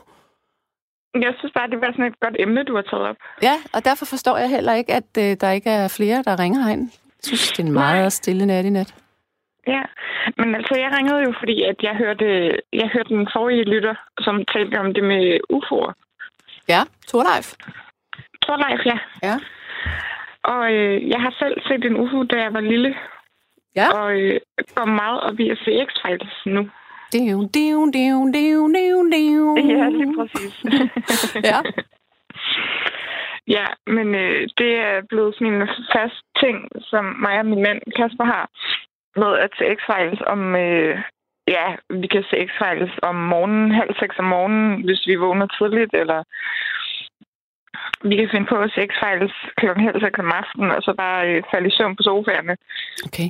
Jeg 1.15 1.33
synes 1.39 1.53
bare, 1.53 1.71
det 1.71 1.81
var 1.81 1.93
sådan 1.93 2.05
et 2.05 2.21
godt 2.21 2.37
emne, 2.39 2.65
du 2.65 2.75
har 2.75 2.83
taget 2.83 3.03
op. 3.11 3.17
Ja, 3.43 3.57
og 3.73 3.85
derfor 3.85 4.05
forstår 4.07 4.37
jeg 4.37 4.49
heller 4.51 4.75
ikke, 4.75 4.93
at 4.95 5.11
øh, 5.19 5.37
der 5.41 5.51
ikke 5.51 5.71
er 5.71 5.89
flere, 5.89 6.23
der 6.23 6.39
ringer 6.39 6.63
herind. 6.63 6.91
Jeg 6.93 7.25
synes, 7.25 7.49
det 7.49 7.59
er 7.59 7.67
en 7.67 7.73
meget 7.73 8.01
Nej. 8.03 8.09
stille 8.09 8.47
nat 8.47 8.65
i 8.65 8.71
nat. 8.71 8.95
Ja, 9.67 9.83
men 10.39 10.55
altså, 10.55 10.75
jeg 10.79 10.91
ringede 10.97 11.23
jo, 11.23 11.35
fordi 11.39 11.63
at 11.63 11.77
jeg 11.83 11.97
hørte, 11.97 12.27
jeg 12.73 12.89
hørte 12.95 13.15
den 13.15 13.29
forrige 13.33 13.65
lytter, 13.65 13.95
som 14.21 14.45
talte 14.45 14.77
om 14.81 14.95
det 14.95 15.05
med 15.05 15.41
UFO'er. 15.53 15.93
Ja, 16.69 16.81
Torleif. 17.09 17.49
Torleif, 18.43 18.87
ja. 18.87 18.99
Ja. 19.23 19.37
Og 20.43 20.73
øh, 20.73 21.09
jeg 21.09 21.21
har 21.21 21.35
selv 21.39 21.57
set 21.69 21.85
en 21.85 21.97
UFO, 21.97 22.23
da 22.23 22.37
jeg 22.43 22.53
var 22.55 22.61
lille, 22.61 22.95
Ja. 23.77 23.89
og 23.99 24.21
øh, 24.21 24.41
går 24.75 24.85
meget 24.85 25.21
op 25.21 25.41
i 25.41 25.51
at 25.51 25.59
se 25.65 25.71
X-Files 25.87 26.43
nu. 26.47 26.71
Diu, 27.13 27.49
diu, 27.55 27.91
diu, 27.95 28.19
diu, 28.35 28.61
diu, 28.77 29.11
diu. 29.15 29.57
Ja, 29.79 29.89
lige 29.89 30.15
præcis. 30.19 30.55
Ja. 31.51 31.59
ja, 33.47 33.67
men 33.87 34.15
øh, 34.15 34.49
det 34.59 34.71
er 34.79 35.03
blevet 35.09 35.35
sådan 35.35 35.55
en 35.55 35.69
fast 35.97 36.23
ting, 36.43 36.57
som 36.81 37.05
mig 37.05 37.39
og 37.39 37.47
min 37.47 37.63
mand 37.63 37.81
Kasper 37.97 38.25
har, 38.25 38.51
med 39.17 39.33
at 39.45 39.51
se 39.59 39.65
X-Files 39.77 40.21
om... 40.33 40.41
Øh, 40.57 41.03
ja, 41.49 41.67
vi 42.01 42.07
kan 42.07 42.25
se 42.31 42.37
X-Files 42.49 42.93
om 43.03 43.15
morgenen, 43.15 43.71
halv 43.71 43.95
seks 43.99 44.19
om 44.19 44.25
morgenen, 44.25 44.85
hvis 44.85 45.07
vi 45.07 45.15
vågner 45.15 45.47
tidligt, 45.47 45.95
eller 45.95 46.21
vi 48.09 48.17
kan 48.17 48.29
finde 48.33 48.47
på 48.47 48.57
at 48.57 48.71
se 48.75 48.81
X-Files 48.91 49.35
klokken 49.57 49.85
halv 49.85 50.01
seks 50.01 50.19
om 50.19 50.33
aftenen, 50.33 50.71
og 50.71 50.83
så 50.83 50.95
bare 51.03 51.21
øh, 51.29 51.43
falde 51.51 51.69
i 51.69 51.77
søvn 51.77 51.97
på 51.97 52.03
sofaerne, 52.03 52.57
Okay. 53.09 53.29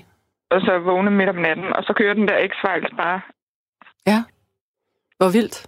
og 0.51 0.61
så 0.61 0.79
vågne 0.79 1.11
midt 1.11 1.29
om 1.29 1.37
natten, 1.47 1.73
og 1.77 1.85
så 1.85 1.92
kører 1.92 2.14
den 2.14 2.29
der 2.29 2.49
X-Files 2.49 2.97
bare. 2.97 3.20
Ja. 4.07 4.18
Hvor 5.18 5.31
vildt. 5.37 5.66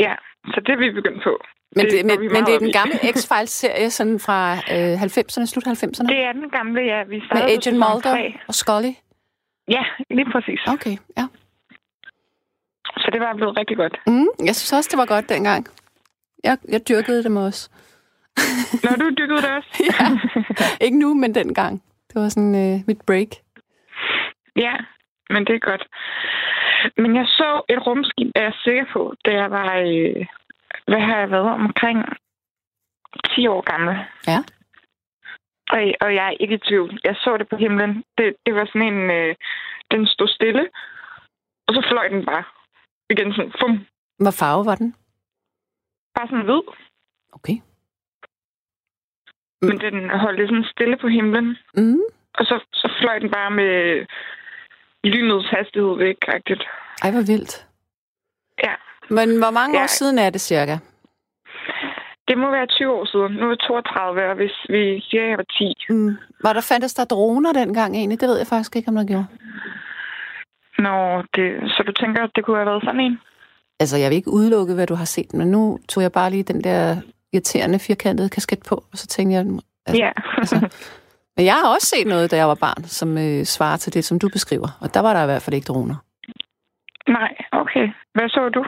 Ja, 0.00 0.14
så 0.52 0.60
det 0.60 0.72
er 0.72 0.76
vi 0.76 0.90
begyndt 0.90 1.22
på. 1.24 1.40
Men 1.76 1.84
Det 1.84 1.92
det, 1.92 2.06
men, 2.06 2.18
men 2.34 2.44
det 2.46 2.54
er 2.54 2.58
den 2.58 2.72
gamle 2.72 2.94
X-Files-serie 3.14 3.90
sådan 3.90 4.18
fra 4.20 4.38
øh, 4.54 5.02
90'erne, 5.02 5.46
slut 5.46 5.66
90'erne? 5.66 6.06
Det 6.12 6.20
er 6.28 6.32
den 6.32 6.50
gamle, 6.50 6.80
ja. 6.82 7.04
Vi 7.04 7.22
Med 7.34 7.42
Agent 7.42 7.78
Mulder 7.78 8.32
og 8.48 8.54
Scully? 8.54 8.92
Ja, 9.68 9.84
lige 10.10 10.30
præcis. 10.32 10.60
Okay, 10.68 10.96
ja. 11.18 11.26
Så 12.96 13.08
det 13.12 13.20
var 13.20 13.34
blevet 13.34 13.56
rigtig 13.58 13.76
godt. 13.76 13.96
Mm, 14.06 14.26
jeg 14.44 14.54
synes 14.56 14.72
også, 14.72 14.88
det 14.92 14.98
var 14.98 15.06
godt 15.06 15.28
dengang. 15.28 15.66
Jeg, 16.44 16.58
jeg 16.68 16.88
dyrkede 16.88 17.24
dem 17.24 17.36
også. 17.36 17.70
Når 18.84 18.96
du 18.96 19.10
dykkede 19.18 19.42
det 19.42 19.50
også? 19.58 19.70
Ja. 20.00 20.06
Ikke 20.84 20.98
nu, 20.98 21.14
men 21.14 21.34
dengang. 21.34 21.82
Det 22.08 22.22
var 22.22 22.28
sådan 22.28 22.54
øh, 22.54 22.80
mit 22.86 23.00
break. 23.06 23.28
ja, 24.56 24.74
men 25.30 25.44
det 25.46 25.54
er 25.54 25.58
godt. 25.70 25.84
Men 26.96 27.16
jeg 27.16 27.24
så 27.26 27.62
et 27.68 27.86
rumskib, 27.86 28.30
er 28.34 28.42
jeg 28.42 28.52
sikker 28.64 28.84
på, 28.92 29.14
da 29.24 29.30
jeg 29.30 29.50
var, 29.50 29.76
øh, 29.76 30.26
hvad 30.88 31.00
har 31.00 31.16
jeg 31.18 31.30
været, 31.30 31.50
omkring 31.50 31.98
10 33.34 33.46
år 33.46 33.60
gammel. 33.70 33.94
Ja. 34.26 34.38
Og, 35.74 35.80
og 36.00 36.14
jeg 36.14 36.26
er 36.26 36.36
ikke 36.40 36.54
i 36.54 36.64
tvivl. 36.68 37.00
Jeg 37.04 37.14
så 37.16 37.36
det 37.36 37.48
på 37.48 37.56
himlen. 37.56 38.04
Det, 38.18 38.36
det 38.46 38.54
var 38.54 38.64
sådan 38.66 38.82
en, 38.92 39.10
øh, 39.10 39.34
den 39.90 40.06
stod 40.06 40.28
stille, 40.28 40.68
og 41.66 41.74
så 41.74 41.86
fløj 41.90 42.08
den 42.08 42.24
bare. 42.24 42.44
Igen 43.10 43.32
sådan, 43.32 43.52
fum, 43.60 43.86
Hvad 44.18 44.32
farve 44.32 44.64
var 44.66 44.74
den? 44.74 44.94
bare 46.14 46.28
sådan 46.28 46.44
hvid. 46.44 46.62
Okay. 47.32 47.56
Men 49.62 49.76
den 49.80 50.10
holdt 50.10 50.48
sådan 50.48 50.64
stille 50.72 50.96
på 50.96 51.08
himlen. 51.08 51.56
Mm. 51.74 52.00
Og 52.38 52.44
så, 52.44 52.64
så 52.72 52.92
fløj 53.00 53.18
den 53.18 53.30
bare 53.30 53.50
med 53.50 54.06
lynets 55.04 55.48
hastighed 55.48 55.96
væk, 55.98 56.16
rigtigt. 56.28 56.62
Ej, 57.02 57.10
hvor 57.10 57.26
vildt. 57.32 57.67
Men 59.10 59.38
hvor 59.38 59.50
mange 59.50 59.76
Ja. 59.78 59.82
år 59.82 59.86
siden 59.86 60.18
er 60.18 60.30
det 60.30 60.40
cirka? 60.40 60.76
Det 62.28 62.38
må 62.38 62.50
være 62.50 62.66
20 62.66 62.92
år 62.92 63.04
siden. 63.12 63.32
Nu 63.40 63.44
er 63.46 63.48
jeg 63.50 63.58
32, 63.58 64.30
og 64.30 64.36
hvis 64.36 64.56
vi 64.68 65.00
siger, 65.10 65.22
at 65.24 65.28
jeg 65.30 65.38
var 65.38 65.48
10. 65.58 65.74
Mm. 65.88 66.16
Var 66.42 66.52
der 66.52 66.60
fandtes 66.60 66.94
der 66.94 67.04
droner 67.04 67.52
dengang 67.52 67.96
egentlig? 67.96 68.20
Det 68.20 68.28
ved 68.28 68.38
jeg 68.38 68.46
faktisk 68.46 68.76
ikke, 68.76 68.88
om 68.88 68.94
der 68.94 69.04
gjorde. 69.04 69.26
Nå, 70.78 71.22
det, 71.34 71.46
så 71.74 71.82
du 71.86 71.92
tænker, 71.92 72.22
at 72.22 72.30
det 72.36 72.44
kunne 72.44 72.56
have 72.56 72.66
været 72.66 72.84
sådan 72.84 73.00
en? 73.00 73.18
Altså, 73.80 73.96
jeg 73.96 74.10
vil 74.10 74.16
ikke 74.16 74.30
udelukke, 74.30 74.74
hvad 74.74 74.86
du 74.86 74.94
har 74.94 75.04
set, 75.04 75.34
men 75.34 75.50
nu 75.50 75.78
tog 75.88 76.02
jeg 76.02 76.12
bare 76.12 76.30
lige 76.30 76.42
den 76.42 76.64
der 76.64 76.96
irriterende 77.32 77.78
firkantede 77.78 78.28
kasket 78.28 78.62
på, 78.68 78.74
og 78.74 78.98
så 78.98 79.06
tænkte 79.06 79.34
jeg... 79.36 79.46
Altså, 79.86 80.02
Ja. 80.04 80.10
altså, 80.38 80.56
men 81.36 81.44
jeg 81.46 81.54
har 81.54 81.74
også 81.74 81.86
set 81.86 82.06
noget, 82.06 82.30
da 82.30 82.36
jeg 82.36 82.48
var 82.48 82.54
barn, 82.54 82.84
som 82.84 83.18
øh, 83.18 83.44
svarer 83.44 83.76
til 83.76 83.94
det, 83.94 84.04
som 84.04 84.18
du 84.18 84.28
beskriver. 84.28 84.68
Og 84.80 84.94
der 84.94 85.00
var 85.00 85.12
der 85.12 85.22
i 85.22 85.26
hvert 85.26 85.42
fald 85.42 85.54
ikke 85.54 85.66
droner. 85.66 85.94
Nej, 87.08 87.34
okay. 87.52 87.88
Hvad 88.14 88.28
så 88.28 88.48
du? 88.54 88.64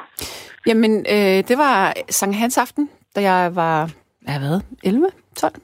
Jamen, 0.67 1.07
øh, 1.11 1.49
det 1.49 1.59
var 1.59 1.95
Sankt 2.11 2.37
Hans 2.37 2.59
aften, 2.59 2.91
da 3.17 3.21
jeg 3.23 3.57
var, 3.57 3.91
hvad 4.21 4.33
har 4.35 4.41
jeg 4.41 4.51
været, 4.51 4.63
11, 4.85 5.11
12? 5.37 5.55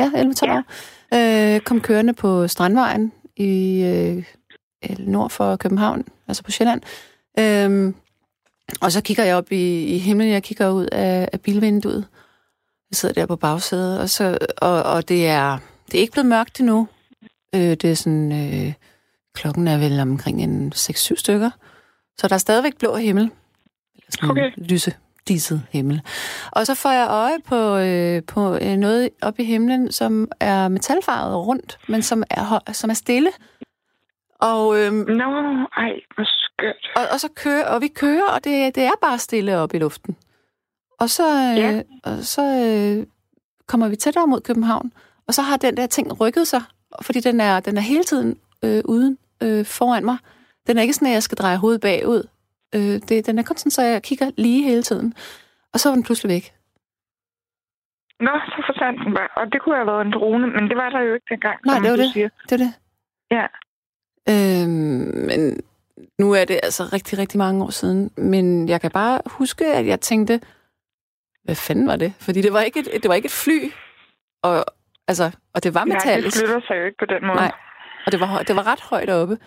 Ja, 0.00 0.04
11-12 0.04 0.46
Ja. 0.46 0.56
år. 0.56 1.54
Øh, 1.54 1.60
kom 1.60 1.80
kørende 1.80 2.12
på 2.12 2.48
Strandvejen 2.48 3.12
i 3.36 3.82
øh, 3.82 4.24
nord 4.98 5.30
for 5.30 5.56
København, 5.56 6.04
altså 6.28 6.42
på 6.44 6.50
Sjælland. 6.50 6.82
Øh, 7.38 7.94
og 8.80 8.92
så 8.92 9.02
kigger 9.02 9.24
jeg 9.24 9.36
op 9.36 9.52
i, 9.52 9.84
i 9.84 9.98
himlen, 9.98 10.28
jeg 10.30 10.42
kigger 10.42 10.70
ud 10.70 10.86
af, 10.92 11.28
af 11.32 11.40
bilvinduet. 11.40 12.06
Jeg 12.90 12.96
sidder 12.96 13.14
der 13.14 13.26
på 13.26 13.36
bagsædet, 13.36 14.00
og, 14.00 14.08
så, 14.10 14.38
og, 14.58 14.82
og 14.82 15.08
det, 15.08 15.28
er, 15.28 15.58
det 15.86 15.94
er 15.98 16.00
ikke 16.00 16.12
blevet 16.12 16.26
mørkt 16.28 16.60
endnu. 16.60 16.88
Øh, 17.54 17.60
det 17.60 17.84
er 17.84 17.94
sådan, 17.94 18.32
øh, 18.32 18.72
klokken 19.34 19.68
er 19.68 19.78
vel 19.78 20.00
omkring 20.00 20.42
en 20.42 20.72
6-7 20.76 21.16
stykker. 21.16 21.50
Så 22.18 22.28
der 22.28 22.34
er 22.34 22.38
stadigvæk 22.38 22.78
blå 22.78 22.96
himmel. 22.96 23.24
Eller 23.24 24.06
sådan 24.10 24.30
Okay. 24.30 24.50
lyse, 24.56 24.94
disset 25.28 25.62
himmel. 25.70 26.00
Og 26.52 26.66
så 26.66 26.74
får 26.74 26.90
jeg 26.90 27.06
øje 27.10 27.38
på, 27.46 27.76
øh, 27.76 28.22
på 28.22 28.54
øh, 28.62 28.76
noget 28.76 29.10
op 29.22 29.38
i 29.38 29.44
himlen, 29.44 29.92
som 29.92 30.28
er 30.40 30.68
metalfarvet 30.68 31.46
rundt, 31.46 31.78
men 31.88 32.02
som 32.02 32.22
er, 32.30 32.58
som 32.72 32.90
er 32.90 32.94
stille. 32.94 33.30
Og, 34.40 34.78
øhm, 34.80 34.94
Nå, 34.94 35.24
ej, 35.76 35.90
hvor 36.14 36.24
skørt. 36.24 36.76
og, 36.96 37.02
og 37.12 37.20
så 37.20 37.28
kører, 37.36 37.66
og 37.66 37.80
vi 37.82 37.88
kører, 37.88 38.24
og 38.34 38.44
det, 38.44 38.74
det 38.74 38.82
er 38.84 38.90
bare 39.02 39.18
stille 39.18 39.56
op 39.58 39.74
i 39.74 39.78
luften. 39.78 40.16
Og 41.00 41.10
så, 41.10 41.28
øh, 41.36 41.56
Ja. 41.58 41.82
og 42.04 42.18
så 42.24 42.42
øh, 42.42 43.06
kommer 43.66 43.88
vi 43.88 43.96
tættere 43.96 44.26
mod 44.26 44.40
København, 44.40 44.92
og 45.28 45.34
så 45.34 45.42
har 45.42 45.56
den 45.56 45.76
der 45.76 45.86
ting 45.86 46.20
rykket 46.20 46.48
sig, 46.48 46.62
fordi 47.02 47.20
den 47.20 47.40
er, 47.40 47.60
den 47.60 47.76
er 47.76 47.80
hele 47.80 48.04
tiden 48.04 48.38
øh, 48.64 48.82
uden 48.84 49.18
øh, 49.42 49.64
foran 49.66 50.04
mig. 50.04 50.16
Den 50.68 50.78
er 50.78 50.82
ikke 50.82 50.94
sådan, 50.94 51.08
at 51.08 51.14
jeg 51.14 51.22
skal 51.22 51.38
dreje 51.38 51.56
hovedet 51.56 51.80
bagud. 51.80 52.28
Øh, 52.74 52.80
det, 53.08 53.26
den 53.26 53.38
er 53.38 53.42
kun 53.42 53.56
sådan, 53.56 53.70
så 53.70 53.82
jeg 53.82 54.02
kigger 54.02 54.30
lige 54.36 54.62
hele 54.62 54.82
tiden. 54.82 55.14
Og 55.72 55.80
så 55.80 55.88
var 55.88 55.94
den 55.94 56.04
pludselig 56.04 56.30
væk. 56.34 56.54
Nå, 58.20 58.30
så 58.46 58.62
forsvandt 58.66 59.00
den 59.04 59.14
bare. 59.14 59.28
Og 59.36 59.52
det 59.52 59.62
kunne 59.62 59.74
have 59.76 59.86
været 59.86 60.06
en 60.06 60.12
drone, 60.12 60.46
men 60.46 60.68
det 60.68 60.76
var 60.76 60.90
der 60.90 61.00
jo 61.00 61.14
ikke 61.14 61.26
dengang, 61.30 61.58
Nej, 61.66 61.78
det 61.78 61.90
var 61.90 61.96
det. 61.96 62.12
siger. 62.12 62.28
Det 62.48 62.52
er 62.52 62.64
det. 62.66 62.72
Ja. 63.30 63.46
Øhm, 64.32 65.26
men 65.28 65.60
nu 66.18 66.32
er 66.32 66.44
det 66.44 66.60
altså 66.62 66.82
rigtig, 66.92 67.18
rigtig 67.18 67.38
mange 67.38 67.64
år 67.64 67.70
siden. 67.70 68.10
Men 68.16 68.68
jeg 68.68 68.80
kan 68.80 68.90
bare 68.90 69.20
huske, 69.26 69.66
at 69.66 69.86
jeg 69.86 70.00
tænkte, 70.00 70.40
hvad 71.44 71.54
fanden 71.54 71.86
var 71.86 71.96
det? 71.96 72.12
Fordi 72.20 72.42
det 72.42 72.52
var 72.52 72.60
ikke 72.60 72.80
et, 72.80 73.02
det 73.02 73.08
var 73.08 73.14
ikke 73.14 73.26
et 73.26 73.32
fly, 73.44 73.58
og, 74.42 74.64
altså, 75.08 75.30
og 75.54 75.62
det 75.64 75.74
var 75.74 75.84
Nej, 75.84 75.98
det 75.98 76.06
metallisk. 76.06 76.38
flytter 76.38 76.60
sig 76.66 76.74
jo 76.80 76.84
ikke 76.84 76.98
på 76.98 77.04
den 77.06 77.26
måde. 77.26 77.36
Nej, 77.36 77.52
og 78.06 78.12
det 78.12 78.20
var, 78.20 78.42
det 78.42 78.56
var 78.56 78.66
ret 78.66 78.80
højt 78.80 79.10
oppe. 79.10 79.38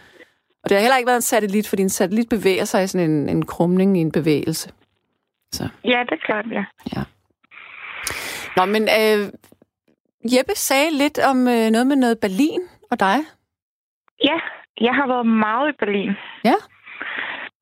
Og 0.64 0.70
det 0.70 0.78
har 0.78 0.82
heller 0.82 0.98
ikke 0.98 1.08
været 1.08 1.18
en 1.18 1.22
satellit, 1.22 1.70
fordi 1.70 1.82
en 1.82 1.90
satellit 1.90 2.30
bevæger 2.30 2.66
sig 2.66 2.84
i 2.84 2.88
sådan 2.88 3.10
en, 3.12 3.30
en 3.30 3.46
krumning 3.46 3.98
i 3.98 4.02
en 4.02 4.12
bevægelse. 4.12 4.72
Ja, 5.86 6.00
det 6.10 6.12
er 6.12 6.26
klart, 6.26 6.46
ja. 6.52 6.64
Nå, 8.58 8.66
men 8.66 8.84
øh, 8.84 9.20
Jeppe 10.34 10.56
sagde 10.56 10.92
lidt 10.92 11.20
om 11.20 11.38
øh, 11.48 11.70
noget 11.72 11.88
med 11.88 11.96
noget 11.96 12.20
Berlin 12.20 12.62
og 12.92 13.00
dig. 13.00 13.18
Ja, 14.24 14.40
jeg 14.82 14.96
har 14.96 15.08
været 15.08 15.26
meget 15.26 15.70
i 15.70 15.78
Berlin. 15.80 16.12
Ja. 16.44 16.58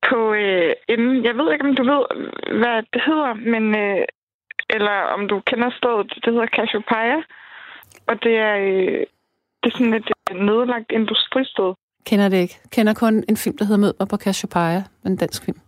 På 0.08 0.32
øh, 0.32 0.72
en, 0.88 1.24
jeg 1.24 1.34
ved 1.36 1.52
ikke, 1.52 1.68
om 1.68 1.74
du 1.74 1.84
ved, 1.92 2.04
hvad 2.60 2.82
det 2.92 3.02
hedder, 3.06 3.34
men 3.34 3.64
øh, 3.82 4.04
eller 4.70 4.96
om 5.16 5.28
du 5.28 5.40
kender 5.40 5.70
stedet, 5.70 6.24
det 6.24 6.32
hedder 6.32 6.46
Cassiopeia. 6.46 7.18
Og 8.06 8.22
det 8.22 8.36
er, 8.36 8.56
øh, 8.56 9.06
det 9.60 9.66
er 9.72 9.76
sådan 9.76 9.94
et 9.94 10.10
øh, 10.30 10.36
nedlagt 10.36 10.90
industristed. 10.92 11.70
Kender 12.06 12.28
det 12.28 12.36
ikke. 12.36 12.56
Kender 12.72 12.94
kun 12.94 13.24
en 13.28 13.36
film, 13.36 13.56
der 13.58 13.64
hedder 13.64 13.80
Mød 13.80 13.94
mig 14.00 14.08
på 14.08 14.16
Cassiopeia. 14.16 14.82
En 15.06 15.16
dansk 15.16 15.44
film. 15.44 15.60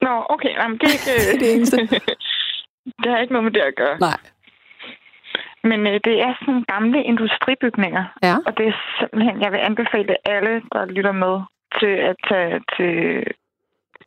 Nå, 0.00 0.24
okay, 0.28 0.52
jamen, 0.60 0.78
det 0.78 0.86
er 0.88 0.92
ikke... 0.98 1.10
Det 1.28 1.34
er 1.34 1.38
det 1.38 1.54
eneste. 1.54 1.76
det 3.02 3.08
har 3.12 3.18
ikke 3.18 3.32
noget 3.32 3.44
med 3.44 3.52
det 3.52 3.60
at 3.60 3.76
gøre. 3.76 3.98
Nej. 3.98 4.20
Men 5.70 5.80
øh, 5.86 6.00
det 6.04 6.16
er 6.26 6.34
sådan 6.40 6.64
gamle 6.74 7.02
industribygninger. 7.04 8.04
Ja. 8.22 8.36
Og 8.46 8.58
det 8.58 8.66
er 8.68 8.76
simpelthen, 8.98 9.40
jeg 9.40 9.52
vil 9.52 9.58
anbefale 9.58 10.28
alle, 10.34 10.62
der 10.72 10.84
lytter 10.84 11.12
med, 11.12 11.34
til 11.80 11.94
at 12.10 12.16
tage 12.28 12.60
til 12.76 12.92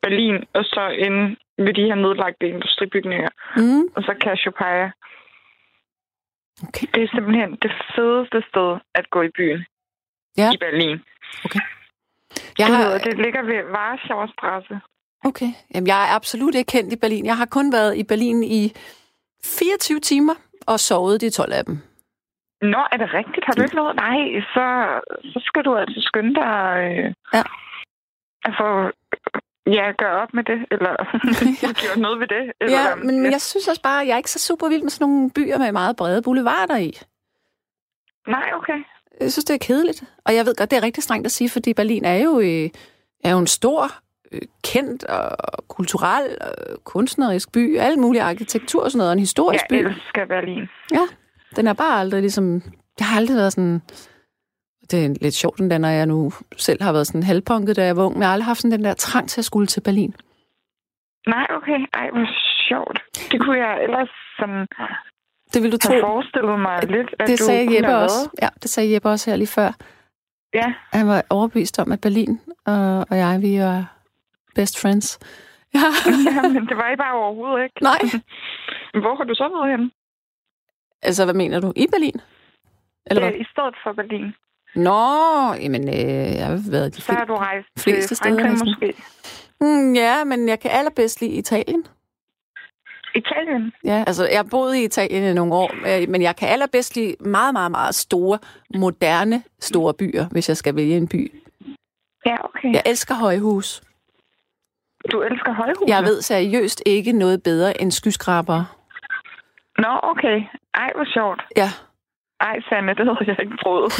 Berlin, 0.01 0.37
og 0.53 0.63
så 0.63 0.83
ind 1.05 1.37
ved 1.65 1.73
de 1.73 1.83
her 1.89 1.95
nedlagte 1.95 2.47
industribygninger, 2.49 3.29
Mm. 3.57 3.83
og 3.95 4.01
så 4.03 4.15
Cassiopeia. 4.23 4.91
Okay. 6.67 6.87
Det 6.93 7.03
er 7.03 7.07
simpelthen 7.15 7.51
det 7.61 7.71
fedeste 7.95 8.39
sted 8.49 8.69
at 8.95 9.09
gå 9.09 9.21
i 9.21 9.29
byen 9.37 9.65
Ja. 10.37 10.49
i 10.53 10.57
Berlin. 10.57 10.97
Jeg 12.59 12.67
Det, 12.67 12.75
har, 12.75 12.97
det 12.97 13.17
ligger 13.17 13.41
ved 13.41 13.59
Warschauer 13.75 14.27
Straße. 14.27 14.79
Okay. 15.23 15.51
Jamen, 15.73 15.87
jeg 15.87 16.03
er 16.09 16.15
absolut 16.15 16.55
ikke 16.55 16.71
kendt 16.71 16.93
i 16.93 16.95
Berlin. 16.95 17.25
Jeg 17.25 17.37
har 17.37 17.45
kun 17.45 17.71
været 17.71 17.97
i 17.97 18.03
Berlin 18.03 18.43
i 18.43 18.73
24 19.45 19.99
timer 19.99 20.33
og 20.67 20.79
sovet 20.79 21.21
de 21.21 21.29
12 21.29 21.53
af 21.53 21.65
dem. 21.65 21.79
Nå, 22.61 22.81
er 22.91 22.97
det 22.97 23.13
rigtigt? 23.13 23.45
Har 23.45 23.53
du 23.53 23.61
ikke 23.61 23.75
noget? 23.75 23.95
Nej, 23.95 24.17
så, 24.53 24.65
så 25.23 25.39
skal 25.45 25.63
du 25.65 25.75
altså 25.75 26.01
skynde 26.01 26.35
dig 26.35 26.57
øh, 26.91 27.13
Ja. 27.33 27.43
at 28.47 28.53
få 28.61 28.69
ja, 29.77 29.91
gøre 29.97 30.21
op 30.21 30.33
med 30.33 30.43
det, 30.43 30.59
eller 30.71 30.91
gjort 31.83 31.97
noget 31.97 32.19
ved 32.19 32.27
det. 32.27 32.51
Eller, 32.61 32.79
Ja, 32.79 32.95
men, 32.95 33.21
men 33.21 33.31
jeg 33.31 33.41
synes 33.41 33.67
også 33.67 33.81
bare, 33.81 34.01
at 34.01 34.07
jeg 34.07 34.13
er 34.13 34.17
ikke 34.17 34.31
så 34.31 34.39
super 34.39 34.69
vild 34.69 34.81
med 34.81 34.89
sådan 34.89 35.07
nogle 35.13 35.31
byer 35.35 35.57
med 35.57 35.71
meget 35.71 35.95
brede 35.97 36.21
boulevarder 36.21 36.77
i. 36.77 36.91
Nej, 38.27 38.49
okay. 38.59 38.79
Jeg 39.21 39.31
synes, 39.31 39.45
det 39.45 39.53
er 39.53 39.57
kedeligt. 39.67 40.03
Og 40.25 40.35
jeg 40.35 40.45
ved 40.45 40.55
godt, 40.55 40.71
det 40.71 40.77
er 40.77 40.83
rigtig 40.83 41.03
strengt 41.03 41.25
at 41.25 41.31
sige, 41.31 41.49
fordi 41.49 41.73
Berlin 41.73 42.05
er 42.05 42.15
jo, 42.15 42.39
øh, 42.39 42.69
er 43.23 43.31
jo 43.31 43.37
en 43.37 43.47
stor, 43.47 43.91
øh, 44.31 44.41
kendt 44.63 45.03
og 45.03 45.67
kulturel 45.67 46.37
og 46.41 46.83
kunstnerisk 46.83 47.51
by. 47.51 47.77
Alle 47.77 47.97
mulige 47.97 48.21
arkitektur 48.21 48.83
og 48.83 48.91
sådan 48.91 48.97
noget. 48.97 49.09
og 49.09 49.13
En 49.13 49.19
historisk 49.19 49.63
Jeg 49.69 49.79
by. 49.79 49.85
elsker 49.87 50.25
Berlin. 50.25 50.67
Ja, 50.93 51.05
den 51.55 51.67
er 51.67 51.73
bare 51.73 51.99
aldrig 51.99 52.21
ligesom... 52.21 52.61
Jeg 52.99 53.07
har 53.07 53.17
aldrig 53.17 53.37
været 53.37 53.53
sådan... 53.53 53.81
Det 54.91 55.05
er 55.05 55.15
lidt 55.21 55.33
sjovt, 55.33 55.57
den 55.57 55.71
der, 55.71 55.77
når 55.77 55.89
jeg 55.89 56.05
nu 56.05 56.31
selv 56.57 56.81
har 56.83 56.91
været 56.91 57.07
sådan 57.07 57.23
halvpunket, 57.23 57.75
da 57.75 57.85
jeg 57.85 57.97
var 57.97 58.03
ung. 58.03 58.13
Men 58.15 58.21
jeg 58.21 58.27
har 58.29 58.33
aldrig 58.33 58.45
haft 58.45 58.59
sådan 58.61 58.71
den 58.77 58.83
der 58.85 58.93
trang 58.93 59.29
til 59.29 59.41
at 59.41 59.45
skulle 59.45 59.67
til 59.67 59.81
Berlin. 59.81 60.13
Nej, 61.27 61.45
okay. 61.57 61.79
Ej, 61.93 62.09
hvor 62.13 62.27
sjovt. 62.67 62.99
Det 63.31 63.41
kunne 63.41 63.57
jeg 63.67 63.83
ellers 63.83 64.09
sådan 64.39 64.67
Det 65.53 65.63
vil 65.63 65.71
du 65.71 65.77
tro. 65.77 65.91
have 65.93 66.01
forestillet 66.01 66.59
mig 66.59 66.83
lidt, 66.83 67.15
at 67.19 67.27
Det 67.27 67.39
du 67.39 67.43
sagde 67.45 67.75
Jeppe 67.75 67.95
også. 67.95 68.29
Ja, 68.41 68.49
det 68.61 68.69
sagde 68.69 68.93
Jeppe 68.93 69.09
også 69.09 69.29
her 69.31 69.37
lige 69.37 69.47
før. 69.47 69.71
Ja, 70.53 70.73
Han 70.93 71.07
var 71.07 71.23
overbevist 71.29 71.79
om, 71.79 71.91
at 71.91 72.01
Berlin 72.01 72.39
og, 72.65 73.05
og 73.09 73.17
jeg, 73.17 73.41
vi 73.41 73.59
var 73.59 73.93
best 74.55 74.81
friends. 74.81 75.19
Ja. 75.73 75.79
ja, 76.35 76.41
men 76.41 76.67
det 76.67 76.77
var 76.77 76.91
I 76.93 76.95
bare 76.95 77.15
overhovedet 77.15 77.63
ikke. 77.63 77.83
Nej. 77.83 77.99
Hvor 79.03 79.15
har 79.15 79.23
du 79.23 79.35
så 79.35 79.49
været 79.55 79.71
henne? 79.71 79.91
Altså, 81.01 81.25
hvad 81.25 81.33
mener 81.33 81.59
du? 81.59 81.73
I 81.75 81.87
Berlin? 81.91 82.21
Eller 83.05 83.23
Ja, 83.23 83.29
hvad? 83.31 83.39
I 83.39 83.45
stedet 83.51 83.75
for 83.83 83.93
Berlin. 83.93 84.33
Nå, 84.75 85.01
jamen, 85.63 85.87
øh, 85.87 86.35
jeg 86.39 86.45
har 86.45 86.71
været 86.71 86.95
de 86.95 87.01
Så 87.01 87.11
har 87.13 87.25
du 87.25 87.35
rejst 87.35 87.67
fleste 87.77 88.07
til 88.07 88.17
steder 88.17 88.39
Frankrig 88.41 88.65
måske. 88.67 88.93
Mm, 89.61 89.93
ja, 89.93 90.23
men 90.23 90.49
jeg 90.49 90.59
kan 90.59 90.71
allerbedst 90.71 91.21
lide 91.21 91.31
Italien. 91.33 91.85
Italien? 93.17 93.73
Ja, 93.83 94.03
altså, 94.07 94.23
jeg 94.31 94.45
boet 94.51 94.75
i 94.75 94.83
Italien 94.83 95.23
i 95.23 95.33
nogle 95.33 95.53
år, 95.53 95.69
øh, 95.89 96.09
men 96.09 96.21
jeg 96.21 96.35
kan 96.35 96.47
allerbedst 96.49 96.95
lide 96.95 97.15
meget, 97.19 97.53
meget, 97.53 97.71
meget 97.71 97.95
store, 97.95 98.39
moderne, 98.75 99.43
store 99.59 99.93
byer, 99.93 100.25
hvis 100.31 100.49
jeg 100.49 100.57
skal 100.57 100.75
vælge 100.75 100.97
en 100.97 101.07
by. 101.07 101.41
Ja, 102.25 102.35
okay. 102.45 102.73
Jeg 102.73 102.83
elsker 102.85 103.15
højhus. 103.15 103.81
Du 105.11 105.21
elsker 105.21 105.53
højhus? 105.53 105.87
Jeg 105.87 106.03
ved 106.03 106.21
seriøst 106.21 106.83
ikke 106.85 107.11
noget 107.11 107.43
bedre 107.43 107.81
end 107.81 107.91
skyskrabere. 107.91 108.65
Nå, 109.77 109.99
okay. 110.03 110.37
Ej, 110.73 110.91
hvor 110.95 111.05
sjovt. 111.13 111.41
Ja, 111.57 111.69
Ej, 112.39 112.55
Sanne, 112.69 112.93
det 112.97 113.05
havde 113.05 113.25
jeg 113.27 113.39
ikke 113.45 113.57
prøvet. 113.63 113.91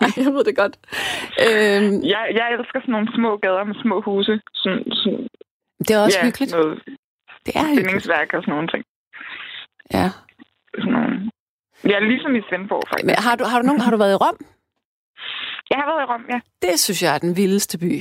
Nej, 0.00 0.10
jeg 0.24 0.32
ved 0.34 0.44
det 0.44 0.56
godt. 0.62 0.74
Øhm, 1.44 1.94
jeg, 2.14 2.22
jeg 2.38 2.46
elsker 2.58 2.80
sådan 2.80 2.92
nogle 2.92 3.08
små 3.16 3.30
gader 3.36 3.64
med 3.64 3.74
små 3.82 4.00
huse. 4.00 4.40
Sådan, 4.54 4.84
sådan, 4.92 5.28
det 5.78 5.90
er 5.90 6.00
også 6.06 6.18
ja, 6.22 6.26
hyggeligt. 6.26 6.52
noget 6.52 6.82
Det 7.52 7.60
er 7.62 7.68
hyggeligt. 7.74 8.34
og 8.36 8.42
sådan 8.42 8.54
nogle 8.54 8.68
ting. 8.74 8.84
Ja. 9.96 10.06
Sådan 10.78 10.92
nogle... 10.92 11.30
Ja, 11.92 11.98
ligesom 11.98 12.32
i 12.36 12.42
Svendborg, 12.48 12.82
faktisk. 12.88 13.06
Men 13.06 13.14
har 13.26 13.34
du, 13.36 13.44
har, 13.44 13.58
du 13.60 13.66
nogen, 13.66 13.80
har 13.80 13.90
du 13.90 13.96
været 13.96 14.12
i 14.12 14.20
Rom? 14.24 14.38
Jeg 15.70 15.76
har 15.80 15.86
været 15.90 16.02
i 16.04 16.08
Rom, 16.12 16.24
ja. 16.34 16.40
Det 16.66 16.80
synes 16.80 17.02
jeg 17.02 17.14
er 17.14 17.18
den 17.18 17.36
vildeste 17.36 17.78
by. 17.78 17.92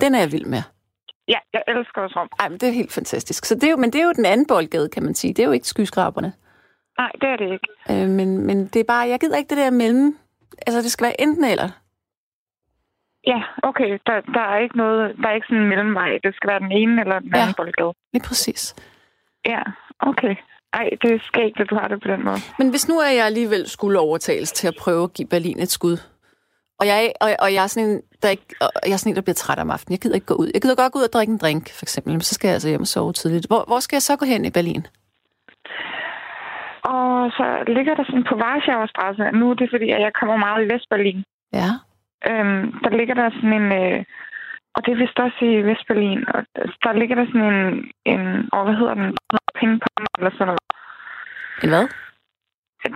Den 0.00 0.14
er 0.14 0.18
jeg 0.18 0.32
vild 0.32 0.46
med. 0.46 0.62
Ja, 1.28 1.38
jeg 1.52 1.62
elsker 1.68 2.00
også 2.02 2.14
Rom. 2.20 2.28
Ej, 2.40 2.48
men 2.48 2.58
det 2.58 2.68
er 2.68 2.72
helt 2.72 2.92
fantastisk. 2.92 3.44
Så 3.44 3.54
det 3.54 3.64
er 3.64 3.70
jo, 3.70 3.76
men 3.76 3.92
det 3.92 4.00
er 4.00 4.04
jo 4.04 4.12
den 4.12 4.24
anden 4.24 4.46
boldgade, 4.46 4.88
kan 4.88 5.02
man 5.02 5.14
sige. 5.14 5.34
Det 5.34 5.42
er 5.42 5.46
jo 5.46 5.52
ikke 5.52 5.68
skyskraberne. 5.68 6.32
Nej, 6.98 7.10
det 7.20 7.28
er 7.28 7.36
det 7.36 7.52
ikke. 7.52 7.68
Øh, 7.90 8.08
men, 8.08 8.46
men 8.46 8.66
det 8.66 8.80
er 8.80 8.84
bare, 8.84 9.08
jeg 9.08 9.20
gider 9.20 9.36
ikke 9.36 9.48
det 9.48 9.58
der 9.58 9.70
mellem. 9.70 10.18
Altså, 10.66 10.82
det 10.82 10.92
skal 10.92 11.04
være 11.04 11.20
enten 11.20 11.44
eller. 11.44 11.68
Ja, 13.26 13.40
okay. 13.62 13.98
Der, 14.06 14.20
der 14.20 14.40
er 14.40 14.58
ikke 14.58 14.76
noget... 14.76 15.16
Der 15.22 15.28
er 15.28 15.34
ikke 15.34 15.46
sådan 15.46 15.62
en 15.62 15.68
mellemvej. 15.68 16.10
Det 16.24 16.34
skal 16.34 16.48
være 16.50 16.60
den 16.60 16.72
ene 16.72 17.00
eller 17.00 17.18
den 17.18 17.30
Ja. 17.34 17.40
anden 17.40 17.54
boldgade. 17.56 17.92
Lige 18.12 18.22
præcis. 18.28 18.74
Ja, 19.46 19.62
okay. 20.00 20.34
Ej, 20.72 20.88
det 21.02 21.10
er 21.14 21.18
skægt, 21.22 21.60
at 21.60 21.70
du 21.70 21.74
har 21.74 21.88
det 21.88 22.02
på 22.02 22.08
den 22.08 22.24
måde. 22.24 22.38
Men 22.58 22.70
hvis 22.70 22.88
nu 22.88 22.94
er 22.98 23.10
jeg 23.18 23.26
alligevel 23.26 23.68
skulle 23.68 23.98
overtales 23.98 24.52
til 24.52 24.68
at 24.68 24.74
prøve 24.80 25.02
at 25.04 25.14
give 25.14 25.28
Berlin 25.28 25.58
et 25.60 25.70
skud, 25.70 25.96
og 26.80 26.86
jeg, 26.86 27.12
og, 27.20 27.28
og 27.38 27.54
jeg, 27.54 27.62
er 27.62 27.66
sådan 27.66 27.88
en, 27.88 28.02
der 28.22 28.28
ikke, 28.28 28.46
og 28.60 28.70
jeg 28.86 28.92
er 28.92 28.96
sådan 28.96 29.12
en, 29.12 29.16
der 29.16 29.22
bliver 29.22 29.34
træt 29.34 29.58
om 29.58 29.70
aftenen. 29.70 29.92
Jeg 29.94 30.00
gider 30.00 30.14
ikke 30.14 30.26
gå 30.26 30.34
ud. 30.34 30.50
Jeg 30.54 30.62
gider 30.62 30.76
godt 30.82 30.92
gå 30.92 30.98
ud 30.98 31.04
og 31.08 31.12
drikke 31.12 31.30
en 31.32 31.38
drink, 31.38 31.64
for 31.78 31.84
eksempel. 31.84 32.12
Men 32.12 32.20
så 32.20 32.34
skal 32.34 32.48
jeg 32.48 32.54
altså 32.54 32.68
hjem 32.68 32.80
og 32.80 32.86
sove 32.86 33.12
tidligt. 33.12 33.46
Hvor, 33.46 33.64
hvor 33.66 33.80
skal 33.80 33.96
jeg 33.96 34.02
så 34.02 34.16
gå 34.16 34.24
hen 34.26 34.44
i 34.44 34.50
Berlin? 34.50 34.86
Og 36.96 37.30
så 37.38 37.46
ligger 37.76 37.94
der 37.94 38.04
sådan 38.04 38.26
på 38.30 38.34
Warschauer 38.42 38.86
Straße. 38.92 39.22
Nu 39.40 39.50
er 39.50 39.54
det 39.54 39.68
fordi, 39.74 39.88
at 39.96 40.00
jeg 40.06 40.12
kommer 40.20 40.36
meget 40.36 40.60
i 40.64 40.68
Vestberlin. 40.74 41.24
Ja. 41.52 41.70
Øhm, 42.28 42.72
der 42.84 42.90
ligger 42.98 43.14
der 43.14 43.30
sådan 43.30 43.52
en... 43.52 43.72
Øh, 43.82 44.04
og 44.74 44.86
det 44.86 44.92
er 44.92 44.96
vist 44.96 45.18
også 45.18 45.44
i 45.44 45.62
Vestberlin. 45.62 46.24
Og 46.28 46.40
der 46.84 46.92
ligger 46.92 47.14
der 47.16 47.26
sådan 47.26 47.54
en... 47.54 47.92
en 48.04 48.48
og 48.52 48.64
hvad 48.64 48.74
hedder 48.74 48.94
den? 48.94 49.16
Pingpong 49.54 50.06
eller 50.18 50.30
sådan 50.30 50.46
noget. 50.46 50.60
En 51.62 51.68
hvad? 51.68 51.86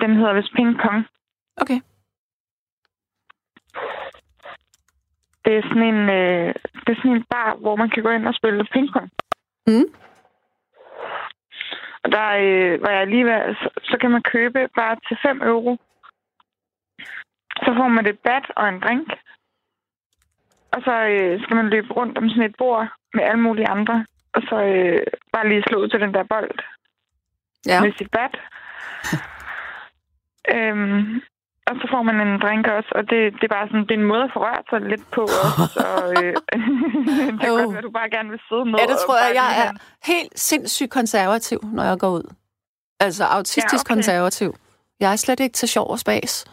Den 0.01 0.16
hedder 0.16 0.33
vist 0.35 0.55
pingpong. 0.57 1.07
Okay. 1.62 1.81
Det 5.45 5.57
er 5.57 5.62
sådan 5.62 5.89
en, 5.93 6.01
øh, 6.18 6.55
det 6.83 6.91
er 6.93 7.01
sådan 7.01 7.16
en 7.16 7.25
bar, 7.31 7.55
hvor 7.55 7.77
man 7.77 7.91
kan 7.91 8.03
gå 8.03 8.11
ind 8.11 8.29
og 8.29 8.35
spille 8.35 8.64
pingpong. 8.72 9.11
Mm. 9.66 9.89
Og 12.03 12.12
der 12.12 12.29
øh, 12.47 12.83
var 12.83 12.91
jeg 12.91 13.07
lige 13.07 13.25
ved, 13.25 13.55
så, 13.55 13.68
så 13.83 13.97
kan 14.01 14.11
man 14.11 14.22
købe 14.22 14.68
bare 14.77 14.97
til 15.09 15.16
5 15.22 15.43
euro. 15.43 15.79
Så 17.57 17.75
får 17.79 17.89
man 17.89 18.07
et 18.07 18.19
bat 18.19 18.47
og 18.57 18.69
en 18.69 18.81
drink. 18.81 19.09
Og 20.73 20.81
så 20.85 20.95
øh, 21.15 21.43
skal 21.43 21.57
man 21.57 21.69
løbe 21.69 21.93
rundt 21.93 22.19
om 22.19 22.29
sådan 22.29 22.43
et 22.51 22.55
bord 22.59 22.89
med 23.15 23.23
alle 23.25 23.41
mulige 23.43 23.69
andre. 23.69 24.07
Og 24.33 24.43
så 24.49 24.57
øh, 24.63 25.07
bare 25.33 25.49
lige 25.49 25.63
slå 25.69 25.79
ud 25.83 25.89
til 25.89 26.01
den 26.01 26.15
der 26.15 26.23
bold 26.25 26.51
Ja. 27.67 27.81
med 27.81 27.93
sit 27.99 28.11
bat. 28.11 28.35
øhm, 30.55 31.21
og 31.69 31.75
så 31.81 31.87
får 31.93 32.03
man 32.03 32.17
en 32.27 32.41
drink 32.43 32.67
også, 32.67 32.91
og 32.99 33.03
det, 33.11 33.21
det 33.39 33.45
er 33.45 33.55
bare 33.59 33.69
sådan, 33.69 33.83
det 33.89 33.91
er 33.91 33.95
en 34.05 34.05
måde 34.13 34.23
at 34.23 34.31
få 34.35 34.39
rørt 34.47 34.67
sig 34.71 34.81
lidt 34.81 35.11
på 35.17 35.23
også. 35.23 35.79
Og, 35.97 36.25
øh, 36.25 36.35
det 37.31 37.41
kan 37.41 37.51
godt 37.51 37.75
være, 37.75 37.83
du 37.83 37.91
bare 37.91 38.11
gerne 38.11 38.31
vil 38.31 38.41
sidde 38.49 38.65
ned. 38.65 38.79
Ja, 38.81 38.87
det 38.93 38.99
tror 39.07 39.17
jeg. 39.25 39.31
Jeg 39.35 39.49
er 39.67 39.71
helt 40.13 40.39
sindssygt 40.41 40.91
konservativ, 40.91 41.59
når 41.73 41.85
jeg 41.85 41.99
går 41.99 42.09
ud. 42.11 42.35
Altså 43.01 43.25
autistisk 43.25 43.73
Ja, 43.73 43.79
okay. 43.91 43.95
konservativ. 43.95 44.55
Jeg 45.01 45.13
er 45.13 45.17
slet 45.17 45.41
ikke 45.41 45.53
til 45.53 45.69
sjov 45.69 45.91
og 45.91 45.99
spas. 45.99 46.45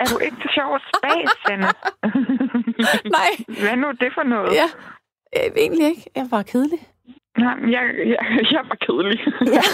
Er 0.00 0.04
du 0.12 0.16
ikke 0.26 0.36
til 0.42 0.50
sjov 0.58 0.70
spas, 0.90 1.30
Sanne? 1.46 1.66
Nej. 3.18 3.30
Hvad 3.60 3.70
er 3.74 3.80
nu 3.84 3.88
det 4.02 4.10
for 4.16 4.22
noget? 4.34 4.52
Ja. 4.60 4.68
Øh, 5.36 5.50
egentlig 5.64 5.86
ikke. 5.92 6.04
Jeg 6.14 6.22
er 6.24 6.28
bare 6.36 6.44
kedelig. 6.44 6.80
Nej, 7.38 7.56
jeg, 7.74 7.84
jeg, 8.12 8.22
jeg 8.54 8.62
var 8.70 8.78
kedelig. 8.86 9.20
Ja. 9.58 9.64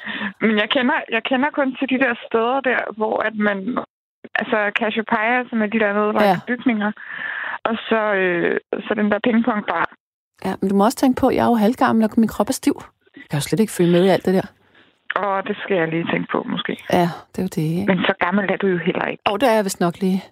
men 0.46 0.54
jeg 0.62 0.68
kender, 0.70 0.98
jeg 1.16 1.22
kender 1.30 1.50
kun 1.58 1.68
til 1.78 1.86
de 1.92 1.98
der 2.04 2.14
steder 2.26 2.60
der, 2.70 2.80
hvor 2.96 3.16
at 3.28 3.34
man... 3.48 3.58
Altså 4.34 4.58
Cassiopeia, 4.80 5.44
som 5.50 5.62
er 5.62 5.66
de 5.66 5.78
der 5.84 5.92
nedlagte 5.98 6.24
Ja. 6.24 6.30
ja. 6.30 6.40
bygninger. 6.46 6.92
Og 7.64 7.74
så, 7.88 8.00
øh, 8.22 8.60
så 8.86 8.94
den 8.94 9.10
der 9.10 9.18
pingpongbar. 9.24 9.84
Ja, 10.44 10.52
men 10.60 10.70
du 10.70 10.74
må 10.76 10.84
også 10.84 10.98
tænke 10.98 11.20
på, 11.20 11.26
at 11.28 11.34
jeg 11.36 11.42
er 11.44 11.48
jo 11.48 11.54
halvgammel, 11.54 12.04
og 12.04 12.10
min 12.16 12.28
krop 12.28 12.48
er 12.48 12.52
stiv. 12.52 12.76
Jeg 13.16 13.24
kan 13.30 13.36
jo 13.36 13.40
slet 13.40 13.60
ikke 13.60 13.72
følge 13.72 13.92
med 13.92 14.04
i 14.04 14.08
alt 14.08 14.24
det 14.26 14.34
der. 14.34 14.46
Og 15.14 15.46
det 15.48 15.56
skal 15.62 15.76
jeg 15.76 15.88
lige 15.88 16.06
tænke 16.12 16.28
på, 16.32 16.42
måske. 16.42 16.76
Ja, 16.92 17.08
det 17.30 17.38
er 17.38 17.42
jo 17.42 17.52
det, 17.56 17.62
ikke? 17.62 17.86
Men 17.86 17.98
så 17.98 18.14
gammel 18.20 18.50
er 18.50 18.56
du 18.56 18.66
jo 18.66 18.78
heller 18.78 19.06
ikke. 19.06 19.22
Og 19.26 19.40
det 19.40 19.48
er 19.48 19.52
jeg 19.52 19.64
vist 19.64 19.80
nok 19.80 19.96
lige. 20.00 20.24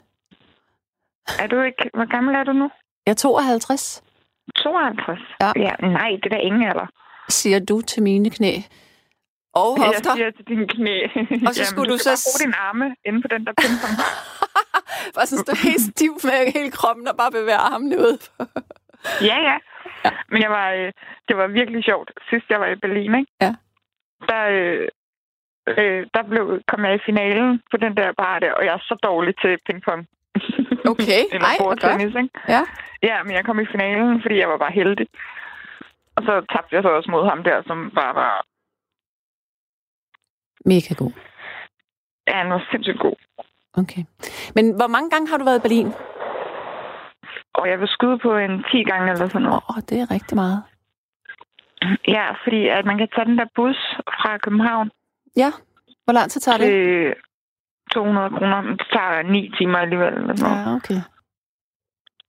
Er 1.39 1.47
du 1.47 1.63
ikke... 1.63 1.91
Hvor 1.95 2.11
gammel 2.11 2.35
er 2.35 2.45
du 2.45 2.53
nu? 2.53 2.71
Jeg 3.07 3.13
er 3.13 3.17
52, 3.17 4.03
52? 4.57 5.19
Ja. 5.41 5.53
ja 5.57 5.73
nej, 5.99 6.11
det 6.23 6.33
er 6.33 6.37
da 6.37 6.37
ingen 6.37 6.63
alder. 6.63 6.87
siger 7.29 7.59
du 7.59 7.81
til 7.81 8.03
mine 8.03 8.31
knæ. 8.31 8.53
Og 9.55 9.71
hofter. 9.85 10.11
Jeg 10.11 10.17
siger 10.17 10.31
til 10.31 10.45
dine 10.49 10.67
knæ. 10.69 10.97
Og 11.49 11.55
så 11.55 11.65
skulle 11.65 11.89
du 11.89 11.95
du 11.95 11.99
så 11.99 12.13
bruge 12.27 12.39
dine 12.45 12.57
arme 12.57 12.95
inde 13.07 13.23
på 13.23 13.29
den 13.29 13.47
der 13.47 13.53
pingpongbar. 13.63 14.13
Bare 15.15 15.27
sådan 15.27 15.45
stå 15.45 15.55
helt 15.69 15.81
stiv 15.81 16.13
med 16.25 16.53
hele 16.53 16.71
kroppen 16.71 17.09
og 17.09 17.17
bare 17.17 17.31
bevæge 17.31 17.63
armene 17.73 17.99
ud. 17.99 18.19
Ja, 19.29 19.39
ja. 19.49 19.57
Men 20.31 20.43
jeg 20.43 20.51
var, 20.51 20.71
øh, 20.71 20.93
det 21.29 21.37
var 21.37 21.47
virkelig 21.47 21.85
sjovt. 21.85 22.11
Sidst 22.31 22.47
jeg 22.51 22.61
var 22.61 22.67
i 22.67 22.77
Berlin, 22.77 23.15
ikke? 23.15 23.33
Ja. 23.41 23.55
Der, 24.29 24.43
øh, 24.59 24.89
øh, 25.69 26.07
der 26.15 26.23
blev, 26.23 26.63
kom 26.69 26.85
jeg 26.85 26.95
i 26.95 27.05
finalen 27.07 27.63
på 27.71 27.77
den 27.77 27.97
der 27.97 28.13
bar 28.13 28.39
der, 28.39 28.53
og 28.53 28.65
jeg 28.65 28.75
er 28.75 28.79
så 28.91 28.95
dårlig 29.03 29.35
til 29.43 29.59
pingpong. 29.67 30.07
Okay, 30.93 31.23
Eller 31.35 31.47
ej, 31.47 31.57
hvor 31.59 31.69
godt. 31.69 31.81
bordtennis, 31.81 32.17
ikke? 32.23 32.31
Ja. 32.49 32.63
Ja, 33.03 33.23
men 33.23 33.33
jeg 33.33 33.45
kom 33.45 33.61
i 33.61 33.67
finalen, 33.75 34.23
fordi 34.23 34.37
jeg 34.39 34.49
var 34.49 34.59
bare 34.59 34.73
heldig. 34.73 35.07
Og 36.17 36.23
så 36.23 36.33
tabte 36.53 36.75
jeg 36.77 36.83
så 36.83 36.89
også 36.89 37.11
mod 37.11 37.29
ham 37.29 37.43
der, 37.45 37.63
som 37.67 37.91
bare 37.95 38.15
var... 38.15 38.45
Mega 40.65 40.95
god. 40.95 41.13
Ja, 42.29 42.35
han 42.43 42.51
var 42.51 42.67
sindssygt 42.71 43.01
god. 43.01 43.17
Okay. 43.75 44.03
Men 44.55 44.65
hvor 44.77 44.87
mange 44.87 45.11
gange 45.11 45.29
har 45.29 45.37
du 45.39 45.45
været 45.45 45.59
i 45.59 45.63
Berlin? 45.67 45.89
Og 47.55 47.69
jeg 47.71 47.81
vil 47.81 47.89
skyde 47.89 48.19
på 48.19 48.37
en 48.37 48.65
10 48.73 48.83
gange 48.91 49.13
eller 49.13 49.27
sådan 49.29 49.47
Åh, 49.47 49.51
noget. 49.51 49.63
oh, 49.69 49.81
det 49.89 50.01
er 50.01 50.11
rigtig 50.11 50.37
meget. 50.37 50.63
Ja, 52.09 52.27
fordi 52.45 52.69
at 52.69 52.85
man 52.85 52.99
kan 52.99 53.09
tage 53.15 53.25
den 53.25 53.39
der 53.39 53.47
bus 53.55 53.77
fra 54.21 54.39
København 54.39 54.91
Ja. 55.37 55.51
Hvor 56.05 56.13
lang 56.13 56.31
tid 56.31 56.41
tager 56.41 56.59
det? 56.59 56.67
til 56.67 57.15
200 57.95 58.31
kroner. 58.31 58.63
Det 58.63 58.87
tager 58.93 59.23
9 59.23 59.53
timer 59.59 59.79
alligevel. 59.79 60.15
Eller 60.15 60.37
noget. 60.43 60.67
Ja, 60.67 60.75
okay. 60.77 61.01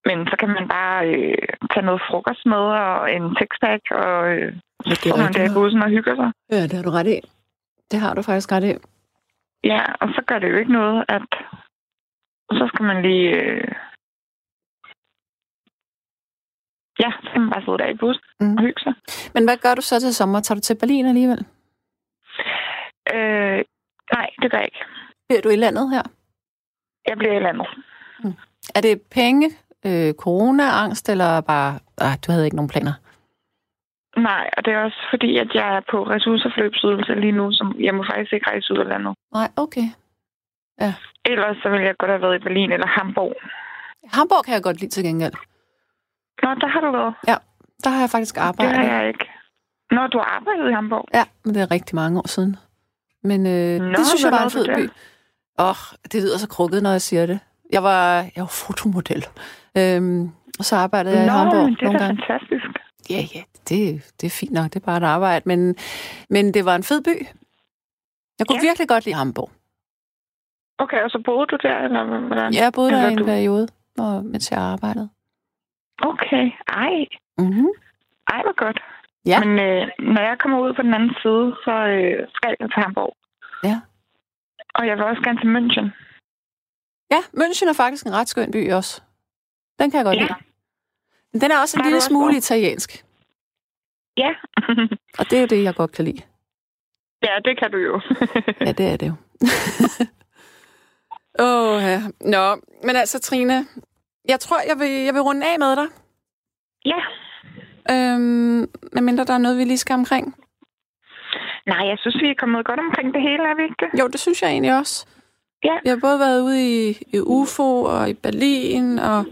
Men 0.06 0.28
så 0.28 0.36
kan 0.40 0.50
man 0.50 0.68
bare 0.68 1.00
øh, 1.16 1.38
tage 1.74 1.86
noget 1.86 2.02
frokost 2.10 2.46
med 2.46 2.58
og 2.58 3.14
en 3.16 3.36
tekstpack, 3.36 3.84
og 3.92 4.18
øh, 4.34 4.54
Ja, 4.86 4.94
så 4.96 5.16
man 5.18 5.34
der 5.34 5.52
i 5.52 5.54
bussen 5.54 5.82
og 5.84 5.90
hygger 5.90 6.16
sig. 6.16 6.32
Ja, 6.52 6.64
det 6.64 6.74
har 6.74 6.84
du 6.84 6.90
ret 6.90 7.08
i. 7.08 7.20
Det 7.92 8.00
har 8.00 8.14
du 8.14 8.22
faktisk 8.22 8.52
ret 8.52 8.64
i. 8.64 8.74
Ja, 9.64 9.82
og 10.02 10.08
så 10.16 10.22
gør 10.28 10.40
det 10.40 10.50
jo 10.52 10.58
ikke 10.58 10.72
noget, 10.74 11.06
at 11.08 11.28
så 12.52 12.70
skal 12.74 12.86
man 12.86 13.02
lige... 13.02 13.30
Øh... 13.42 13.68
Ja, 17.04 17.12
så 17.24 17.30
kan 17.32 17.42
man 17.42 17.50
bare 17.54 17.64
sidde 17.66 17.78
der 17.78 17.88
i 17.88 17.98
bussen 18.02 18.24
Mm. 18.40 18.56
og 18.58 18.62
hygge 18.66 18.82
sig. 18.86 18.94
Men 19.34 19.44
hvad 19.44 19.58
gør 19.58 19.76
du 19.76 19.82
så 19.82 20.00
til 20.00 20.14
sommer? 20.16 20.40
Tager 20.40 20.56
du 20.56 20.62
til 20.62 20.78
Berlin 20.82 21.06
alligevel? 21.06 21.46
Øh, 23.14 23.60
nej, 24.16 24.28
det 24.42 24.52
gør 24.52 24.58
jeg 24.58 24.66
ikke. 24.72 24.84
Bliver 25.30 25.42
du 25.42 25.50
i 25.50 25.56
landet 25.56 25.90
her? 25.90 26.04
Jeg 27.08 27.18
bliver 27.18 27.34
i 27.40 27.44
landet. 27.48 27.68
Er 28.76 28.82
det 28.82 29.02
penge, 29.12 29.48
øh, 29.86 30.14
corona-angst, 30.14 31.10
eller 31.10 31.42
bare, 31.42 31.80
ah, 31.98 32.16
du 32.24 32.32
havde 32.32 32.46
ikke 32.46 32.56
nogen 32.56 32.70
planer? 32.70 32.94
Nej, 34.18 34.50
og 34.58 34.66
det 34.66 34.74
er 34.74 34.78
også 34.88 35.02
fordi, 35.10 35.38
at 35.38 35.50
jeg 35.54 35.76
er 35.78 35.82
på 35.92 35.98
ressourceforløbsydelse 36.04 37.14
lige 37.16 37.32
nu, 37.32 37.52
som 37.52 37.76
jeg 37.80 37.94
må 37.96 38.04
faktisk 38.12 38.34
ikke 38.34 38.50
rejse 38.50 38.74
ud 38.74 38.78
af 38.78 38.88
landet. 38.88 39.14
Nej, 39.34 39.50
okay. 39.56 39.88
Ellers 41.26 41.58
så 41.64 41.70
ville 41.70 41.86
jeg 41.86 41.96
godt 42.00 42.12
have 42.12 42.22
været 42.22 42.36
i 42.40 42.44
Berlin 42.48 42.72
eller 42.72 42.88
Hamburg. 42.88 43.34
Hamburg 44.14 44.46
kan 44.46 44.54
jeg 44.54 44.64
godt 44.64 44.80
lide 44.80 44.92
til 44.92 45.04
gengæld. 45.04 45.34
Nå, 46.44 46.50
der 46.62 46.68
har 46.68 46.80
du 46.82 46.92
været. 46.92 47.16
Der 47.84 47.90
har 47.90 48.00
jeg 48.00 48.10
faktisk 48.10 48.36
Det 48.36 48.42
har 48.42 48.48
arbejdet. 48.50 48.92
jeg 48.92 49.08
ikke. 49.08 49.26
Nå, 49.92 50.08
du 50.08 50.18
har 50.18 50.26
arbejdet 50.26 50.70
i 50.70 50.74
Hamburg. 50.74 51.06
Ja, 51.14 51.24
men 51.46 51.54
det 51.56 51.62
er 51.62 51.72
rigtig 51.72 51.96
mange 51.96 52.20
år 52.20 52.28
siden. 52.28 52.56
Men 53.24 53.48
øh, 53.48 53.80
Nå, 53.80 53.90
det 53.90 54.08
synes 54.08 54.24
jeg 54.24 54.32
var 54.32 54.44
en 54.44 54.50
fed 54.52 54.66
by. 54.66 54.90
Åh, 55.60 55.70
oh, 55.70 55.76
det 56.12 56.22
lyder 56.24 56.38
så 56.38 56.48
krukket, 56.50 56.84
når 56.84 56.90
jeg 56.92 57.02
siger 57.02 57.26
det. 57.26 57.40
Jeg 57.72 57.84
var, 57.84 58.16
jeg 58.36 58.42
var 58.42 58.54
fotomodel. 58.68 59.26
Øhm, 59.78 60.32
og 60.60 60.66
så 60.66 60.76
arbejdede 60.76 61.16
jeg 61.16 61.24
i 61.24 61.28
Nå, 61.28 61.34
Hamburg 61.34 61.64
men 61.66 61.74
det 61.74 61.82
er 61.82 61.86
nogle 61.86 62.00
da 62.00 62.06
gange. 62.06 62.22
fantastisk. 62.28 62.66
Ja, 63.10 63.22
ja, 63.36 63.42
det, 63.70 64.12
det 64.22 64.28
er 64.28 64.32
fint 64.40 64.52
nok. 64.52 64.66
Det 64.66 64.76
er 64.76 64.86
bare 64.86 64.98
et 64.98 65.04
arbejde. 65.04 65.44
Men, 65.46 65.76
men 66.30 66.54
det 66.54 66.66
var 66.66 66.76
en 66.76 66.84
fed 66.84 67.02
by. 67.04 67.16
Jeg 68.40 68.48
kunne 68.48 68.60
Ja. 68.64 68.68
virkelig 68.70 68.88
godt 68.88 69.06
lide 69.06 69.16
Hamburg. 69.16 69.52
Okay, 70.80 71.02
og 71.04 71.10
så 71.10 71.22
boede 71.26 71.48
du 71.48 71.58
der, 71.64 71.78
eller 71.78 72.20
hvordan? 72.28 72.54
Jeg 72.54 72.74
boede 72.74 72.90
der 72.92 72.98
Eller 72.98 73.10
i 73.10 73.12
en 73.12 73.18
du- 73.18 73.26
periode, 73.26 73.68
hvor, 73.96 74.22
mens 74.22 74.52
jeg 74.52 74.60
arbejdede. 74.60 75.10
Okay, 76.10 76.46
ej. 76.68 76.96
Mm-hmm. 77.38 77.70
Ej, 78.34 78.42
hvor 78.44 78.56
godt. 78.66 78.80
Ja. 79.26 79.40
Men 79.44 79.52
øh, 79.60 79.88
når 80.14 80.22
jeg 80.22 80.38
kommer 80.40 80.60
ud 80.60 80.74
på 80.74 80.82
den 80.82 80.94
anden 80.94 81.14
side, 81.22 81.46
så 81.66 81.74
øh, 81.96 82.28
skal 82.36 82.56
jeg 82.60 82.70
til 82.70 82.84
Hamburg. 82.84 83.14
Ja. 83.64 83.82
Og 84.76 84.88
jeg 84.88 84.96
vil 84.98 85.04
også 85.06 85.22
gerne 85.22 85.40
til 85.42 85.52
München. 85.58 85.88
Ja, 87.12 87.22
München 87.42 87.70
er 87.70 87.74
faktisk 87.74 88.06
en 88.06 88.14
ret 88.14 88.30
skøn 88.30 88.52
by 88.52 88.72
også. 88.74 89.02
Den 89.80 89.92
kan 89.92 89.98
jeg 89.98 90.06
godt 90.06 90.16
Ja. 90.18 90.22
lide. 90.22 90.34
Men 91.34 91.42
den 91.42 91.52
er 91.52 91.60
også 91.62 91.78
en 91.80 91.84
lille 91.86 91.98
også 91.98 92.08
smule 92.08 92.26
god. 92.34 92.38
italiensk. 92.38 93.06
Ja. 94.18 94.32
Og 95.20 95.26
det 95.30 95.34
er 95.38 95.42
jo 95.42 95.48
det, 95.48 95.64
jeg 95.64 95.76
godt 95.76 95.92
kan 95.92 96.06
lide. 96.06 96.22
ja, 97.24 97.36
det 97.46 97.60
kan 97.60 97.72
du 97.72 97.78
jo. 97.78 98.02
Ja, 98.68 98.72
det 98.72 98.86
er 98.94 98.98
det 98.98 99.08
jo. 99.08 99.14
Åh, 101.40 101.76
oh, 101.76 101.82
ja. 101.82 102.02
Nå, 102.22 102.62
men 102.84 102.96
altså, 102.96 103.20
Trine, 103.20 103.66
jeg 104.30 104.40
tror, 104.40 104.58
jeg 104.70 104.80
vil, 104.80 104.90
jeg 104.90 105.14
vil 105.14 105.22
runde 105.22 105.46
af 105.54 105.60
med 105.60 105.76
dig. 105.76 105.88
ja. 106.86 107.02
Øhm, 107.92 108.60
medmindre 108.94 109.24
der 109.26 109.34
er 109.34 109.38
noget, 109.38 109.58
vi 109.58 109.64
lige 109.64 109.78
skal 109.78 109.94
omkring. 109.94 110.36
Nej, 111.68 111.88
jeg 111.88 111.98
synes, 112.00 112.22
vi 112.22 112.30
er 112.30 112.34
kommet 112.40 112.66
godt 112.66 112.80
omkring 112.80 113.14
det 113.14 113.22
hele, 113.22 113.44
er 113.44 113.56
vi 113.56 113.64
ikke? 113.64 113.98
Jo, 114.00 114.08
det 114.08 114.20
synes 114.20 114.42
jeg 114.42 114.50
egentlig 114.50 114.78
også. 114.78 115.08
Ja. 115.64 115.78
Jeg 115.86 115.92
har 115.94 116.00
både 116.02 116.20
været 116.20 116.42
ude 116.42 116.60
i, 116.90 116.90
i 117.14 117.20
UFO 117.20 117.84
og 117.84 118.10
i 118.10 118.14
Berlin 118.14 119.00
og 119.00 119.26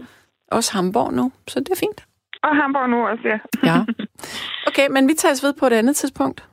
også 0.52 0.72
Hamburg 0.76 1.12
nu, 1.12 1.32
så 1.48 1.60
det 1.60 1.70
er 1.70 1.76
fint. 1.80 2.04
Og 2.42 2.56
Hamburg 2.56 2.88
nu 2.90 3.06
også, 3.06 3.22
ja. 3.28 3.38
Ja. 3.70 3.76
Okay, 4.68 4.86
men 4.90 5.08
vi 5.08 5.14
tages 5.14 5.44
ved 5.44 5.52
på 5.60 5.66
et 5.66 5.72
andet 5.72 5.96
tidspunkt. 5.96 6.44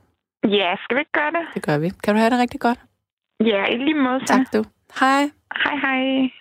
Ja, 0.43 0.75
skal 0.83 0.95
vi 0.95 0.99
ikke 1.01 1.11
gøre 1.11 1.31
det? 1.31 1.47
Det 1.53 1.65
gør 1.65 1.77
vi. 1.77 1.89
Kan 2.03 2.13
du 2.13 2.19
have 2.19 2.29
det 2.29 2.39
rigtig 2.39 2.59
godt? 2.59 2.79
Ja, 3.39 3.65
i 3.65 3.77
lige 3.77 3.93
måde. 3.93 4.27
Sanne. 4.27 4.45
Tak 4.45 4.53
du. 4.53 4.63
Hej. 4.99 5.21
Hej, 5.63 5.75
hej. 5.85 6.31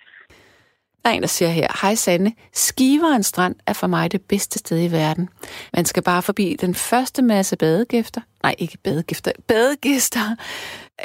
Der 1.07 1.11
er 1.11 1.15
en, 1.15 1.21
der 1.21 1.27
siger 1.27 1.49
her, 1.49 1.67
Hej 1.81 1.95
Sande, 1.95 2.33
Skiveren 2.53 3.23
Strand 3.23 3.55
er 3.65 3.73
for 3.73 3.87
mig 3.87 4.11
det 4.11 4.21
bedste 4.21 4.59
sted 4.59 4.83
i 4.83 4.91
verden. 4.91 5.29
Man 5.73 5.85
skal 5.85 6.03
bare 6.03 6.21
forbi 6.21 6.55
den 6.61 6.75
første 6.75 7.21
masse 7.21 7.55
badegæster, 7.55 8.21
nej 8.43 8.55
ikke 8.57 8.77
badegæster, 8.77 9.31
badegæster, 9.47 10.35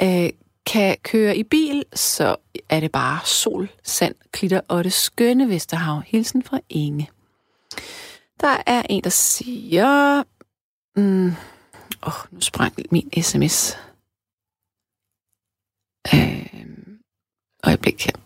øh, 0.01 0.29
kan 0.65 0.97
køre 1.03 1.37
i 1.37 1.43
bil, 1.43 1.83
så 1.93 2.35
er 2.69 2.79
det 2.79 2.91
bare 2.91 3.19
sol, 3.25 3.69
sand, 3.83 4.15
klitter 4.31 4.61
og 4.67 4.83
det 4.83 4.93
skønne 4.93 5.49
Vesterhav. 5.49 6.01
Hilsen 6.05 6.43
fra 6.43 6.59
Inge. 6.69 7.09
Der 8.41 8.57
er 8.65 8.81
en, 8.89 9.03
der 9.03 9.09
siger... 9.09 10.23
Mm, 10.95 11.33
åh, 12.07 12.13
nu 12.31 12.41
sprang 12.41 12.73
min 12.91 13.09
sms. 13.21 13.77
Øh, 16.13 16.47
øjeblik 17.63 18.05
her. 18.05 18.22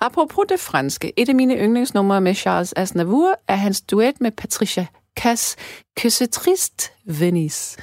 Apropos 0.00 0.44
det 0.48 0.60
franske, 0.60 1.12
et 1.16 1.28
af 1.28 1.34
mine 1.34 1.56
yndlingsnumre 1.56 2.20
med 2.20 2.34
Charles 2.34 2.74
Aznavour 2.76 3.34
er 3.48 3.56
hans 3.56 3.80
duet 3.80 4.20
med 4.20 4.30
Patricia 4.30 4.86
Cass, 5.16 5.56
Que 6.00 6.10
Trist 6.10 6.32
triste, 6.32 6.90
Venice. 7.04 7.78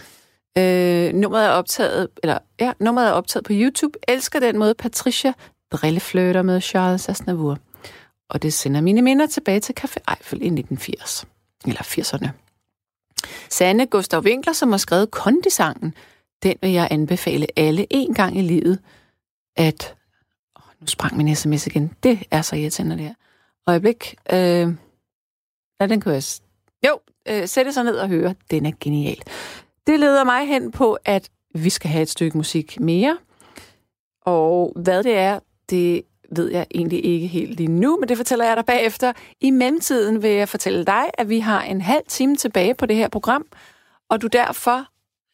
Øh, 0.58 1.14
nummeret 1.14 1.46
er 1.46 1.50
optaget, 1.50 2.08
eller 2.24 2.38
ja, 2.60 2.74
nummeret 2.80 3.08
er 3.08 3.12
optaget 3.12 3.46
på 3.46 3.54
YouTube. 3.56 4.00
Elsker 4.08 4.40
den 4.40 4.58
måde 4.58 4.74
Patricia 4.74 5.34
drillefløter 5.72 6.42
med 6.42 6.62
Charles 6.62 7.10
Aznavour. 7.10 7.58
Og 8.30 8.42
det 8.42 8.54
sender 8.54 8.82
mine 8.82 9.02
minder 9.02 9.28
tilbage 9.28 9.60
til 9.60 9.76
Café 9.80 9.98
Eiffel 10.12 10.42
i 10.42 10.48
1980. 10.48 11.26
Eller 11.66 11.82
80'erne. 11.82 12.30
Sanne 13.50 13.86
Gustav 13.86 14.22
Winkler, 14.22 14.54
som 14.54 14.72
har 14.72 14.78
skrevet 14.78 15.12
Kondisangen, 15.12 15.94
den 16.44 16.56
vil 16.62 16.72
jeg 16.72 16.88
anbefale 16.92 17.48
alle 17.56 17.88
en 17.90 18.14
gang 18.14 18.38
i 18.38 18.42
livet, 18.42 18.80
at 19.58 19.96
nu 20.82 20.88
sprang 20.88 21.18
min 21.18 21.36
sms 21.36 21.68
igen. 21.68 21.94
Det 22.04 22.24
er 22.32 22.42
så 22.42 22.56
irriterende, 22.56 22.98
det 22.98 23.06
her. 23.06 23.14
Øjeblik. 23.68 24.16
Øh, 24.34 24.68
lad 25.80 25.88
den 25.88 26.02
køres. 26.02 26.42
Jo, 26.88 27.00
øh, 27.28 27.48
sæt 27.48 27.66
det 27.66 27.74
så 27.74 27.84
ned 27.84 27.96
og 27.96 28.08
høre. 28.08 28.36
Den 28.52 28.66
er 28.66 28.72
genial. 28.80 29.22
Det 29.88 30.00
leder 30.00 30.24
mig 30.24 30.48
hen 30.48 30.72
på, 30.72 30.98
at 31.06 31.30
vi 31.56 31.70
skal 31.70 31.90
have 31.90 32.02
et 32.02 32.10
stykke 32.10 32.38
musik 32.38 32.80
mere. 32.80 33.18
Og 34.22 34.74
hvad 34.76 35.04
det 35.04 35.18
er, 35.18 35.40
det 35.70 36.04
ved 36.32 36.52
jeg 36.52 36.68
egentlig 36.76 37.06
ikke 37.06 37.28
helt 37.28 37.58
lige 37.58 37.72
nu, 37.72 37.98
men 38.00 38.10
det 38.10 38.18
fortæller 38.18 38.46
jeg 38.46 38.58
dig 38.58 38.66
bagefter. 38.66 39.14
I 39.42 39.50
mellemtiden 39.50 40.22
vil 40.22 40.32
jeg 40.32 40.50
fortælle 40.50 40.86
dig, 40.86 41.04
at 41.14 41.30
vi 41.30 41.40
har 41.40 41.64
en 41.64 41.82
halv 41.82 42.04
time 42.08 42.36
tilbage 42.36 42.76
på 42.76 42.86
det 42.86 42.96
her 42.96 43.08
program, 43.08 43.46
og 44.10 44.22
du 44.22 44.28
derfor 44.28 44.86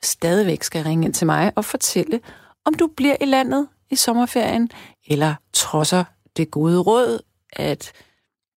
stadigvæk 0.04 0.64
skal 0.64 0.84
ringe 0.84 1.06
ind 1.06 1.14
til 1.14 1.28
mig 1.28 1.54
og 1.56 1.66
fortælle, 1.66 2.20
om 2.66 2.74
du 2.74 2.88
bliver 2.88 3.16
i 3.22 3.26
landet 3.26 3.68
i 3.92 3.96
sommerferien, 3.96 4.72
eller 5.08 5.36
trodser 5.54 6.04
det 6.38 6.52
gode 6.52 6.80
råd, 6.80 7.20
at 7.54 7.92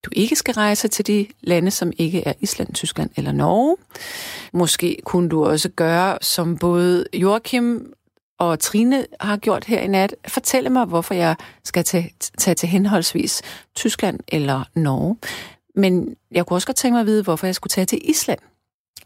du 0.05 0.11
ikke 0.13 0.37
skal 0.37 0.55
rejse 0.55 0.89
til 0.89 1.07
de 1.07 1.27
lande, 1.41 1.71
som 1.71 1.93
ikke 1.97 2.23
er 2.27 2.33
Island, 2.41 2.75
Tyskland 2.75 3.11
eller 3.17 3.33
Norge. 3.33 3.77
Måske 4.53 4.99
kunne 5.05 5.29
du 5.29 5.45
også 5.45 5.69
gøre, 5.69 6.19
som 6.21 6.59
både 6.59 7.07
Joachim 7.15 7.93
og 8.39 8.61
Trine 8.61 9.07
har 9.21 9.37
gjort 9.37 9.65
her 9.65 9.81
i 9.81 9.87
nat. 9.87 10.15
Fortælle 10.29 10.71
mig, 10.71 10.85
hvorfor 10.85 11.15
jeg 11.15 11.37
skal 11.65 11.85
tage, 11.85 12.13
tage 12.39 12.55
til 12.55 12.69
henholdsvis 12.69 13.43
Tyskland 13.75 14.21
eller 14.29 14.65
Norge. 14.75 15.17
Men 15.75 16.17
jeg 16.31 16.47
kunne 16.47 16.57
også 16.57 16.67
godt 16.67 16.77
tænke 16.77 16.93
mig 16.93 17.01
at 17.01 17.07
vide, 17.07 17.23
hvorfor 17.23 17.47
jeg 17.47 17.55
skulle 17.55 17.71
tage 17.71 17.85
til 17.85 18.11
Island. 18.11 18.39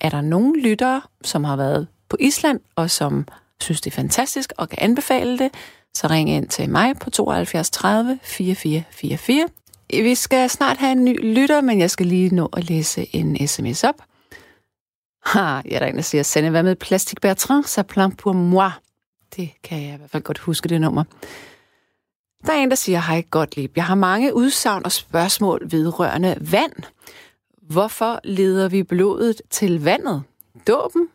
Er 0.01 0.09
der 0.09 0.21
nogen 0.21 0.61
lyttere, 0.61 1.03
som 1.25 1.45
har 1.45 1.57
været 1.57 1.87
på 2.09 2.17
Island, 2.21 2.61
og 2.77 2.91
som 2.91 3.29
synes, 3.61 3.81
det 3.81 3.91
er 3.91 3.95
fantastisk 3.95 4.53
og 4.57 4.69
kan 4.69 4.79
anbefale 4.81 5.39
det, 5.39 5.51
så 5.95 6.07
ring 6.07 6.31
ind 6.31 6.49
til 6.49 6.71
mig 6.71 6.99
på 6.99 7.11
72 7.11 7.71
30 7.71 8.19
4444. 8.23 9.49
Vi 9.91 10.15
skal 10.15 10.51
snart 10.51 10.77
have 10.77 10.93
en 10.93 11.05
ny 11.05 11.35
lytter, 11.35 11.61
men 11.61 11.79
jeg 11.79 11.91
skal 11.91 12.07
lige 12.07 12.35
nå 12.35 12.47
at 12.53 12.69
læse 12.69 13.17
en 13.17 13.49
sms 13.49 13.85
op. 13.85 14.03
Ha, 15.27 15.61
ja, 15.71 15.79
der 15.79 15.87
en, 15.87 15.97
der 15.97 16.03
siger, 16.03 16.23
sende 16.23 16.51
hvad 16.51 16.63
med 16.63 16.77
Plastik 16.77 17.21
Bertrand, 17.21 17.65
så 17.65 17.83
plan 17.83 18.13
pour 18.13 18.33
moi? 18.33 18.71
Det 19.37 19.51
kan 19.63 19.83
jeg 19.83 19.95
i 19.95 19.97
hvert 19.97 20.11
fald 20.11 20.23
godt 20.23 20.39
huske, 20.39 20.69
det 20.69 20.81
nummer. 20.81 21.05
Der 22.47 22.53
er 22.53 22.57
en, 22.57 22.71
der 22.71 22.77
siger, 22.77 23.01
hej 23.01 23.23
Gottlieb, 23.31 23.77
jeg 23.77 23.85
har 23.85 23.95
mange 23.95 24.35
udsagn 24.35 24.85
og 24.85 24.93
spørgsmål 24.93 25.61
vedrørende 25.71 26.37
vand. 26.41 26.73
Hvorfor 27.63 28.21
leder 28.25 28.69
vi 28.69 28.83
blodet 28.83 29.43
til 29.51 29.85
vandet? 29.85 30.23
Dåben? 30.67 31.09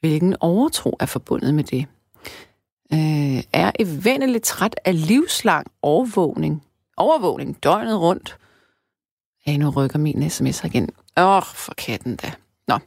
Hvilken 0.00 0.36
overtro 0.40 0.96
er 1.00 1.06
forbundet 1.06 1.54
med 1.54 1.64
det? 1.64 1.86
Øh, 2.92 3.42
er 3.52 3.72
evendeligt 3.78 4.44
træt 4.44 4.76
af 4.84 5.06
livslang 5.08 5.66
overvågning? 5.82 6.62
Overvågning 6.96 7.62
døgnet 7.62 8.00
rundt? 8.00 8.38
Ja, 9.46 9.56
nu 9.56 9.70
rykker 9.70 9.98
min 9.98 10.30
sms 10.30 10.64
igen. 10.64 10.90
Åh, 11.16 11.42
for 11.42 11.74
katten 11.74 12.16
da. 12.16 12.32
Nå. 12.68 12.78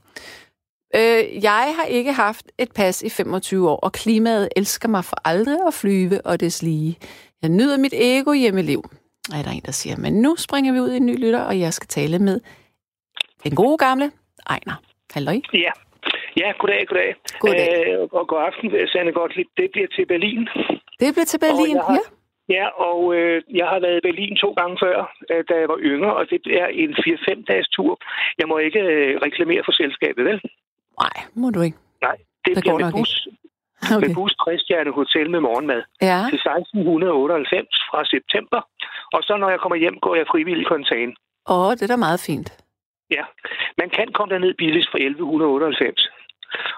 Øh, 0.96 1.44
jeg 1.44 1.76
har 1.80 1.86
ikke 1.86 2.14
haft 2.14 2.52
et 2.58 2.72
pas 2.72 3.02
i 3.02 3.10
25 3.10 3.70
år, 3.70 3.76
og 3.76 3.92
klimaet 3.92 4.50
elsker 4.56 4.90
mig 4.90 5.06
for 5.06 5.18
aldrig 5.26 5.58
at 5.68 5.74
flyve 5.74 6.26
og 6.26 6.40
des 6.40 6.62
lige. 6.62 6.98
Jeg 7.42 7.50
nyder 7.50 7.78
mit 7.78 7.94
ego 7.94 8.32
hjemmeliv, 8.32 8.84
er 9.34 9.42
der 9.42 9.52
en, 9.52 9.62
der 9.66 9.72
siger. 9.72 9.98
Men 9.98 10.14
nu 10.14 10.36
springer 10.36 10.74
vi 10.74 10.80
ud 10.80 10.92
i 10.92 10.98
en 10.98 11.06
ny 11.06 11.20
lytter, 11.20 11.42
og 11.42 11.60
jeg 11.60 11.74
skal 11.74 11.88
tale 11.88 12.20
med 12.20 12.40
den 13.44 13.56
gode 13.56 13.78
gamle 13.78 14.12
Ejner. 14.50 14.82
Hallo? 15.14 15.32
Ja. 15.54 15.72
Ja, 16.42 16.50
goddag, 16.60 16.82
goddag. 16.90 17.12
Goddag. 17.40 17.70
Øh, 17.88 18.08
og 18.20 18.28
god 18.28 18.42
aften, 18.50 18.88
Sanne 18.92 19.12
Gottlieb. 19.20 19.48
Det 19.58 19.68
bliver 19.74 19.88
til 19.96 20.06
Berlin. 20.14 20.42
Det 21.02 21.10
bliver 21.14 21.30
til 21.34 21.40
Berlin, 21.48 21.78
har- 21.78 21.94
ja. 21.98 22.04
Ja, 22.58 22.66
og 22.90 23.00
øh, 23.16 23.42
jeg 23.60 23.68
har 23.72 23.80
været 23.86 23.98
i 23.98 24.06
Berlin 24.10 24.36
to 24.44 24.50
gange 24.60 24.76
før, 24.84 24.98
øh, 25.32 25.44
da 25.50 25.54
jeg 25.62 25.68
var 25.74 25.80
yngre, 25.92 26.14
og 26.20 26.24
det 26.30 26.42
er 26.64 26.68
en 26.84 26.92
4-5 26.94 27.44
dages 27.50 27.68
tur. 27.78 27.92
Jeg 28.40 28.48
må 28.48 28.58
ikke 28.58 28.80
øh, 28.80 29.12
reklamere 29.26 29.62
for 29.66 29.72
selskabet, 29.82 30.26
vel? 30.26 30.40
Nej, 31.04 31.16
må 31.42 31.48
du 31.56 31.62
ikke. 31.68 31.78
Nej, 32.02 32.16
det, 32.46 32.56
Det 32.56 32.64
bliver 32.64 32.80
med 32.86 32.92
bus, 32.92 33.28
Okay. 33.96 34.08
med 34.08 34.16
bus 34.16 34.34
60 34.46 34.96
hotel 35.00 35.28
med 35.36 35.40
morgenmad 35.48 35.82
Ja, 36.02 36.20
til 36.32 36.40
1698 36.40 37.76
fra 37.90 38.00
september. 38.16 38.60
Og 39.16 39.22
så 39.28 39.34
når 39.42 39.50
jeg 39.50 39.60
kommer 39.60 39.78
hjem, 39.84 39.98
går 40.06 40.16
jeg 40.16 40.26
frivillig 40.34 40.66
kontan. 40.74 41.10
åh, 41.54 41.72
det 41.76 41.82
er 41.84 41.92
da 41.94 41.96
meget 42.08 42.22
fint. 42.30 42.50
Ja, 43.18 43.24
man 43.82 43.90
kan 43.98 44.08
komme 44.16 44.30
derned 44.34 44.54
billigst 44.62 44.90
for 44.92 44.98
1198. 44.98 46.10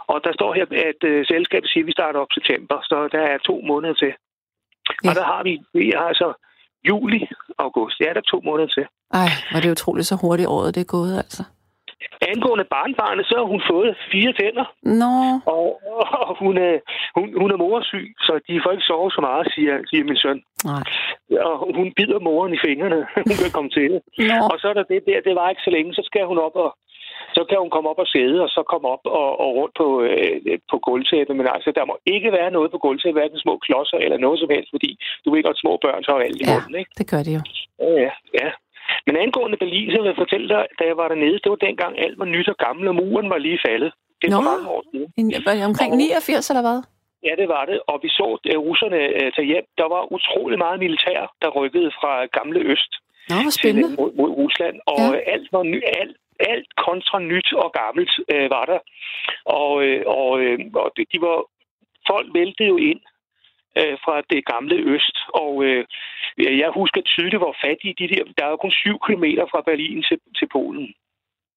Og 0.08 0.18
der 0.26 0.34
står 0.34 0.52
her, 0.58 0.66
at 0.90 1.02
øh, 1.12 1.26
selskabet 1.26 1.70
siger, 1.70 1.84
at 1.84 1.88
vi 1.88 1.92
starter 2.00 2.20
op 2.20 2.32
september, 2.38 2.78
så 2.84 3.10
der 3.12 3.22
er 3.34 3.38
to 3.38 3.56
måneder 3.72 3.94
til. 3.94 4.14
Ja. 5.04 5.10
Og 5.10 5.16
der 5.20 5.24
har 5.32 5.42
vi, 5.44 5.54
vi 5.74 5.94
har 5.98 6.08
altså 6.14 6.34
juli, 6.90 7.22
august. 7.58 7.96
Det 8.00 8.10
er 8.10 8.14
der 8.14 8.22
to 8.22 8.42
måneder 8.46 8.68
til. 8.78 8.86
Ej, 9.14 9.30
var 9.54 9.60
det 9.60 9.72
utroligt 9.72 10.08
så 10.08 10.16
hurtigt 10.22 10.50
året 10.50 10.76
det 10.76 10.82
er 10.82 10.94
gået, 10.98 11.18
altså. 11.18 11.44
Angående 12.32 12.66
barnbarnet, 12.76 13.26
så 13.26 13.36
har 13.40 13.48
hun 13.54 13.62
fået 13.72 13.98
fire 14.12 14.34
tænder, 14.40 14.66
Nå, 15.02 15.14
og, 15.56 15.66
og 16.28 16.36
hun, 16.44 16.56
er, 16.58 16.76
hun, 17.18 17.28
hun 17.42 17.50
er 17.52 17.58
morsyg, 17.66 18.08
så 18.28 18.34
de 18.48 18.62
får 18.64 18.72
ikke 18.72 18.90
sove 18.92 19.12
så 19.12 19.22
meget, 19.22 19.46
siger, 19.56 19.76
siger 19.90 20.04
min 20.04 20.18
søn. 20.24 20.40
nej. 20.72 20.84
Og 21.50 21.56
hun 21.80 21.88
bider 21.98 22.20
moren 22.20 22.54
i 22.54 22.60
fingrene, 22.68 23.00
hun 23.30 23.36
kan 23.44 23.52
komme 23.58 23.70
til 23.70 23.86
det. 23.94 24.02
Nå, 24.30 24.36
Og 24.52 24.58
så 24.62 24.66
er 24.72 24.76
der 24.80 24.84
det 24.92 25.02
der, 25.10 25.20
det 25.28 25.36
var 25.40 25.50
ikke 25.50 25.66
så 25.68 25.72
længe, 25.76 25.94
så 25.94 26.04
skal 26.10 26.26
hun 26.32 26.38
op 26.48 26.56
og 26.66 26.70
så 27.38 27.42
kan 27.50 27.58
hun 27.64 27.70
komme 27.76 27.90
op 27.92 28.00
og 28.06 28.10
sidde, 28.16 28.38
og 28.46 28.50
så 28.56 28.62
komme 28.72 28.88
op 28.96 29.04
og, 29.22 29.30
og 29.44 29.50
rundt 29.60 29.76
på, 29.82 29.88
øh, 30.10 30.58
på 30.72 30.76
gulvtæppet. 30.88 31.36
Men 31.40 31.48
altså, 31.56 31.70
der 31.78 31.86
må 31.90 31.96
ikke 32.16 32.30
være 32.38 32.52
noget 32.58 32.70
på 32.72 32.78
gulvtæppet, 32.86 33.20
hverken 33.22 33.40
små 33.46 33.54
klodser 33.66 33.98
eller 34.06 34.18
noget 34.26 34.38
som 34.40 34.50
helst, 34.56 34.70
fordi 34.76 34.92
du 35.24 35.28
ved 35.34 35.44
godt, 35.48 35.60
små 35.64 35.74
børn 35.86 36.04
så 36.04 36.14
alt 36.26 36.42
i 36.42 36.44
Ja. 36.48 36.54
munden, 36.54 36.76
ikke? 36.82 36.92
det 37.00 37.06
gør 37.12 37.22
det 37.28 37.34
jo. 37.38 37.42
Ja, 38.04 38.12
ja. 38.40 38.50
Men 39.08 39.14
angående 39.24 39.58
Berlin, 39.64 39.88
så 39.94 39.98
vil 40.02 40.12
jeg 40.14 40.22
fortælle 40.24 40.48
dig, 40.56 40.64
da 40.80 40.84
jeg 40.90 40.98
var 41.02 41.08
dernede, 41.14 41.38
det 41.44 41.50
var 41.54 41.62
dengang 41.68 41.94
alt 42.06 42.20
var 42.22 42.30
nyt 42.36 42.50
og 42.54 42.58
gammelt, 42.66 42.88
og 42.92 42.96
muren 43.02 43.30
var 43.34 43.38
lige 43.48 43.60
faldet. 43.68 43.92
Det 44.22 44.28
for 44.34 44.42
Nå. 44.42 44.50
mange 44.52 44.66
år 44.76 44.84
siden. 44.92 45.08
En, 45.20 45.28
var 45.46 45.54
det 45.58 45.66
omkring 45.72 45.92
89, 45.96 46.50
eller 46.52 46.64
hvad? 46.68 46.80
Ja, 47.28 47.34
det 47.42 47.48
var 47.56 47.64
det. 47.72 47.78
Og 47.92 47.96
vi 48.04 48.10
så 48.20 48.28
at 48.54 48.58
russerne 48.68 49.00
øh, 49.20 49.28
tage 49.36 49.48
hjem. 49.52 49.66
Der 49.82 49.88
var 49.96 50.02
utrolig 50.16 50.58
meget 50.66 50.78
militær, 50.86 51.20
der 51.42 51.50
rykkede 51.60 51.90
fra 52.00 52.12
gamle 52.38 52.60
øst 52.74 52.92
Nå, 53.30 53.36
hvor 53.36 53.52
til, 53.52 53.60
spændende. 53.60 53.90
mod, 54.00 54.12
mod 54.20 54.30
Rusland. 54.42 54.76
Og 54.94 55.00
ja. 55.16 55.32
alt, 55.34 55.48
var 55.56 55.64
ny, 55.74 55.80
alt, 56.02 56.16
alt 56.40 56.76
kontra 56.76 57.20
nyt 57.20 57.54
og 57.54 57.72
gammelt 57.82 58.12
øh, 58.34 58.50
var 58.50 58.66
der. 58.66 58.80
Og, 59.46 59.84
øh, 59.86 60.04
og, 60.06 60.40
øh, 60.42 60.60
og 60.74 60.92
de 61.12 61.22
var, 61.22 61.38
folk 62.08 62.28
væltede 62.34 62.70
jo 62.70 62.78
ind 62.78 63.02
øh, 63.80 63.98
fra 64.04 64.22
det 64.32 64.46
gamle 64.46 64.76
øst. 64.94 65.18
Og 65.34 65.64
øh, 65.64 65.86
jeg 66.38 66.70
husker 66.80 67.02
tydeligt, 67.02 67.44
hvor 67.44 67.56
fattige 67.66 67.96
de 68.00 68.08
der... 68.14 68.24
Der 68.38 68.46
er 68.46 68.50
jo 68.50 68.64
kun 68.64 68.72
syv 68.72 68.98
kilometer 69.08 69.46
fra 69.52 69.62
Berlin 69.62 70.04
til, 70.04 70.20
til 70.38 70.48
Polen. 70.56 70.94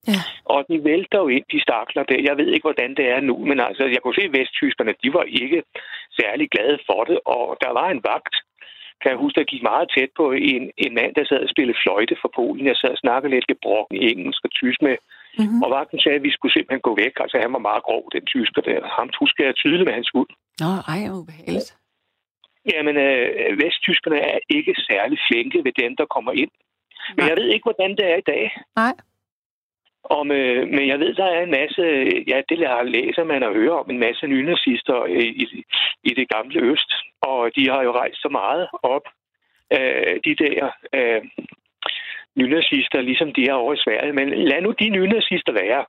Ja. 0.08 0.20
Og 0.44 0.64
de 0.68 0.84
vælter 0.84 1.18
jo 1.18 1.28
ind, 1.28 1.44
de 1.52 1.60
stakler 1.66 2.02
der. 2.02 2.26
Jeg 2.28 2.36
ved 2.36 2.48
ikke, 2.52 2.68
hvordan 2.68 2.94
det 2.94 3.06
er 3.14 3.20
nu, 3.20 3.36
men 3.50 3.60
altså, 3.60 3.84
jeg 3.84 4.00
kunne 4.02 4.14
se, 4.14 4.24
at 4.30 4.38
vesttyskerne, 4.38 4.94
de 5.02 5.12
var 5.12 5.22
ikke 5.22 5.62
særlig 6.20 6.50
glade 6.50 6.78
for 6.86 7.04
det. 7.04 7.18
Og 7.26 7.56
der 7.60 7.72
var 7.72 7.88
en 7.90 8.04
vagt, 8.04 8.34
kan 9.02 9.10
jeg 9.12 9.22
huske, 9.24 9.38
der 9.40 9.52
gik 9.52 9.62
meget 9.70 9.86
tæt 9.94 10.10
på 10.20 10.24
en, 10.52 10.62
en 10.84 10.92
mand, 10.98 11.12
der 11.16 11.24
sad 11.24 11.40
og 11.46 11.52
spillede 11.54 11.78
fløjte 11.82 12.16
for 12.22 12.30
Polen. 12.38 12.66
Jeg 12.70 12.76
sad 12.76 12.90
og 12.96 13.02
snakkede 13.04 13.34
lidt 13.34 13.50
gebrokken 13.52 13.96
engelsk 14.10 14.40
og 14.46 14.52
tysk 14.60 14.80
med. 14.88 14.96
Mm-hmm. 15.38 15.62
Og 15.64 15.68
vagten 15.76 16.00
sagde, 16.00 16.18
at 16.20 16.26
vi 16.28 16.32
skulle 16.36 16.54
simpelthen 16.54 16.86
gå 16.88 16.92
væk. 17.02 17.14
Altså, 17.24 17.36
han 17.44 17.52
var 17.56 17.62
meget 17.68 17.82
grov, 17.88 18.02
den 18.16 18.24
tysker 18.34 18.62
der. 18.68 18.78
Ham 18.96 19.08
husker 19.22 19.42
jeg 19.44 19.54
tydeligt 19.54 19.88
med 19.88 19.94
hans 19.98 20.10
hund. 20.14 20.30
Nå, 20.62 20.70
ej, 20.92 21.00
ubehageligt. 21.20 21.70
Jamen, 22.72 22.96
øh, 23.06 23.52
vesttyskerne 23.62 24.18
er 24.32 24.38
ikke 24.56 24.74
særlig 24.90 25.18
flinke 25.28 25.58
ved 25.66 25.72
dem, 25.82 25.92
der 26.00 26.06
kommer 26.14 26.32
ind. 26.42 26.52
Men 27.16 27.22
Nej. 27.22 27.28
jeg 27.28 27.36
ved 27.40 27.48
ikke, 27.54 27.66
hvordan 27.68 27.90
det 27.98 28.04
er 28.12 28.16
i 28.16 28.26
dag. 28.32 28.44
Nej. 28.76 28.94
Om, 30.04 30.26
med, 30.26 30.66
men 30.66 30.88
jeg 30.88 30.98
ved, 30.98 31.14
der 31.14 31.24
er 31.24 31.42
en 31.42 31.50
masse, 31.50 31.82
ja, 32.28 32.42
det 32.48 32.58
læser 32.84 33.24
man 33.24 33.42
og 33.42 33.54
hører 33.54 33.74
om, 33.74 33.90
en 33.90 33.98
masse 33.98 34.26
nynazister 34.26 35.02
øh, 35.02 35.30
i, 35.42 35.64
i 36.04 36.14
det 36.14 36.28
gamle 36.28 36.60
øst. 36.60 36.92
Og 37.20 37.50
de 37.56 37.68
har 37.68 37.82
jo 37.82 37.92
rejst 37.92 38.22
så 38.22 38.28
meget 38.28 38.68
op, 38.82 39.06
øh, 39.72 40.20
de 40.24 40.34
der 40.34 40.70
øh, 40.94 41.22
nynazister, 42.36 43.00
ligesom 43.00 43.32
de 43.32 43.48
er 43.48 43.54
over 43.54 43.74
i 43.74 43.82
Sverige. 43.84 44.12
Men 44.12 44.28
lad 44.30 44.60
nu 44.62 44.70
de 44.70 44.88
nynazister 44.88 45.52
være. 45.52 45.84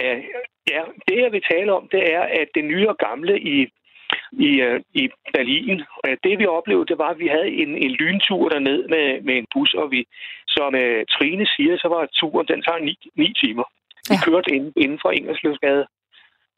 Øh, 0.00 0.24
ja, 0.70 0.82
det 1.08 1.16
jeg 1.22 1.32
vil 1.32 1.42
tale 1.50 1.72
om, 1.72 1.88
det 1.92 2.12
er, 2.14 2.22
at 2.22 2.48
det 2.54 2.64
nye 2.64 2.88
og 2.88 2.98
gamle 2.98 3.40
i 3.40 3.68
i, 4.32 4.60
øh, 4.60 4.80
i 4.94 5.08
Berlin. 5.34 5.82
Og 5.96 6.08
det 6.24 6.38
vi 6.38 6.46
oplevede, 6.46 6.86
det 6.86 6.98
var, 6.98 7.08
at 7.10 7.18
vi 7.18 7.26
havde 7.26 7.48
en, 7.48 7.76
en 7.84 7.90
lyntur 7.90 8.48
derned 8.48 8.88
med, 8.88 9.20
med 9.20 9.34
en 9.38 9.46
bus, 9.54 9.74
og 9.74 9.90
vi, 9.90 10.06
som 10.48 10.74
uh, 10.74 11.00
Trine 11.14 11.46
siger, 11.46 11.76
så 11.78 11.88
var 11.88 12.08
turen, 12.12 12.46
den 12.46 12.62
tager 12.62 12.78
ni, 12.78 12.94
ni 13.16 13.32
timer. 13.42 13.64
Vi 14.08 14.14
Ja. 14.14 14.24
kørte 14.24 14.50
ind, 14.56 14.72
inden 14.76 14.98
for 15.02 15.10
Ingerslevsgade 15.10 15.86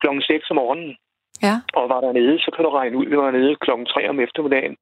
kl. 0.00 0.06
6 0.20 0.50
om 0.50 0.56
morgenen, 0.56 0.96
Ja. 1.42 1.54
og 1.74 1.88
var 1.88 2.00
dernede, 2.00 2.38
så 2.38 2.50
kan 2.54 2.64
du 2.64 2.70
regne 2.70 2.96
ud, 2.96 3.06
vi 3.06 3.16
var 3.16 3.30
nede 3.30 3.56
kl. 3.56 3.70
3 3.88 4.08
om 4.08 4.20
eftermiddagen. 4.20 4.76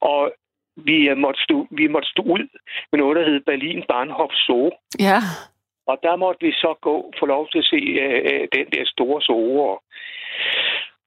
Og 0.00 0.32
vi, 0.76 1.12
uh, 1.12 1.18
måtte 1.18 1.40
stå, 1.42 1.66
vi 1.70 1.86
måtte 1.86 2.08
stå 2.08 2.22
ud 2.22 2.44
med 2.90 2.98
noget, 3.00 3.16
der 3.16 3.24
hed 3.28 3.40
Berlin 3.40 3.84
Bahnhof 3.88 4.30
Zoo. 4.46 4.70
Ja. 5.00 5.18
Og 5.86 5.98
der 6.02 6.16
måtte 6.16 6.46
vi 6.46 6.52
så 6.52 6.74
gå, 6.80 7.12
få 7.18 7.26
lov 7.26 7.48
til 7.48 7.58
at 7.58 7.64
se 7.64 7.76
øh, 7.76 8.48
den 8.52 8.66
der 8.72 8.84
store 8.86 9.22
zoo. 9.22 9.60
Og, 9.70 9.82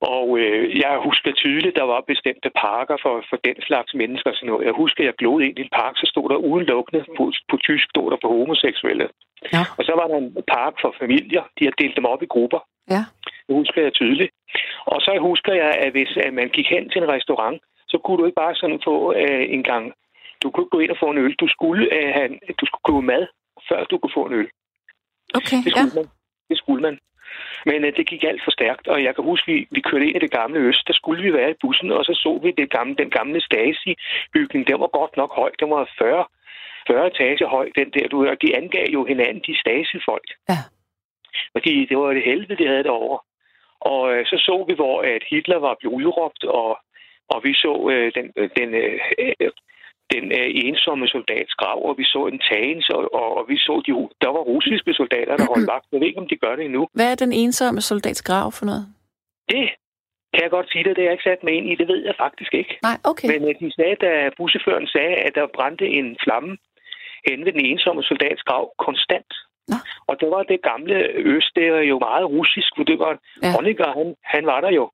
og 0.01 0.39
øh, 0.39 0.79
jeg 0.83 0.93
husker 1.07 1.31
tydeligt, 1.31 1.75
der 1.75 1.83
var 1.83 2.09
bestemte 2.11 2.49
parker 2.65 2.97
for, 3.03 3.15
for 3.29 3.37
den 3.47 3.57
slags 3.67 3.93
mennesker. 3.93 4.31
Sådan 4.33 4.49
noget. 4.49 4.65
Jeg 4.65 4.73
husker, 4.73 5.03
jeg 5.03 5.13
glod 5.21 5.41
ind 5.41 5.59
i 5.59 5.61
en 5.61 5.75
park, 5.81 5.93
så 5.97 6.05
stod 6.13 6.29
der 6.29 6.35
udelukkende 6.35 7.05
på, 7.17 7.31
på 7.49 7.57
tysk, 7.57 7.85
stod 7.89 8.11
der 8.11 8.17
på 8.21 8.27
homoseksuelle. 8.27 9.07
Ja. 9.53 9.63
Og 9.77 9.83
så 9.87 9.93
var 9.99 10.07
der 10.07 10.17
en 10.17 10.31
park 10.57 10.73
for 10.81 10.95
familier. 11.01 11.43
De 11.57 11.63
har 11.65 11.73
delt 11.81 11.95
dem 11.95 12.05
op 12.05 12.21
i 12.23 12.33
grupper. 12.35 12.61
Ja. 12.89 13.03
Det 13.47 13.55
husker 13.61 13.81
jeg 13.81 13.93
tydeligt. 13.93 14.31
Og 14.85 15.01
så 15.01 15.11
husker 15.21 15.53
jeg, 15.53 15.71
at 15.83 15.91
hvis 15.91 16.17
at 16.25 16.33
man 16.33 16.49
gik 16.49 16.67
hen 16.69 16.89
til 16.89 17.01
en 17.03 17.11
restaurant, 17.15 17.61
så 17.87 17.97
kunne 18.03 18.17
du 18.17 18.25
ikke 18.25 18.41
bare 18.43 18.55
sådan 18.55 18.79
få 18.83 19.13
øh, 19.13 19.45
en 19.55 19.63
gang... 19.63 19.93
Du 20.43 20.51
kunne 20.51 20.63
ikke 20.63 20.75
gå 20.75 20.79
ind 20.79 20.91
og 20.91 20.97
få 20.99 21.09
en 21.11 21.17
øl. 21.17 21.35
Du 21.43 21.47
skulle, 21.47 21.83
øh, 21.95 22.09
have, 22.15 22.29
du 22.59 22.65
skulle 22.65 22.85
købe 22.87 23.01
mad, 23.01 23.23
før 23.69 23.83
du 23.83 23.97
kunne 23.97 24.17
få 24.19 24.25
en 24.25 24.33
øl. 24.33 24.49
Okay, 25.39 25.57
Det 25.65 25.71
ja. 25.75 25.81
skulle 25.81 25.95
man. 25.95 26.07
Det 26.49 26.57
skulle 26.57 26.81
man. 26.81 26.99
Men 27.65 27.85
øh, 27.85 27.95
det 27.97 28.07
gik 28.07 28.23
alt 28.23 28.43
for 28.43 28.51
stærkt, 28.51 28.87
og 28.87 29.03
jeg 29.03 29.15
kan 29.15 29.23
huske, 29.23 29.51
vi, 29.51 29.67
vi 29.71 29.81
kørte 29.81 30.05
ind 30.07 30.15
i 30.15 30.25
det 30.25 30.31
gamle 30.31 30.59
øst. 30.59 30.87
Der 30.87 30.93
skulle 30.93 31.23
vi 31.23 31.33
være 31.33 31.51
i 31.51 31.61
bussen, 31.61 31.91
og 31.91 32.05
så 32.05 32.13
så 32.13 32.39
vi 32.43 32.51
det 32.51 32.69
gamle, 32.71 32.95
den 32.95 33.09
gamle 33.09 33.41
Stasi-bygning. 33.41 34.67
Den 34.67 34.79
var 34.79 34.87
godt 34.99 35.17
nok 35.17 35.31
høj. 35.35 35.51
Den 35.59 35.69
var 35.69 35.89
40, 35.97 36.25
40 36.87 37.07
etager 37.07 37.47
høj, 37.47 37.69
den 37.75 37.89
der. 37.95 38.07
Du, 38.07 38.27
og 38.27 38.41
de 38.41 38.55
angav 38.55 38.87
jo 38.93 39.05
hinanden, 39.05 39.43
de 39.47 39.59
Stasi-folk. 39.59 40.29
Ja. 40.49 40.61
Fordi 41.51 41.85
det 41.85 41.97
var 41.97 42.13
det 42.13 42.23
helvede, 42.23 42.57
de 42.63 42.67
havde 42.67 42.83
derovre. 42.83 43.19
Og 43.81 44.13
øh, 44.13 44.25
så 44.25 44.37
så 44.37 44.65
vi, 44.67 44.73
hvor 44.73 45.01
at 45.01 45.23
Hitler 45.29 45.59
var 45.59 45.75
blevet 45.79 45.95
udråbt, 45.95 46.43
og, 46.43 46.79
og 47.29 47.39
vi 47.43 47.53
så 47.53 47.89
øh, 47.91 48.11
den, 48.17 48.31
øh, 48.35 48.49
den, 48.57 48.69
øh, 48.73 48.99
øh, 49.19 49.51
den 50.13 50.25
øh, 50.39 50.47
ensomme 50.65 51.07
soldats 51.07 51.53
grav, 51.61 51.79
og 51.89 51.93
vi 51.97 52.03
så 52.03 52.21
en 52.31 52.39
tagens, 52.51 52.89
og, 52.89 53.01
og, 53.19 53.37
og 53.37 53.43
vi 53.51 53.57
så, 53.57 53.73
de, 53.85 53.91
der 54.23 54.31
var 54.35 54.43
russiske 54.53 54.93
soldater, 54.93 55.37
der 55.37 55.45
holdt 55.53 55.67
vagt. 55.73 55.85
Jeg 55.91 55.99
ved 55.99 56.07
ikke, 56.07 56.23
om 56.23 56.27
de 56.27 56.37
gør 56.43 56.55
det 56.55 56.65
endnu. 56.65 56.87
Hvad 56.93 57.11
er 57.11 57.15
den 57.25 57.33
ensomme 57.43 57.81
soldats 57.81 58.21
grav 58.21 58.51
for 58.51 58.65
noget? 58.65 58.85
Det 59.49 59.69
kan 60.33 60.41
jeg 60.43 60.51
godt 60.57 60.71
sige 60.71 60.83
dig, 60.83 60.95
det 60.95 61.01
har 61.03 61.09
jeg 61.09 61.17
ikke 61.17 61.29
sat 61.29 61.43
mig 61.43 61.53
ind 61.57 61.67
i. 61.71 61.75
Det 61.75 61.87
ved 61.87 62.01
jeg 62.09 62.15
faktisk 62.25 62.53
ikke. 62.53 62.73
Nej, 62.87 62.97
okay. 63.11 63.27
Men 63.31 63.41
øh, 63.49 63.55
de 63.61 63.71
sagde, 63.77 63.95
da 64.05 64.11
busseføren 64.37 64.87
sagde, 64.87 65.15
at 65.27 65.35
der 65.35 65.47
brændte 65.57 65.85
en 65.99 66.17
flamme 66.23 66.51
hen 67.27 67.45
ved 67.45 67.51
den 67.57 67.65
ensomme 67.65 68.03
soldats 68.03 68.41
grav 68.49 68.63
konstant. 68.85 69.31
Nå. 69.71 69.77
Og 70.09 70.15
det 70.21 70.29
var 70.35 70.43
det 70.43 70.61
gamle 70.71 70.95
øst, 71.33 71.51
det 71.55 71.71
var 71.73 71.83
jo 71.91 71.99
meget 71.99 72.25
russisk, 72.37 72.69
for 72.77 72.83
det 72.83 72.99
var 72.99 73.13
Ja. 73.43 73.47
ja. 73.47 73.53
Honecker, 73.55 73.87
han, 73.97 74.07
han 74.23 74.45
var 74.45 74.61
der 74.61 74.71
jo. 74.79 74.85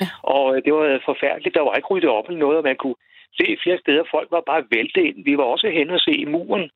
Ja. 0.00 0.08
Og 0.34 0.44
øh, 0.56 0.62
det 0.64 0.72
var 0.74 1.00
forfærdeligt, 1.10 1.54
der 1.54 1.64
var 1.68 1.74
ikke 1.74 1.90
ryddet 1.90 2.10
op 2.10 2.26
eller 2.28 2.40
noget, 2.44 2.58
og 2.58 2.64
man 2.70 2.76
kunne 2.76 2.98
se 3.38 3.56
flere 3.62 3.78
steder, 3.78 4.04
folk 4.10 4.28
var 4.30 4.42
bare 4.50 4.64
væltet 4.70 5.02
ind. 5.08 5.24
Vi 5.24 5.36
var 5.36 5.44
også 5.44 5.68
hen 5.68 5.90
og 5.90 6.00
se 6.00 6.12
i 6.12 6.24
muren. 6.24 6.70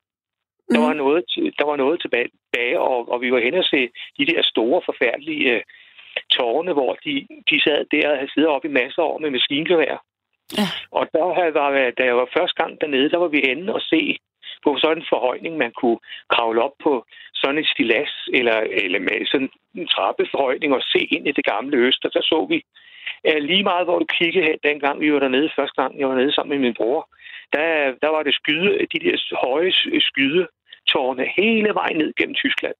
Der, 0.72 0.78
Mhm. 0.78 0.86
var 0.88 0.94
noget, 0.94 1.24
der 1.59 1.64
var 1.70 1.76
noget 1.76 2.00
tilbage, 2.00 2.80
og, 2.80 3.09
og 3.12 3.20
vi 3.20 3.32
var 3.32 3.40
hen 3.40 3.54
og 3.54 3.64
se 3.64 3.80
de 4.18 4.26
der 4.26 4.42
store, 4.42 4.82
forfærdelige 4.88 5.50
øh, 5.54 5.62
tårne, 6.36 6.72
hvor 6.72 6.92
de, 7.04 7.26
de 7.50 7.56
sad 7.64 7.84
der 7.92 8.11
og 8.11 8.16
havde 8.16 8.32
siddet 8.34 8.50
op 8.50 8.64
i 8.64 8.68
masser 8.80 9.02
af 9.02 9.06
år 9.06 9.18
med 9.18 9.30
maskingevær. 9.30 9.96
Ja. 10.59 10.66
Og 10.90 11.02
der 11.12 11.22
var, 11.61 11.70
da 11.98 12.02
jeg 12.04 12.16
var 12.16 12.28
første 12.36 12.62
gang 12.62 12.80
dernede, 12.80 13.11
der 13.11 13.18
var 13.18 13.28
vi 13.28 13.40
henne 13.48 13.74
og 13.74 13.80
se 13.80 14.18
på 14.64 14.76
sådan 14.80 14.98
en 14.98 15.06
forhøjning, 15.12 15.56
man 15.56 15.72
kunne 15.80 15.98
kravle 16.34 16.62
op 16.62 16.76
på 16.82 17.04
sådan 17.34 17.59
et 17.59 17.66
stilas, 17.72 18.12
eller, 18.34 18.56
eller 18.84 19.00
med 19.00 19.26
sådan 19.26 19.50
en 19.74 19.86
trappeforhøjning 19.86 20.74
og 20.74 20.82
se 20.92 21.00
ind 21.14 21.28
i 21.28 21.32
det 21.32 21.44
gamle 21.44 21.76
øst, 21.76 22.04
og 22.04 22.11
så 22.12 22.20
så 22.22 22.46
vi 22.50 22.59
lige 23.40 23.62
meget, 23.62 23.86
hvor 23.86 23.98
du 23.98 24.04
kiggede 24.04 24.46
hen, 24.46 24.59
dengang 24.64 25.00
vi 25.00 25.12
var 25.12 25.18
dernede, 25.18 25.50
første 25.56 25.82
gang 25.82 25.98
jeg 25.98 26.09
var 26.09 26.14
nede 26.14 26.32
sammen 26.32 26.50
med 26.54 26.66
min 26.66 26.74
bror, 26.74 27.09
der, 27.52 27.94
der 28.02 28.09
var 28.09 28.22
det 28.22 28.34
skyde, 28.34 28.86
de 28.92 28.98
der 29.04 29.16
høje 29.46 29.72
skydetårne 30.09 31.24
hele 31.36 31.74
vejen 31.74 31.96
ned 31.96 32.14
gennem 32.18 32.34
Tyskland. 32.34 32.74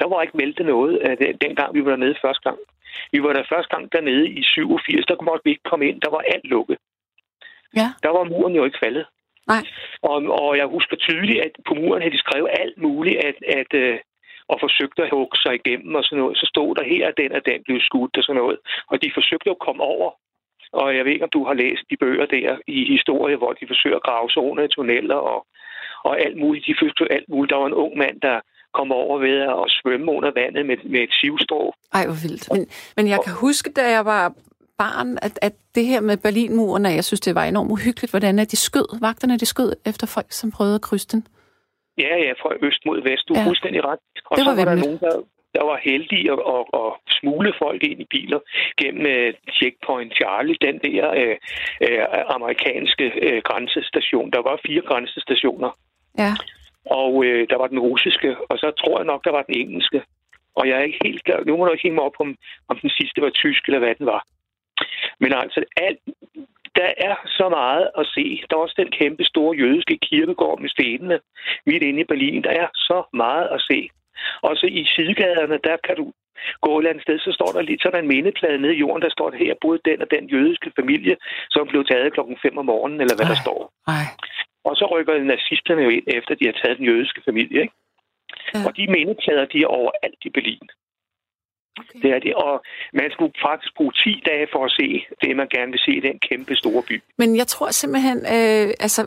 Der 0.00 0.06
var 0.08 0.22
ikke 0.22 0.38
væltet 0.38 0.66
noget 0.66 1.18
dengang 1.42 1.74
vi 1.74 1.84
var 1.84 1.90
dernede 1.90 2.16
første 2.22 2.42
gang. 2.48 2.58
Vi 3.12 3.22
var 3.22 3.32
der 3.32 3.44
første 3.52 3.76
gang 3.76 3.92
dernede 3.92 4.28
i 4.28 4.42
87, 4.42 5.06
der 5.06 5.16
måtte 5.22 5.44
vi 5.44 5.50
ikke 5.50 5.68
komme 5.70 5.88
ind, 5.88 6.00
der 6.00 6.10
var 6.10 6.22
alt 6.34 6.44
lukket. 6.44 6.78
Ja. 7.76 7.88
Der 8.02 8.08
var 8.08 8.24
muren 8.24 8.54
jo 8.54 8.64
ikke 8.64 8.78
faldet. 8.82 9.06
Nej. 9.46 9.62
Og, 10.02 10.16
og 10.42 10.56
jeg 10.56 10.66
husker 10.66 10.96
tydeligt, 10.96 11.40
at 11.40 11.52
på 11.68 11.74
muren 11.74 12.02
havde 12.02 12.14
de 12.14 12.24
skrevet 12.24 12.50
alt 12.62 12.78
muligt, 12.78 13.18
at, 13.28 13.36
at 13.60 13.74
øh, 13.74 13.98
og 14.52 14.56
forsøgte 14.64 15.02
at 15.02 15.14
hugge 15.18 15.36
sig 15.44 15.54
igennem 15.60 15.92
og 15.98 16.04
sådan 16.04 16.18
noget. 16.22 16.36
Så 16.40 16.46
stod 16.52 16.70
der 16.78 16.84
her, 16.92 17.02
at 17.10 17.18
den 17.20 17.32
og 17.38 17.42
den 17.50 17.58
blev 17.66 17.78
skudt 17.88 18.16
og 18.18 18.22
sådan 18.24 18.40
noget. 18.42 18.58
Og 18.90 18.96
de 19.02 19.10
forsøgte 19.18 19.46
jo 19.48 19.56
at 19.56 19.66
komme 19.66 19.82
over. 19.96 20.10
Og 20.80 20.96
jeg 20.96 21.04
ved 21.04 21.12
ikke, 21.12 21.28
om 21.28 21.36
du 21.38 21.44
har 21.48 21.54
læst 21.62 21.84
de 21.90 21.96
bøger 22.04 22.26
der 22.26 22.50
i 22.66 22.78
historie, 22.94 23.36
hvor 23.36 23.52
de 23.52 23.70
forsøger 23.72 23.96
at 23.96 24.06
grave 24.08 24.28
zoner 24.30 24.62
i 24.64 24.68
tunneller 24.68 25.20
og, 25.32 25.40
og 26.08 26.12
alt 26.24 26.36
muligt. 26.42 26.66
De 26.66 26.74
forsøgte 26.78 27.12
alt 27.16 27.28
muligt. 27.28 27.50
Der 27.50 27.56
var 27.62 27.66
en 27.66 27.80
ung 27.84 27.94
mand, 27.98 28.20
der 28.20 28.36
kom 28.78 28.92
over 28.92 29.18
ved 29.18 29.36
at 29.60 29.64
svømme 29.78 30.12
under 30.12 30.30
vandet 30.40 30.66
med, 30.66 30.76
med 30.84 31.00
et 31.00 31.12
sivstrå. 31.20 31.74
Ej, 31.92 32.04
hvor 32.06 32.18
vildt. 32.24 32.44
Men, 32.52 32.66
men 32.96 33.08
jeg 33.08 33.18
kan 33.24 33.34
huske, 33.46 33.70
da 33.78 33.84
jeg 33.96 34.04
var 34.04 34.32
barn, 34.78 35.18
at, 35.22 35.38
at 35.42 35.54
det 35.74 35.86
her 35.86 36.00
med 36.00 36.16
Berlinmuren, 36.16 36.84
jeg 36.84 37.04
synes, 37.04 37.20
det 37.20 37.34
var 37.34 37.44
enormt 37.44 37.70
uhyggeligt, 37.70 38.12
hvordan 38.12 38.38
de 38.38 38.56
skød, 38.56 39.00
vagterne 39.00 39.38
de 39.38 39.46
skød 39.46 39.72
efter 39.86 40.06
folk, 40.06 40.26
som 40.32 40.50
prøvede 40.50 40.74
at 40.74 40.80
krydse 40.80 41.08
den. 41.08 41.26
Ja, 41.98 42.16
ja, 42.26 42.32
fra 42.42 42.50
øst 42.62 42.82
mod 42.86 43.02
vest. 43.08 43.28
Du 43.28 43.34
er 43.34 43.40
Ja. 43.40 43.46
fuldstændig 43.46 43.84
ret. 43.84 43.98
Og 44.30 44.36
Det 44.36 44.44
så 44.44 44.50
var 44.50 44.56
var 44.56 44.64
der 44.64 44.70
vemmeligt. 44.70 44.86
nogen, 44.86 44.98
der, 45.06 45.16
der 45.56 45.64
var 45.70 45.78
heldige 45.88 46.32
at, 46.32 46.40
at, 46.54 46.62
at 46.82 46.90
smule 47.18 47.52
folk 47.62 47.82
ind 47.82 48.00
i 48.00 48.06
biler 48.14 48.40
gennem 48.80 49.02
uh, 49.14 49.30
Checkpoint 49.58 50.12
Charlie, 50.18 50.56
den 50.66 50.76
der 50.86 51.02
uh, 51.22 51.34
uh, 51.86 52.34
amerikanske 52.36 53.06
uh, 53.26 53.38
grænsestation. 53.48 54.30
Der 54.34 54.42
var 54.48 54.60
fire 54.66 54.82
grænsestationer, 54.90 55.70
Ja. 56.18 56.32
og 57.00 57.14
uh, 57.14 57.42
der 57.50 57.56
var 57.62 57.66
den 57.66 57.78
russiske, 57.88 58.30
og 58.50 58.58
så 58.58 58.68
tror 58.80 58.98
jeg 58.98 59.06
nok, 59.12 59.24
der 59.24 59.30
var 59.38 59.42
den 59.42 59.56
engelske. 59.62 60.02
Og 60.58 60.68
jeg 60.68 60.76
er 60.78 60.82
ikke 60.88 61.04
helt 61.04 61.24
klar. 61.24 61.40
Nu 61.46 61.56
må 61.56 61.64
du 61.64 61.72
ikke 61.72 61.82
hænge 61.86 61.94
mig 61.94 62.04
op, 62.04 62.20
om, 62.20 62.36
om 62.68 62.76
den 62.82 62.90
sidste 62.90 63.22
var 63.22 63.30
tysk, 63.30 63.62
eller 63.66 63.78
hvad 63.78 63.94
den 63.94 64.06
var. 64.06 64.22
Men 65.22 65.32
altså, 65.32 65.64
alt, 65.76 65.98
der 66.76 66.90
er 66.96 67.14
så 67.26 67.48
meget 67.48 67.90
at 67.98 68.06
se. 68.14 68.42
Der 68.50 68.56
er 68.56 68.60
også 68.60 68.74
den 68.82 68.90
kæmpe 68.90 69.24
store 69.24 69.56
jødiske 69.56 69.98
kirkegård 70.08 70.60
med 70.60 70.68
stenene 70.68 71.20
midt 71.66 71.82
inde 71.82 72.00
i 72.00 72.10
Berlin. 72.12 72.42
Der 72.42 72.50
er 72.50 72.68
så 72.74 73.02
meget 73.12 73.48
at 73.56 73.60
se. 73.60 73.88
Og 74.42 74.56
så 74.56 74.66
i 74.66 74.84
sidegaderne, 74.94 75.58
der 75.64 75.76
kan 75.86 75.96
du 75.96 76.12
gå 76.60 76.70
et 76.74 76.80
eller 76.80 76.90
andet 76.90 77.02
sted, 77.02 77.18
så 77.18 77.32
står 77.32 77.50
der 77.52 77.62
lige 77.62 77.78
så 77.82 77.88
der 77.92 77.98
en 77.98 78.12
mindeplade 78.14 78.58
nede 78.58 78.74
i 78.74 78.78
jorden, 78.78 79.02
der 79.02 79.10
står 79.10 79.30
her, 79.30 79.54
både 79.60 79.78
den 79.84 80.02
og 80.02 80.08
den 80.10 80.24
jødiske 80.34 80.72
familie, 80.78 81.16
som 81.50 81.68
blev 81.68 81.84
taget 81.84 82.12
klokken 82.12 82.36
5 82.42 82.58
om 82.58 82.66
morgenen, 82.66 83.00
eller 83.00 83.16
hvad 83.16 83.26
der 83.26 83.38
Ej. 83.40 83.44
står. 83.44 83.60
Ej. 83.86 84.06
Og 84.64 84.76
så 84.76 84.84
rykker 84.94 85.24
nazisterne 85.34 85.82
jo 85.82 85.88
ind, 85.88 86.06
efter 86.06 86.34
de 86.34 86.46
har 86.46 86.52
taget 86.52 86.78
den 86.78 86.86
jødiske 86.86 87.20
familie. 87.24 87.60
Ikke? 87.62 87.74
Ja. 88.54 88.58
Og 88.66 88.76
de 88.76 88.86
mindeplader, 88.96 89.44
de 89.44 89.58
er 89.62 89.66
overalt 89.66 90.20
i 90.24 90.30
Berlin. 90.30 90.66
Okay. 91.78 91.98
Det 92.02 92.10
er 92.16 92.18
det. 92.18 92.34
Og 92.34 92.62
man 92.92 93.08
skulle 93.14 93.32
faktisk 93.48 93.70
bruge 93.76 93.92
10 93.92 94.22
dage 94.30 94.46
for 94.52 94.64
at 94.64 94.72
se 94.78 94.86
det, 95.22 95.36
man 95.36 95.48
gerne 95.56 95.70
vil 95.74 95.80
se 95.86 95.92
i 96.00 96.00
den 96.08 96.18
kæmpe 96.28 96.56
store 96.56 96.82
by. 96.88 97.02
Men 97.18 97.36
jeg 97.36 97.46
tror 97.46 97.70
simpelthen, 97.70 98.18
øh, 98.18 98.66
altså, 98.86 99.02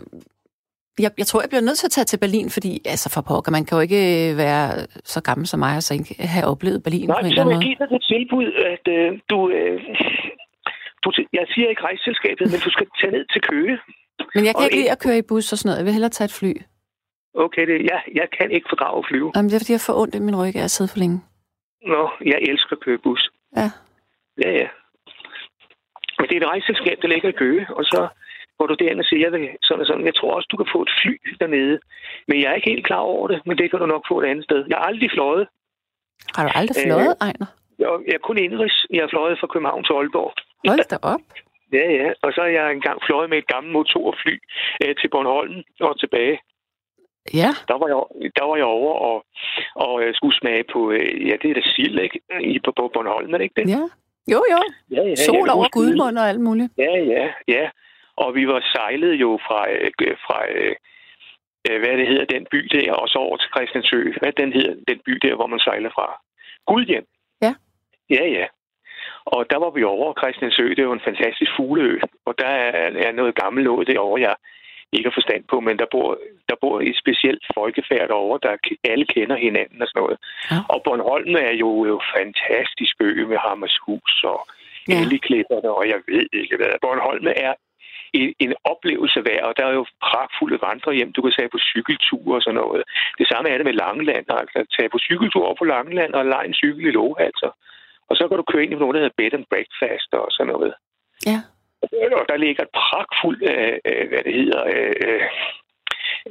jeg, 1.00 1.12
jeg 1.18 1.28
tror, 1.28 1.42
jeg 1.42 1.50
bliver 1.50 1.68
nødt 1.68 1.78
til 1.78 1.88
at 1.88 1.92
tage 1.98 2.06
til 2.12 2.20
Berlin, 2.26 2.50
fordi, 2.50 2.72
altså 2.94 3.08
for 3.14 3.22
pokker, 3.30 3.52
man 3.58 3.66
kan 3.66 3.76
jo 3.78 3.82
ikke 3.88 4.04
øh, 4.32 4.38
være 4.38 4.66
så 5.14 5.20
gammel 5.22 5.48
som 5.48 5.60
mig, 5.60 5.74
og 5.80 5.84
så 5.84 5.94
ikke 5.94 6.16
have 6.36 6.46
oplevet 6.54 6.84
Berlin 6.84 7.08
på 7.08 7.12
en 7.12 7.14
Nej, 7.14 7.20
eller 7.20 7.36
så 7.36 7.42
anden 7.42 7.50
vil 7.50 7.54
jeg 7.54 7.60
måde. 7.60 7.66
give 7.68 7.78
dig 7.82 7.90
det 7.96 8.02
tilbud, 8.14 8.48
at 8.74 8.86
øh, 8.98 9.08
du, 9.32 9.38
øh, 9.58 9.78
du... 11.04 11.08
Jeg 11.40 11.46
siger 11.54 11.68
ikke 11.70 11.84
rejseselskabet, 11.90 12.46
men 12.52 12.60
du 12.66 12.70
skal 12.76 12.88
tage 13.02 13.12
ned 13.18 13.26
til 13.34 13.42
Køge. 13.42 13.76
Men 14.36 14.46
jeg 14.46 14.54
kan 14.54 14.60
og 14.60 14.66
ikke 14.66 14.78
lide 14.78 14.92
at 14.92 15.00
køre 15.06 15.18
i 15.18 15.26
bus 15.30 15.52
og 15.52 15.58
sådan 15.58 15.68
noget. 15.70 15.78
Jeg 15.80 15.86
vil 15.86 15.94
hellere 15.98 16.14
tage 16.18 16.26
et 16.32 16.38
fly. 16.42 16.54
Okay, 17.46 17.64
det, 17.70 17.78
jeg, 17.92 18.00
jeg 18.20 18.28
kan 18.38 18.52
ikke 18.52 18.68
fordrage 18.70 18.98
at 19.02 19.06
flyve. 19.10 19.32
Jamen, 19.36 19.50
det 19.50 19.56
er, 19.56 19.60
fordi 19.64 19.72
jeg 19.78 19.86
får 19.88 19.96
ondt 20.02 20.16
i 20.16 20.20
min 20.20 20.36
ryg 20.42 20.56
af 20.56 20.64
at 20.64 20.72
sidde 20.72 20.90
for 20.94 21.00
længe. 21.04 21.18
Nå, 21.86 22.10
jeg 22.26 22.38
elsker 22.50 22.76
at 22.76 22.84
køre 22.86 22.98
bus. 22.98 23.30
Ja. 23.58 23.68
Ja, 24.44 24.52
ja. 24.62 24.68
Men 26.20 26.28
det 26.30 26.36
er 26.36 26.42
et 26.42 26.52
rejseselskab, 26.54 26.98
der 27.02 27.08
ligger 27.08 27.30
i 27.30 27.40
Køge, 27.44 27.68
og 27.78 27.84
så 27.84 28.08
går 28.58 28.68
du 28.68 28.74
derind 28.74 29.00
og 29.00 29.06
siger, 29.06 29.30
vil 29.30 29.50
sådan 29.64 29.82
og 29.82 29.88
sådan. 29.88 30.06
Jeg 30.06 30.16
tror 30.16 30.36
også, 30.36 30.48
du 30.52 30.58
kan 30.58 30.70
få 30.76 30.82
et 30.82 30.92
fly 31.02 31.16
dernede. 31.42 31.80
Men 32.28 32.42
jeg 32.42 32.48
er 32.52 32.56
ikke 32.56 32.70
helt 32.70 32.86
klar 32.86 33.04
over 33.16 33.28
det, 33.28 33.40
men 33.46 33.58
det 33.58 33.70
kan 33.70 33.80
du 33.80 33.86
nok 33.86 34.04
få 34.08 34.22
et 34.22 34.28
andet 34.32 34.44
sted. 34.44 34.66
Jeg 34.70 34.78
har 34.78 34.86
aldrig 34.86 35.10
fløjet. 35.12 35.48
Har 36.36 36.44
du 36.48 36.52
aldrig 36.60 36.76
Øh, 36.80 36.88
fløjet, 36.88 37.16
Ejner? 37.28 37.48
Jeg 37.80 37.90
jeg 38.08 38.16
er 38.20 38.24
kun 38.28 38.38
indrigs. 38.38 38.78
Jeg 38.96 39.02
har 39.04 39.10
fløjet 39.14 39.40
fra 39.40 39.48
København 39.54 39.84
til 39.84 39.94
Aalborg. 39.94 40.34
Hold 40.68 40.90
da 40.94 40.98
op. 41.14 41.22
Ja, 41.78 41.86
ja. 42.00 42.08
Og 42.24 42.30
så 42.34 42.40
har 42.42 42.52
jeg 42.60 42.66
engang 42.72 42.98
fløjet 43.08 43.30
med 43.30 43.38
et 43.38 43.48
gammelt 43.54 43.74
motorfly 43.74 44.36
øh, 44.82 44.96
til 45.00 45.08
Bornholm 45.14 45.56
og 45.88 46.00
tilbage. 46.00 46.36
Ja, 47.34 47.52
Der 47.68 47.78
var 47.82 47.88
jeg, 47.94 48.32
der 48.38 48.46
var 48.50 48.56
jeg 48.56 48.66
over 48.66 48.94
og, 48.94 49.26
og 49.76 50.04
øh, 50.04 50.16
skulle 50.16 50.38
smage 50.38 50.64
på, 50.74 50.92
øh, 50.92 51.28
ja, 51.28 51.36
det 51.42 51.50
er 51.50 51.54
da 51.54 51.62
sild, 51.76 52.00
ikke? 52.00 52.20
I, 52.42 52.60
på, 52.60 52.72
på 52.72 52.92
Bornholm, 52.94 53.34
er 53.34 53.38
det 53.38 53.44
ikke 53.44 53.62
det? 53.62 53.70
ja. 53.70 53.84
Jo, 54.34 54.40
jo. 54.54 54.60
Ja, 54.92 55.04
ja, 55.10 55.16
Sol 55.16 55.46
kan 55.46 55.50
over. 55.50 55.68
Gudmund 55.72 56.18
og 56.18 56.30
alt 56.30 56.42
muligt. 56.42 56.72
Ja, 56.78 56.94
ja, 57.14 57.26
ja. 57.48 57.70
Og 58.16 58.36
vi 58.36 58.48
var 58.48 58.62
sejlet 58.76 59.14
jo 59.14 59.40
fra, 59.48 59.60
øh, 59.72 60.18
fra 60.26 60.38
øh, 60.56 60.76
øh, 61.70 61.80
hvad 61.80 61.98
det 61.98 62.08
hedder, 62.08 62.26
den 62.26 62.48
by 62.52 62.58
der, 62.58 62.94
og 62.94 63.08
så 63.08 63.20
over 63.20 63.38
til 63.38 63.50
Christiansø. 63.56 64.12
Hvad 64.22 64.32
den 64.32 64.54
hedder, 64.54 64.76
den 64.88 65.00
by 65.06 65.12
der, 65.12 65.36
hvor 65.36 65.48
man 65.48 65.60
sejler 65.60 65.90
fra? 65.90 66.22
Gudhjem. 66.66 67.06
Ja. 67.42 67.54
Ja, 68.10 68.26
ja. 68.38 68.46
Og 69.26 69.46
der 69.50 69.58
var 69.58 69.70
vi 69.70 69.84
over 69.84 70.14
Christiansø. 70.20 70.70
Det 70.70 70.80
er 70.80 70.90
jo 70.92 71.00
en 71.00 71.08
fantastisk 71.10 71.52
fugleø. 71.58 72.00
Og 72.26 72.34
der 72.40 72.48
er, 72.48 72.72
er 73.08 73.12
noget 73.12 73.36
gammelt 73.36 73.66
noget 73.66 73.88
derovre, 73.88 74.22
jeg 74.22 74.36
ikke 74.96 75.10
har 75.10 75.20
forstand 75.20 75.44
på, 75.52 75.60
men 75.60 75.76
der 75.82 75.88
bor, 75.92 76.10
der 76.50 76.56
bor 76.62 76.76
et 76.82 76.98
specielt 77.04 77.44
folkefærd 77.58 78.08
derovre, 78.08 78.40
der 78.46 78.54
alle 78.92 79.06
kender 79.06 79.38
hinanden 79.46 79.82
og 79.82 79.88
sådan 79.88 80.02
noget. 80.04 80.18
Ja. 80.52 80.60
Og 80.74 80.78
Bornholm 80.86 81.36
er 81.50 81.54
jo 81.64 81.70
jo 81.92 81.98
fantastisk 82.16 82.96
ø 83.00 83.26
med 83.32 83.38
Hammershus 83.46 84.16
og 84.34 84.40
Ja. 84.88 85.02
Elliklipperne, 85.02 85.70
og 85.80 85.84
jeg 85.92 86.00
ved 86.08 86.28
ikke 86.42 86.56
hvad. 86.58 86.74
Bornholm 86.82 87.28
er 87.46 87.54
en, 88.14 88.34
en 88.40 88.54
oplevelse 88.64 89.20
værd, 89.30 89.44
og 89.50 89.54
der 89.58 89.66
er 89.66 89.74
jo 89.80 89.86
pragtfulde 90.08 90.58
vandrehjem. 90.68 91.12
Du 91.14 91.22
kan 91.22 91.34
tage 91.38 91.54
på 91.54 91.60
cykelture 91.72 92.36
og 92.38 92.42
sådan 92.42 92.60
noget. 92.64 92.84
Det 93.20 93.28
samme 93.32 93.50
er 93.50 93.58
det 93.58 93.66
med 93.66 93.80
Langeland. 93.84 94.26
Altså 94.42 94.60
tage 94.78 94.90
på 94.90 95.00
cykeltur 95.08 95.46
over 95.46 95.56
på 95.60 95.66
Langeland 95.74 96.14
og 96.14 96.26
lege 96.26 96.48
en 96.48 96.60
cykel 96.62 96.86
i 96.88 96.92
Lohals. 96.92 97.44
Og 98.10 98.14
så 98.18 98.24
kan 98.28 98.38
du 98.38 98.44
køre 98.44 98.64
ind 98.64 98.74
i 98.74 98.76
noget, 98.76 98.94
der 98.96 99.02
hedder 99.02 99.20
bed 99.22 99.34
and 99.38 99.46
breakfast 99.52 100.10
og 100.14 100.28
sådan 100.32 100.52
noget. 100.54 100.74
Ja. 101.26 101.40
Og 102.22 102.26
der 102.32 102.38
ligger 102.46 102.64
et 102.64 102.74
pragtfuldt, 102.84 103.42
øh, 103.52 104.08
hvad 104.10 104.24
det 104.28 104.34
hedder, 104.34 104.64
øh, 104.74 105.22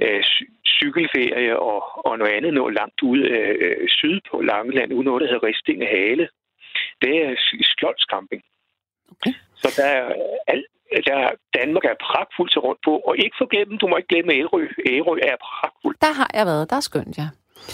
øh, 0.03 0.21
cy- 0.33 0.53
cykelferie 0.79 1.59
og, 1.59 2.07
og 2.07 2.19
noget 2.19 2.33
andet 2.33 2.55
noget 2.55 2.75
langt 2.75 3.03
ude 3.03 3.23
øh, 3.29 3.89
syd 3.89 4.21
på 4.31 4.41
Langeland, 4.41 4.93
ude 4.93 5.05
noget, 5.05 5.21
der 5.21 5.27
hedder 5.29 5.47
Ristinge 5.47 5.87
Hale. 5.87 6.29
Det 7.03 7.13
er 7.27 7.31
s- 7.45 7.67
skjoldscamping. 7.73 8.43
Okay. 9.13 9.33
Så 9.63 9.69
der 9.79 9.87
er 9.99 10.05
alt, 10.53 10.67
der 11.09 11.17
er, 11.17 11.31
Danmark 11.61 11.85
er 11.85 11.97
pragtfuldt 12.09 12.53
til 12.53 12.61
rundt 12.61 12.81
på, 12.85 12.93
og 13.09 13.15
ikke 13.25 13.37
forglemme, 13.43 13.79
du 13.79 13.87
må 13.89 13.97
ikke 13.97 14.09
glemme 14.15 14.33
Ærø. 14.41 14.61
Ærø 14.95 15.15
er 15.31 15.37
pragtfuldt. 15.49 16.01
Der 16.01 16.13
har 16.21 16.31
jeg 16.35 16.47
været. 16.47 16.71
Der 16.71 16.77
er 16.77 16.81
skønt, 16.91 17.19
ja. 17.19 17.29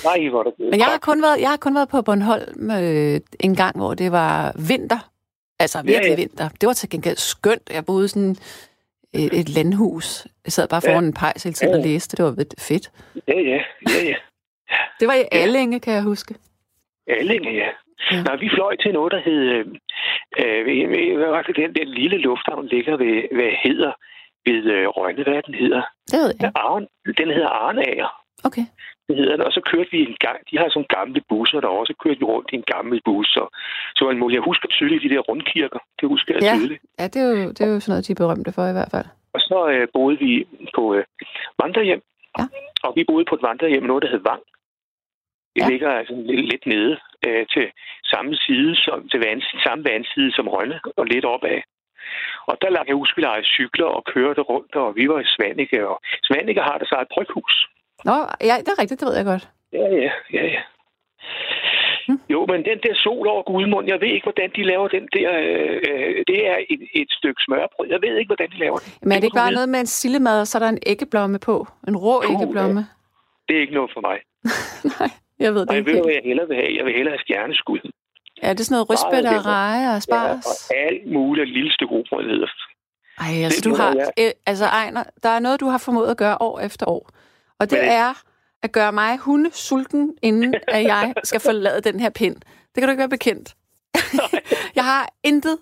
Nej, 0.04 0.28
hvor 0.28 0.40
er 0.40 0.44
det 0.44 0.54
Men 0.58 0.78
jeg 0.78 0.86
har 0.94 0.98
kun 0.98 1.22
været, 1.22 1.40
jeg 1.40 1.50
har 1.54 1.56
kun 1.56 1.74
været 1.74 1.88
på 1.94 2.02
Bornholm 2.02 2.70
øh, 2.70 3.20
en 3.46 3.54
gang, 3.56 3.74
hvor 3.80 3.94
det 3.94 4.12
var 4.12 4.34
vinter. 4.70 5.00
Altså 5.60 5.78
virkelig 5.82 5.94
Ja, 5.94 6.00
ja, 6.00 6.06
ja. 6.06 6.10
ja. 6.10 6.16
vinter. 6.16 6.48
Det 6.60 6.66
var 6.66 6.72
til 6.72 6.90
gengæld 6.90 7.16
skønt. 7.16 7.70
Jeg 7.76 7.84
boede 7.86 8.08
sådan 8.08 8.36
et, 9.14 9.32
et 9.40 9.48
landhus. 9.48 10.26
Jeg 10.44 10.52
sad 10.52 10.68
bare 10.68 10.80
foran 10.80 11.04
Ja. 11.04 11.08
en 11.08 11.14
pejs 11.14 11.42
hele 11.42 11.54
tiden 11.54 11.72
Ja, 11.74 11.78
og 11.78 11.84
ja. 11.84 11.90
læste. 11.92 12.16
Det 12.16 12.24
var 12.24 12.34
fedt. 12.58 12.90
Ja, 13.28 13.34
ja, 13.40 13.60
ja, 13.94 14.00
ja. 14.10 14.14
Det 15.00 15.08
var 15.08 15.14
i 15.14 15.24
Ja. 15.32 15.38
Allinge, 15.38 15.80
kan 15.80 15.94
jeg 15.94 16.02
huske. 16.02 16.34
Allinge, 17.08 17.50
ja. 17.50 17.56
Ja. 18.10 18.16
ja. 18.16 18.22
Nej, 18.22 18.36
vi 18.36 18.48
fløj 18.54 18.76
til 18.82 18.92
noget, 18.92 19.12
der 19.12 19.20
hed... 19.28 19.40
Øh, 19.54 19.66
øh, 20.38 21.54
den, 21.56 21.74
den 21.74 21.88
lille 21.88 22.18
lufthavn 22.18 22.66
ligger 22.66 22.96
ved, 22.96 23.14
hvad 23.36 23.52
hedder, 23.64 23.92
ved 24.46 24.64
øh, 24.74 24.86
Rønne, 24.88 25.22
hvad 25.22 25.42
den 25.46 25.54
hedder? 25.54 25.82
Det 26.10 26.18
ved 26.18 26.26
jeg 26.26 26.34
ikke. 26.34 26.58
Arne, 26.58 26.86
den 27.20 27.28
hedder 27.36 27.48
Arnager. 27.48 28.08
Okay. 28.44 28.64
Det 29.08 29.16
hedder 29.16 29.36
den. 29.36 29.46
Og 29.48 29.52
så 29.52 29.60
kørte 29.70 29.90
vi 29.94 29.98
en 30.10 30.16
gang, 30.26 30.38
de 30.50 30.58
har 30.58 30.68
sådan 30.68 30.90
gamle 30.98 31.20
busser 31.28 31.60
derovre, 31.60 31.86
så 31.86 31.94
kørte 32.02 32.18
vi 32.18 32.24
rundt 32.24 32.48
i 32.52 32.56
en 32.56 32.66
gammel 32.74 33.00
bus. 33.04 33.36
Og, 33.42 33.48
så 33.96 34.00
var 34.04 34.12
en 34.12 34.18
mulighed. 34.18 34.40
Jeg 34.40 34.48
husker 34.50 34.68
tydeligt 34.68 35.02
de 35.04 35.08
der 35.14 35.20
rundkirker. 35.28 35.78
Det 36.00 36.08
husker 36.08 36.34
jeg 36.34 36.42
Ja. 36.42 36.54
tydeligt. 36.56 36.82
Ja, 36.98 37.04
det 37.12 37.18
er, 37.22 37.28
jo, 37.30 37.48
det 37.56 37.60
er 37.60 37.70
jo 37.74 37.80
sådan 37.80 37.92
noget, 37.92 38.06
de 38.08 38.12
er 38.12 38.22
berømte 38.22 38.52
for 38.56 38.64
i 38.68 38.76
hvert 38.78 38.90
fald. 38.94 39.06
Og 39.36 39.40
så 39.40 39.58
øh, 39.74 39.88
boede 39.96 40.18
vi 40.24 40.32
på 40.76 40.94
øh, 40.94 41.04
vandrehjem. 41.62 42.02
Ja. 42.38 42.44
Og 42.86 42.92
vi 42.96 43.04
boede 43.10 43.24
på 43.28 43.34
et 43.34 43.42
vandrehjem, 43.48 43.82
noget 43.82 44.02
der 44.02 44.10
hed 44.14 44.22
Vang. 44.30 44.42
Det 45.56 45.62
Ja. 45.64 45.68
ligger 45.72 45.90
altså 46.00 46.14
lidt, 46.30 46.46
lidt 46.52 46.66
nede 46.66 46.92
øh, 47.26 47.46
til 47.54 47.66
samme 48.12 48.36
side 48.36 48.76
som 48.84 49.08
til 49.10 49.20
vand, 49.26 49.42
samme 49.66 49.84
vandside 49.90 50.32
som 50.36 50.48
Rønne 50.48 50.80
og 50.96 51.04
lidt 51.06 51.24
opad. 51.24 51.60
Og 52.50 52.54
der 52.62 52.70
lavede 52.70 52.88
jeg 52.88 52.96
huske, 52.96 53.16
vi 53.16 53.22
lejede 53.22 53.46
cykler 53.56 53.86
og 53.86 54.04
kørte 54.14 54.40
rundt, 54.40 54.74
og 54.74 54.96
vi 54.96 55.08
var 55.08 55.20
i 55.20 55.24
Svanike, 55.34 55.88
og 55.88 55.96
Svanike 56.26 56.60
har 56.68 56.78
det 56.78 56.88
så 56.88 56.96
et 57.00 57.08
bryghus. 57.14 57.54
Nå, 58.04 58.16
ja, 58.40 58.54
det 58.64 58.68
er 58.68 58.78
rigtigt, 58.82 59.00
det 59.00 59.08
ved 59.08 59.16
jeg 59.16 59.24
godt. 59.24 59.48
Ja, 59.72 59.78
ja, 60.04 60.10
ja, 60.32 60.44
ja. 60.54 60.60
Hmm. 62.08 62.20
Jo, 62.28 62.46
men 62.46 62.58
den 62.64 62.78
der 62.86 62.94
sol 62.94 63.26
over 63.28 63.42
Gudmund, 63.42 63.86
jeg 63.88 64.00
ved 64.00 64.08
ikke, 64.08 64.24
hvordan 64.24 64.50
de 64.56 64.62
laver 64.64 64.88
den 64.88 65.08
der... 65.16 65.30
Øh, 65.44 66.24
det 66.30 66.38
er 66.52 66.56
et, 66.70 66.80
et 66.94 67.10
stykke 67.18 67.40
smørbrød. 67.46 67.86
Jeg 67.94 67.98
ved 68.02 68.16
ikke, 68.18 68.28
hvordan 68.28 68.50
de 68.50 68.58
laver 68.58 68.78
det. 68.78 68.98
Men 69.02 69.12
er 69.12 69.16
det 69.16 69.24
ikke 69.24 69.34
bare 69.44 69.52
noget 69.52 69.68
med 69.68 69.80
en 69.80 69.86
sillemad, 69.86 70.40
og 70.40 70.46
så 70.46 70.58
er 70.58 70.62
der 70.62 70.68
en 70.68 70.78
æggeblomme 70.86 71.38
på? 71.38 71.66
En 71.88 71.96
rå 71.96 72.20
Puh, 72.20 72.32
æggeblomme? 72.32 72.86
Det 73.48 73.56
er 73.56 73.60
ikke 73.60 73.74
noget 73.74 73.90
for 73.94 74.00
mig. 74.08 74.16
Nej, 74.98 75.10
jeg 75.38 75.54
ved 75.54 75.60
det 75.60 75.68
Og 75.70 75.74
jeg 75.74 75.78
ikke. 75.80 75.92
ved, 75.92 76.02
hvad 76.04 76.12
jeg 76.12 76.22
hellere 76.24 76.48
vil 76.48 76.56
have. 76.56 76.76
Jeg 76.78 76.84
vil 76.84 76.94
hellere 76.94 77.12
have 77.16 77.22
stjerneskud. 77.26 77.80
Er 78.42 78.52
det 78.52 78.66
sådan 78.66 78.74
noget 78.76 78.90
rystbætter 78.90 79.38
og 79.38 79.46
reje 79.46 79.86
og 79.88 79.94
Ja, 79.94 80.00
spars? 80.00 80.46
og 80.70 80.76
alt 80.76 81.12
muligt 81.12 81.48
lille 81.56 81.72
stykke 81.72 81.94
robrød 81.94 82.24
hedder. 82.32 82.50
Ej, 83.20 83.44
altså 83.44 83.60
Det 83.60 83.64
du 83.70 83.74
har... 83.82 83.90
jeg. 83.94 84.08
Øh, 84.26 84.30
altså 84.46 84.64
Ejner, 84.64 85.02
der 85.22 85.28
er 85.28 85.38
noget, 85.38 85.60
du 85.60 85.66
har 85.66 85.78
formået 85.78 86.10
at 86.10 86.16
gøre 86.16 86.36
år 86.40 86.60
efter 86.60 86.86
år. 86.88 87.10
Og 87.60 87.70
det 87.70 87.84
er 87.84 88.22
at 88.62 88.72
gøre 88.72 88.92
mig 88.92 89.18
hunde 89.18 89.50
sulten, 89.52 90.14
inden 90.22 90.54
at 90.76 90.84
jeg 90.84 91.14
skal 91.24 91.40
forlade 91.40 91.80
den 91.80 92.00
her 92.00 92.10
pind. 92.10 92.36
Det 92.74 92.74
kan 92.74 92.82
du 92.82 92.90
ikke 92.90 92.98
være 92.98 93.08
bekendt. 93.08 93.54
jeg 94.78 94.84
har 94.84 95.08
intet 95.24 95.58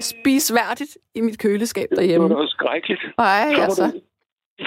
spisværdigt 0.00 0.98
i 1.14 1.20
mit 1.20 1.38
køleskab 1.38 1.86
Det 1.90 1.98
derhjemme. 1.98 2.28
var 2.28 2.34
noget 2.34 2.50
skrækkeligt. 2.50 3.00
Nej, 3.18 3.48
Så 3.50 3.56
må, 3.56 3.62
altså. 3.62 3.86
du, 3.86 4.00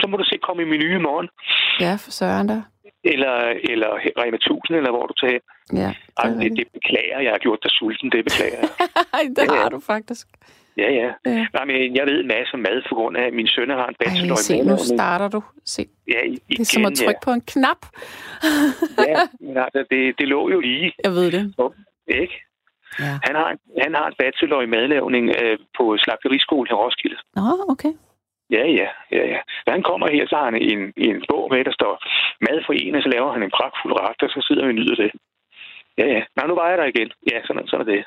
så 0.01 0.07
må 0.07 0.17
du 0.17 0.23
se 0.23 0.37
komme 0.47 0.61
i 0.63 0.65
menu 0.65 0.85
i 0.99 1.01
morgen. 1.01 1.27
Ja, 1.79 1.93
for 1.95 2.11
søren 2.11 2.49
der. 2.49 2.61
Eller, 3.03 3.35
eller 3.71 3.87
Rema 4.19 4.35
1000, 4.35 4.77
eller 4.77 4.91
hvor 4.91 5.05
du 5.07 5.13
tager 5.13 5.31
hen. 5.33 5.77
Ja, 5.81 5.93
Ej, 6.17 6.29
det, 6.29 6.35
er 6.35 6.39
det, 6.49 6.57
det 6.57 6.67
beklager 6.73 7.19
jeg. 7.19 7.31
har 7.31 7.37
gjort 7.37 7.59
dig 7.63 7.71
sulten. 7.71 8.11
Det 8.11 8.23
beklager 8.25 8.59
jeg. 8.61 8.69
det 9.37 9.51
har 9.51 9.69
du 9.69 9.79
faktisk. 9.79 10.27
Ja, 10.77 10.89
ja. 11.01 11.09
Ja. 11.25 11.45
Nej, 11.53 11.65
men 11.65 11.95
jeg 11.95 12.05
ved 12.09 12.19
en 12.21 12.27
masse 12.27 12.53
om 12.53 12.59
mad, 12.59 12.81
på 12.89 12.95
grund 12.95 13.17
af, 13.17 13.25
at 13.29 13.33
min 13.33 13.47
søn 13.47 13.69
har 13.69 13.87
en 13.87 13.95
Ej, 13.99 14.05
bachelor 14.05 14.35
se, 14.35 14.53
i 14.53 14.57
nu 14.57 14.63
madlavning. 14.63 14.97
starter 14.97 15.27
du. 15.35 15.43
Se, 15.65 15.81
Ja, 16.13 16.19
igen, 16.23 16.39
det 16.49 16.59
er 16.59 16.65
som 16.65 16.85
at 16.85 16.93
trykke 17.01 17.21
på 17.27 17.31
en 17.31 17.41
knap. 17.53 17.81
Ja, 18.97 19.03
ja 19.11 19.19
men 19.39 19.57
altså, 19.65 19.81
det, 19.91 20.01
det 20.19 20.27
lå 20.27 20.49
jo 20.49 20.59
lige, 20.59 20.93
Jeg 21.03 21.11
ved 21.11 21.31
det. 21.31 21.43
ikke? 22.07 22.35
Ja. 22.99 23.13
Han 23.27 23.35
har, 23.41 23.49
han 23.83 23.91
har 23.99 24.07
en 24.07 24.17
bachelor 24.21 24.61
i 24.61 24.65
madlavning 24.75 25.25
øh, 25.41 25.57
på 25.77 25.83
slagteriskolen 26.03 26.67
i 26.71 26.73
Roskilde. 26.81 27.17
Nå, 27.35 27.41
okay. 27.73 27.93
Ja, 28.55 28.63
ja, 28.79 28.87
ja, 29.17 29.23
ja. 29.33 29.39
Når 29.65 29.71
han 29.77 29.83
kommer 29.89 30.07
her, 30.15 30.25
så 30.27 30.35
har 30.35 30.45
han 30.51 30.55
en, 30.71 30.81
en 31.07 31.17
bog 31.29 31.45
med, 31.51 31.65
der 31.65 31.71
står 31.79 31.93
mad 32.47 32.57
for 32.65 32.73
en, 32.73 32.95
og 32.95 33.01
så 33.03 33.09
laver 33.15 33.31
han 33.35 33.43
en 33.43 33.55
pragtfuld 33.57 33.93
ret, 34.01 34.21
og 34.25 34.29
så 34.29 34.39
sidder 34.47 34.63
vi 34.65 34.69
og 34.73 34.75
nyder 34.79 34.95
det. 35.03 35.11
Ja, 35.99 36.05
ja. 36.15 36.21
Nå, 36.35 36.41
nu 36.47 36.55
var 36.55 36.69
jeg 36.69 36.77
der 36.77 36.87
igen. 36.93 37.09
Ja, 37.31 37.37
sådan, 37.47 37.67
sådan 37.67 37.87
er 37.87 37.91
det. 37.95 38.03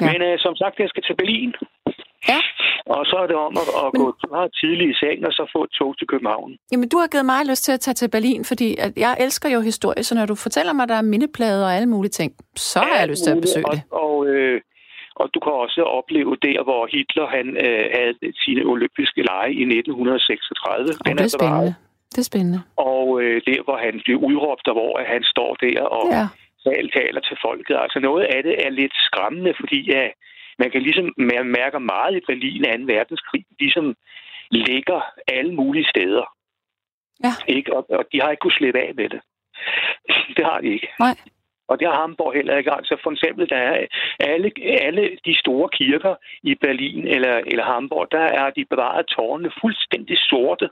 Ja. 0.00 0.06
Men 0.12 0.18
øh, 0.28 0.34
som 0.44 0.54
sagt, 0.56 0.74
jeg 0.78 0.88
skal 0.88 1.02
til 1.02 1.16
Berlin. 1.20 1.52
Ja. 2.28 2.40
Og 2.96 3.02
så 3.10 3.16
er 3.22 3.26
det 3.26 3.36
om 3.36 3.52
at, 3.62 3.68
at 3.84 3.88
Men- 3.92 4.00
gå 4.02 4.06
meget 4.36 4.50
tidligt 4.60 4.90
i 4.94 4.96
seng, 5.02 5.18
og 5.28 5.32
så 5.32 5.42
få 5.54 5.60
et 5.64 5.70
tog 5.78 5.98
til 5.98 6.06
København. 6.12 6.50
Jamen, 6.72 6.88
du 6.88 6.96
har 7.02 7.06
givet 7.12 7.26
mig 7.26 7.40
lyst 7.50 7.64
til 7.64 7.72
at 7.72 7.80
tage 7.80 7.94
til 8.00 8.08
Berlin, 8.16 8.44
fordi 8.44 8.68
at 8.84 8.92
jeg 8.96 9.12
elsker 9.24 9.48
jo 9.48 9.60
historie, 9.60 10.02
så 10.02 10.14
når 10.14 10.26
du 10.26 10.34
fortæller 10.34 10.72
mig, 10.72 10.82
at 10.82 10.88
der 10.88 10.94
er 11.02 11.02
mindeplader 11.14 11.64
og 11.66 11.74
alle 11.76 11.88
mulige 11.94 12.10
ting, 12.20 12.30
så 12.56 12.78
har 12.78 12.96
jeg 13.00 13.08
lyst 13.08 13.24
til 13.24 13.30
at 13.36 13.40
besøge 13.40 13.66
og, 13.68 13.72
det. 13.74 13.82
Og, 13.90 14.26
øh, 14.26 14.60
og 15.20 15.26
du 15.34 15.38
kan 15.40 15.52
også 15.52 15.80
opleve 15.98 16.36
der, 16.48 16.58
hvor 16.68 16.82
Hitler 16.94 17.26
han 17.36 17.46
øh, 17.66 17.84
havde 17.96 18.14
sine 18.44 18.62
olympiske 18.72 19.20
lege 19.30 19.52
i 19.62 19.62
1936. 19.62 20.88
Og 21.00 21.18
det 21.18 21.20
er 21.20 21.28
spændende. 21.38 21.74
Det 22.14 22.18
er 22.18 22.28
spændende. 22.32 22.60
Og 22.76 23.04
øh, 23.22 23.36
der, 23.48 23.58
hvor 23.66 23.76
han 23.86 23.94
blev 24.04 24.16
udråbt, 24.28 24.66
og 24.70 24.74
hvor 24.78 24.92
han 25.12 25.22
står 25.32 25.50
der 25.64 25.80
og 25.82 26.04
Ja. 26.18 26.26
Ja. 26.66 26.70
taler 26.98 27.20
til 27.20 27.36
folket. 27.44 27.76
Altså 27.84 27.98
noget 28.00 28.24
af 28.24 28.42
det 28.42 28.66
er 28.66 28.70
lidt 28.70 28.94
skræmmende, 28.94 29.54
fordi 29.60 29.78
ja, 29.92 30.08
man 30.58 30.70
kan 30.70 30.82
ligesom 30.82 31.14
man 31.16 31.46
mærker 31.46 31.78
meget 31.78 32.16
i 32.16 32.26
Berlin 32.28 32.64
af 32.64 32.78
2. 32.78 32.84
verdenskrig, 32.84 33.44
ligesom 33.60 33.96
ligger 34.50 35.00
alle 35.28 35.54
mulige 35.54 35.88
steder. 35.94 36.26
Ja. 37.24 37.32
Ikke? 37.56 37.76
Og, 37.76 37.90
og 37.90 38.04
de 38.12 38.20
har 38.20 38.30
ikke 38.30 38.40
kunnet 38.40 38.58
slippe 38.58 38.80
af 38.80 38.94
med 38.94 39.08
det. 39.08 39.20
Det 40.36 40.44
har 40.44 40.60
de 40.60 40.68
ikke. 40.68 40.88
Nej. 40.98 41.16
Og 41.70 41.80
det 41.80 41.88
har 41.88 42.00
Hamburg 42.00 42.32
heller 42.34 42.56
ikke. 42.56 42.72
Altså 42.72 42.96
for 43.02 43.10
eksempel, 43.10 43.48
der 43.48 43.56
er 43.56 43.86
alle, 44.20 44.50
alle 44.86 45.18
de 45.26 45.34
store 45.38 45.68
kirker 45.68 46.14
i 46.42 46.54
Berlin 46.54 47.06
eller, 47.06 47.34
eller 47.50 47.64
Hamburg, 47.64 48.06
der 48.12 48.26
er 48.40 48.50
de 48.50 48.64
bevaret 48.64 49.06
tårnene 49.06 49.52
fuldstændig 49.60 50.18
sorte 50.18 50.70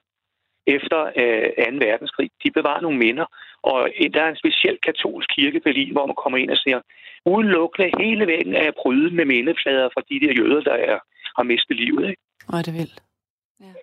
efter 0.74 1.00
øh, 1.20 1.80
2. 1.80 1.86
verdenskrig. 1.86 2.30
De 2.44 2.50
bevarer 2.50 2.80
nogle 2.80 2.98
minder. 2.98 3.26
Og 3.62 3.78
der 4.14 4.22
er 4.22 4.30
en 4.30 4.42
speciel 4.42 4.78
katolsk 4.86 5.28
kirke 5.36 5.56
i 5.56 5.66
Berlin, 5.66 5.92
hvor 5.92 6.06
man 6.06 6.20
kommer 6.22 6.38
ind 6.38 6.50
og 6.50 6.56
ser 6.56 6.80
udelukkende 7.26 7.90
hele 8.02 8.26
væggen 8.26 8.54
er 8.54 8.70
prydet 8.82 9.12
med 9.12 9.24
mindeplader 9.24 9.88
fra 9.94 10.02
de 10.10 10.20
der 10.24 10.32
jøder, 10.40 10.60
der 10.60 10.76
er, 10.90 10.98
har 11.36 11.42
mistet 11.42 11.76
livet. 11.76 12.08
Ikke? 12.10 12.22
Og 12.54 12.66
det 12.66 12.74
vil. 12.74 12.90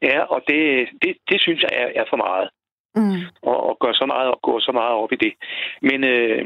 Ja, 0.01 0.19
og 0.33 0.39
det, 0.47 0.87
det, 1.01 1.11
det 1.29 1.41
synes 1.41 1.61
jeg 1.61 1.71
er, 1.73 1.87
er 2.01 2.05
for 2.09 2.17
meget. 2.17 2.49
Mm. 2.95 3.15
Og, 3.41 3.57
og 3.69 3.77
gør 3.81 3.93
så 3.93 4.05
meget, 4.07 4.35
gå 4.43 4.59
så 4.59 4.71
meget 4.71 4.93
op 5.03 5.11
i 5.11 5.15
det. 5.15 5.33
Men 5.81 6.03
øh, 6.03 6.41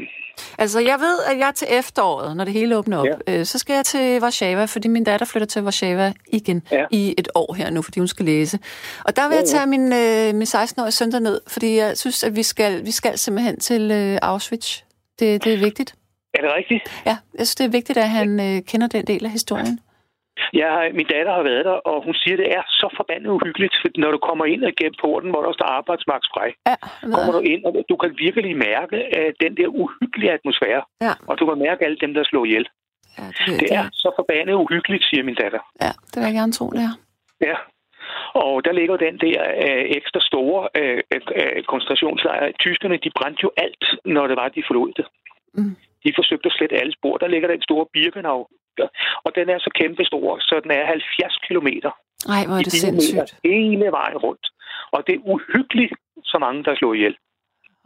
Altså, 0.58 0.80
jeg 0.80 0.98
ved, 1.00 1.18
at 1.30 1.38
jeg 1.38 1.52
til 1.54 1.68
efteråret, 1.70 2.36
når 2.36 2.44
det 2.44 2.52
hele 2.52 2.76
åbner 2.76 2.98
op, 2.98 3.06
ja. 3.28 3.38
øh, 3.38 3.44
så 3.44 3.58
skal 3.58 3.74
jeg 3.74 3.84
til 3.84 4.22
Warszawa, 4.22 4.64
fordi 4.64 4.88
min 4.88 5.04
datter 5.04 5.26
flytter 5.26 5.46
til 5.46 5.62
Warszawa 5.62 6.12
igen 6.32 6.62
Ja. 6.72 6.84
i 6.90 7.14
et 7.18 7.28
år 7.34 7.54
her 7.54 7.70
nu, 7.70 7.82
fordi 7.82 7.98
hun 8.00 8.08
skal 8.08 8.24
læse. 8.24 8.58
Og 9.04 9.16
der 9.16 9.28
vil 9.28 9.34
jeg 9.36 9.44
tage 9.44 9.66
min, 9.66 9.92
øh, 9.92 10.34
min 10.34 10.42
16-årige 10.46 10.92
søn 10.92 11.08
ned, 11.22 11.40
fordi 11.48 11.76
jeg 11.76 11.98
synes, 11.98 12.24
at 12.24 12.36
vi 12.36 12.42
skal, 12.42 12.86
vi 12.86 12.90
skal 12.90 13.18
simpelthen 13.18 13.60
til 13.60 13.90
øh, 13.90 14.18
Auschwitz. 14.22 14.82
Det, 15.18 15.44
det 15.44 15.54
er 15.54 15.58
vigtigt. 15.58 15.94
er 16.34 16.42
det 16.42 16.50
rigtigt? 16.56 17.02
Ja, 17.06 17.16
jeg 17.38 17.46
synes, 17.46 17.54
det 17.54 17.64
er 17.64 17.70
vigtigt, 17.70 17.98
at 17.98 18.08
han 18.08 18.40
øh, 18.40 18.62
kender 18.62 18.86
den 18.86 19.06
del 19.06 19.24
af 19.24 19.30
historien. 19.30 19.80
Jeg, 20.60 20.68
har- 20.74 20.92
min 20.98 21.06
datter 21.14 21.32
har 21.38 21.42
været 21.42 21.64
der, 21.64 21.76
og 21.90 21.96
hun 22.06 22.14
siger, 22.14 22.34
at 22.36 22.38
det 22.42 22.48
er 22.58 22.62
så 22.80 22.86
forbandet 22.96 23.30
uhyggeligt, 23.36 23.74
når 24.02 24.10
du 24.10 24.18
kommer 24.28 24.44
ind 24.44 24.62
gennem 24.80 24.98
porten, 25.04 25.30
hvor 25.30 25.42
der 25.46 25.52
står 25.52 25.66
arbejdsmarkedsfrej, 25.78 26.48
Ja, 26.68 26.74
kommer 27.16 27.32
du 27.36 27.40
ind, 27.52 27.64
og 27.64 27.72
du 27.90 27.96
kan 28.02 28.10
virkelig 28.26 28.56
mærke 28.68 28.96
uh, 29.18 29.30
den 29.44 29.52
der 29.58 29.68
uhyggelige 29.82 30.32
atmosfære. 30.32 30.82
Ja. 31.06 31.12
Og 31.28 31.34
du 31.38 31.44
kan 31.48 31.58
mærke 31.66 31.84
alle 31.84 31.98
dem, 32.04 32.14
der 32.14 32.24
slår 32.24 32.44
ihjel. 32.44 32.66
Ja, 33.18 33.22
det, 33.38 33.46
det, 33.46 33.60
Det 33.60 33.72
er 33.80 33.86
så 33.92 34.08
forbandet 34.18 34.54
uhyggeligt, 34.54 35.04
siger 35.10 35.22
min 35.28 35.34
datter. 35.42 35.62
ja, 35.84 35.92
det 36.10 36.16
vil 36.20 36.24
jeg 36.30 36.34
gerne 36.40 36.52
tro, 36.52 36.66
det 36.76 36.82
er. 36.90 36.94
Ja. 37.48 37.56
Og 38.34 38.64
der 38.64 38.72
ligger 38.72 38.96
den 38.96 39.18
der 39.18 39.40
øh, 39.66 39.84
ekstra 39.98 40.20
store 40.20 40.68
øh, 40.76 41.02
øh, 41.36 41.62
koncentrationslejr. 41.72 42.52
Tyskerne, 42.58 42.96
de 42.96 43.10
brændte 43.18 43.40
jo 43.42 43.50
alt, 43.56 43.84
når 44.04 44.26
det 44.26 44.36
var, 44.36 44.48
de 44.48 44.62
forlod 44.66 44.92
det. 44.96 45.06
Mm. 45.54 45.76
De 46.04 46.12
forsøgte 46.18 46.46
at 46.50 46.52
slette 46.56 46.76
alle 46.80 46.92
spor. 46.98 47.16
Der 47.22 47.28
ligger 47.28 47.48
den 47.48 47.62
store 47.62 47.86
Birkenau. 47.92 48.40
Og 49.24 49.30
den 49.34 49.46
er 49.54 49.58
så 49.58 49.70
kæmpestor, 49.80 50.38
så 50.48 50.60
den 50.64 50.70
er 50.70 50.84
70 50.86 51.36
kilometer. 51.46 51.90
Nej, 52.32 52.42
hvor 52.46 52.56
er 52.60 52.62
det 52.62 52.72
sindssygt. 52.72 53.30
Hele 53.44 53.86
vejen 53.98 54.16
rundt. 54.26 54.46
Og 54.94 55.00
det 55.06 55.14
er 55.14 55.20
uhyggeligt, 55.34 55.92
så 56.24 56.36
mange, 56.44 56.64
der 56.64 56.74
slår 56.76 56.94
ihjel. 56.94 57.16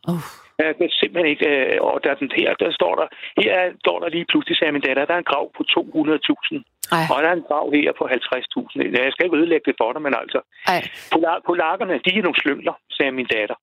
Uh, 0.09 0.23
Jeg 0.59 0.77
kan 0.77 0.91
simpelthen 1.01 1.31
ikke... 1.35 1.49
øh, 1.49 1.77
Og 1.89 1.95
der, 2.05 2.11
er 2.11 2.15
den 2.15 2.31
her, 2.37 2.55
der 2.55 2.71
står 2.73 2.95
der... 3.01 3.07
Her 3.43 3.53
er- 3.61 3.73
står 3.85 3.97
der 4.01 4.09
lige 4.09 4.27
pludselig, 4.31 4.57
sagde 4.59 4.73
min 4.73 4.83
datter, 4.89 5.05
der 5.05 5.15
er 5.15 5.19
en 5.19 5.31
grav 5.33 5.45
på 5.57 5.63
200.000. 5.71 5.77
ej, 6.93 7.05
Og 7.13 7.23
der 7.23 7.29
er 7.29 7.37
en 7.41 7.47
grav 7.51 7.67
her 7.79 7.93
på 7.99 8.05
50.000. 8.05 9.03
Jeg 9.05 9.13
skal 9.13 9.25
ikke 9.27 9.37
ødelægge 9.41 9.67
det 9.71 9.75
for 9.81 9.93
dig, 9.93 10.03
men 10.03 10.15
altså... 10.23 10.41
ej. 10.75 10.81
Polakkerne, 11.49 11.95
de 12.05 12.11
er 12.19 12.23
nogle 12.23 12.41
slyngler, 12.43 12.75
sagde 12.97 13.13
min 13.13 13.27
datter. 13.37 13.55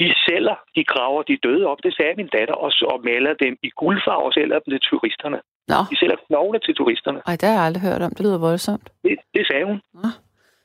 De 0.00 0.06
sælger, 0.26 0.56
de 0.76 0.84
graver 0.92 1.22
de 1.22 1.36
døde 1.46 1.64
op, 1.66 1.78
det 1.82 1.92
sagde 1.96 2.14
min 2.16 2.28
datter, 2.36 2.54
og, 2.54 2.70
og 2.92 3.00
maler 3.04 3.34
dem 3.44 3.54
i 3.62 3.70
guldfarve 3.80 4.24
og 4.28 4.32
sælger 4.32 4.58
dem 4.58 4.70
til 4.74 4.80
turisterne. 4.90 5.38
Nå, 5.72 5.80
De 5.90 5.96
sælger 6.00 6.16
knogle 6.26 6.58
til 6.66 6.74
turisterne. 6.74 7.18
ej, 7.26 7.36
det 7.40 7.48
har 7.48 7.54
jeg 7.58 7.64
aldrig 7.68 7.82
hørt 7.88 8.02
om. 8.02 8.10
Det 8.16 8.20
lyder 8.26 8.38
voldsomt. 8.38 8.86
Det, 9.04 9.16
det 9.34 9.46
sagde 9.50 9.64
hun. 9.70 9.78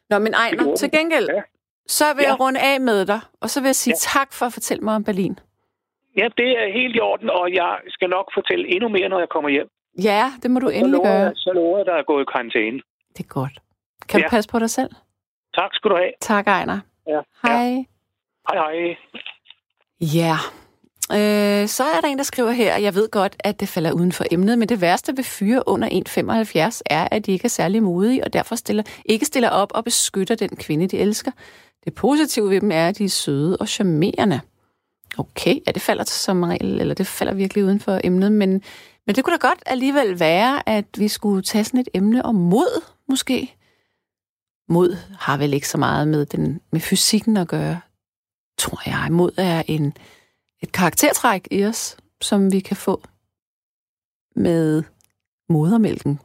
Nå, 0.09 0.16
men 0.20 0.32
Det 0.34 0.39
Ejner, 0.43 0.76
til 0.76 0.91
gengæld, 0.91 1.28
Ja. 1.36 1.41
så 1.88 2.05
vil 2.16 2.24
jeg 2.30 2.36
Ja. 2.39 2.43
runde 2.45 2.59
af 2.72 2.82
med 2.82 3.05
dig, 3.05 3.20
og 3.41 3.49
så 3.49 3.61
vil 3.61 3.68
jeg 3.68 3.76
sige 3.76 3.95
Ja. 4.05 4.20
tak 4.20 4.30
for 4.38 4.45
at 4.45 4.53
fortælle 4.53 4.82
mig 4.84 4.95
om 4.95 5.03
Berlin. 5.03 5.39
Ja, 6.18 6.28
det 6.38 6.49
er 6.61 6.68
helt 6.80 6.95
i 6.95 6.99
orden, 6.99 7.30
og 7.30 7.53
jeg 7.53 7.72
skal 7.88 8.09
nok 8.09 8.28
fortælle 8.34 8.64
endnu 8.76 8.89
mere, 8.89 9.09
når 9.09 9.20
jeg 9.20 9.30
kommer 9.30 9.49
hjem. 9.49 9.68
Ja, 10.03 10.24
det 10.43 10.51
må 10.51 10.59
du 10.59 10.68
Så 10.68 10.74
endelig 10.74 10.99
gøre. 11.03 11.14
jeg, 11.14 11.32
så 11.36 11.51
lover 11.53 11.78
jeg, 11.78 11.86
der 11.86 11.93
er 11.93 12.03
gået 12.03 12.22
i 12.22 12.26
karantæne. 12.34 12.82
Det 13.18 13.24
er 13.24 13.28
godt. 13.39 13.55
Kan 14.09 14.20
du 14.20 14.24
Ja. 14.26 14.30
passe 14.30 14.49
på 14.49 14.59
dig 14.59 14.70
selv? 14.70 14.89
Tak 15.55 15.70
skal 15.74 15.91
du 15.91 15.95
have. 15.95 16.11
Tak, 16.22 16.47
Ejner. 16.47 16.80
Ja. 17.07 17.20
Hej. 17.47 17.86
Hej 18.48 18.58
hej. 18.58 18.96
Ja. 20.02 20.38
Øh, 21.12 21.68
så 21.68 21.84
er 21.84 22.02
der 22.02 22.08
en, 22.08 22.18
der 22.18 22.24
skriver 22.24 22.52
her, 22.52 22.78
jeg 22.78 22.96
ved 22.96 23.10
godt, 23.10 23.36
at 23.39 23.60
det 23.60 23.70
falder 23.70 23.91
uden 23.91 24.12
for 24.12 24.26
emnet, 24.32 24.60
men 24.60 24.70
det 24.70 24.82
værste 24.82 25.18
ved 25.18 25.24
fyre 25.24 25.68
under 25.68 25.89
1,75 26.70 26.82
er, 26.86 27.08
at 27.12 27.26
de 27.26 27.32
ikke 27.32 27.46
er 27.46 27.50
særlig 27.50 27.84
modige, 27.84 28.24
og 28.24 28.34
derfor 28.34 28.56
stiller, 28.56 28.84
ikke 29.06 29.26
stiller 29.26 29.50
op 29.50 29.72
og 29.76 29.84
beskytter 29.84 30.36
den 30.36 30.50
kvinde, 30.50 30.88
de 30.88 30.98
elsker. 30.98 31.32
Det 31.86 31.94
positive 31.94 32.50
ved 32.50 32.62
dem 32.62 32.72
er, 32.72 32.88
at 32.88 32.98
de 32.98 33.06
er 33.06 33.10
søde 33.10 33.58
og 33.58 33.68
charmerende. 33.68 34.41
Okay, 35.18 35.56
ja, 35.68 35.72
det 35.72 35.82
falder 35.82 36.04
som 36.04 36.44
regel, 36.44 36.82
eller 36.82 36.94
det 36.96 37.08
falder 37.08 37.34
virkelig 37.34 37.64
uden 37.64 37.80
for 37.80 38.00
emnet, 38.04 38.32
men, 38.32 38.50
men 39.08 39.16
det 39.16 39.24
kunne 39.24 39.38
da 39.38 39.48
godt 39.48 39.64
alligevel 39.66 40.20
være, 40.20 40.70
at 40.70 40.86
vi 40.98 41.08
skulle 41.08 41.41
tage 41.41 41.64
sådan 41.64 41.80
et 41.80 41.89
emne 41.94 42.26
om 42.26 42.36
mod, 42.36 42.84
måske. 43.10 43.56
Mod 44.70 44.98
har 45.20 45.38
vel 45.38 45.54
ikke 45.54 45.68
så 45.68 45.78
meget 45.78 46.08
med, 46.08 46.26
den, 46.26 46.62
med 46.72 46.80
fysikken 46.80 47.38
at 47.38 47.48
gøre, 47.48 47.80
tror 48.58 48.82
jeg. 48.86 49.08
Mod 49.12 49.32
er 49.38 49.64
en, 49.68 49.93
et 50.64 50.72
karaktertræk 50.72 51.47
i 51.51 51.66
os, 51.66 51.97
som 52.22 52.51
vi 52.51 52.60
kan 52.60 52.78
få 52.78 53.01
med 54.36 54.84
modermælken, 55.49 56.20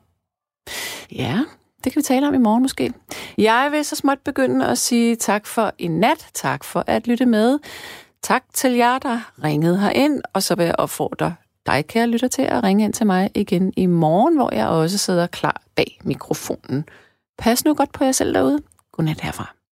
Ja, 1.13 1.45
det 1.85 1.93
kan 1.93 2.01
vi 2.01 2.03
tale 2.03 2.29
om 2.29 2.35
i 2.35 2.39
morgen 2.39 2.63
måske. 2.63 2.93
Jeg 3.39 3.69
vil 3.73 3.85
så 3.85 3.97
småt 3.97 4.19
begynde 4.19 4.67
at 4.67 4.79
sige 4.79 5.17
tak 5.17 5.47
for 5.47 5.73
i 5.79 5.89
nat. 5.89 6.31
Tak 6.35 6.65
for 6.65 6.85
at 6.87 7.07
lytte 7.07 7.27
med. 7.27 7.59
Tak 8.23 8.45
til 8.53 8.73
jer, 8.73 8.99
der 8.99 9.33
ringede 9.45 9.79
herind, 9.79 10.23
og 10.33 10.43
så 10.43 10.55
vil 10.55 10.67
jeg 10.67 10.75
opfordre 10.79 11.35
dig, 11.67 11.87
kære 11.87 12.07
lytter, 12.07 12.29
til 12.29 12.43
at 12.43 12.63
ringe 12.63 12.85
ind 12.85 12.93
til 12.93 13.07
mig 13.07 13.31
igen 13.35 13.73
i 13.77 13.87
morgen, 13.87 14.37
hvor 14.37 14.55
jeg 14.55 14.69
også 14.69 14.99
sidder 14.99 15.27
klar 15.27 15.63
bag 15.77 16.01
mikrofonen. 16.05 16.85
Pas 17.39 17.65
nu 17.65 17.75
godt 17.75 17.93
på 17.93 18.05
jer 18.05 18.13
selv 18.13 18.35
derude. 18.35 18.59
Godnat 18.93 19.21
herfra. 19.21 19.58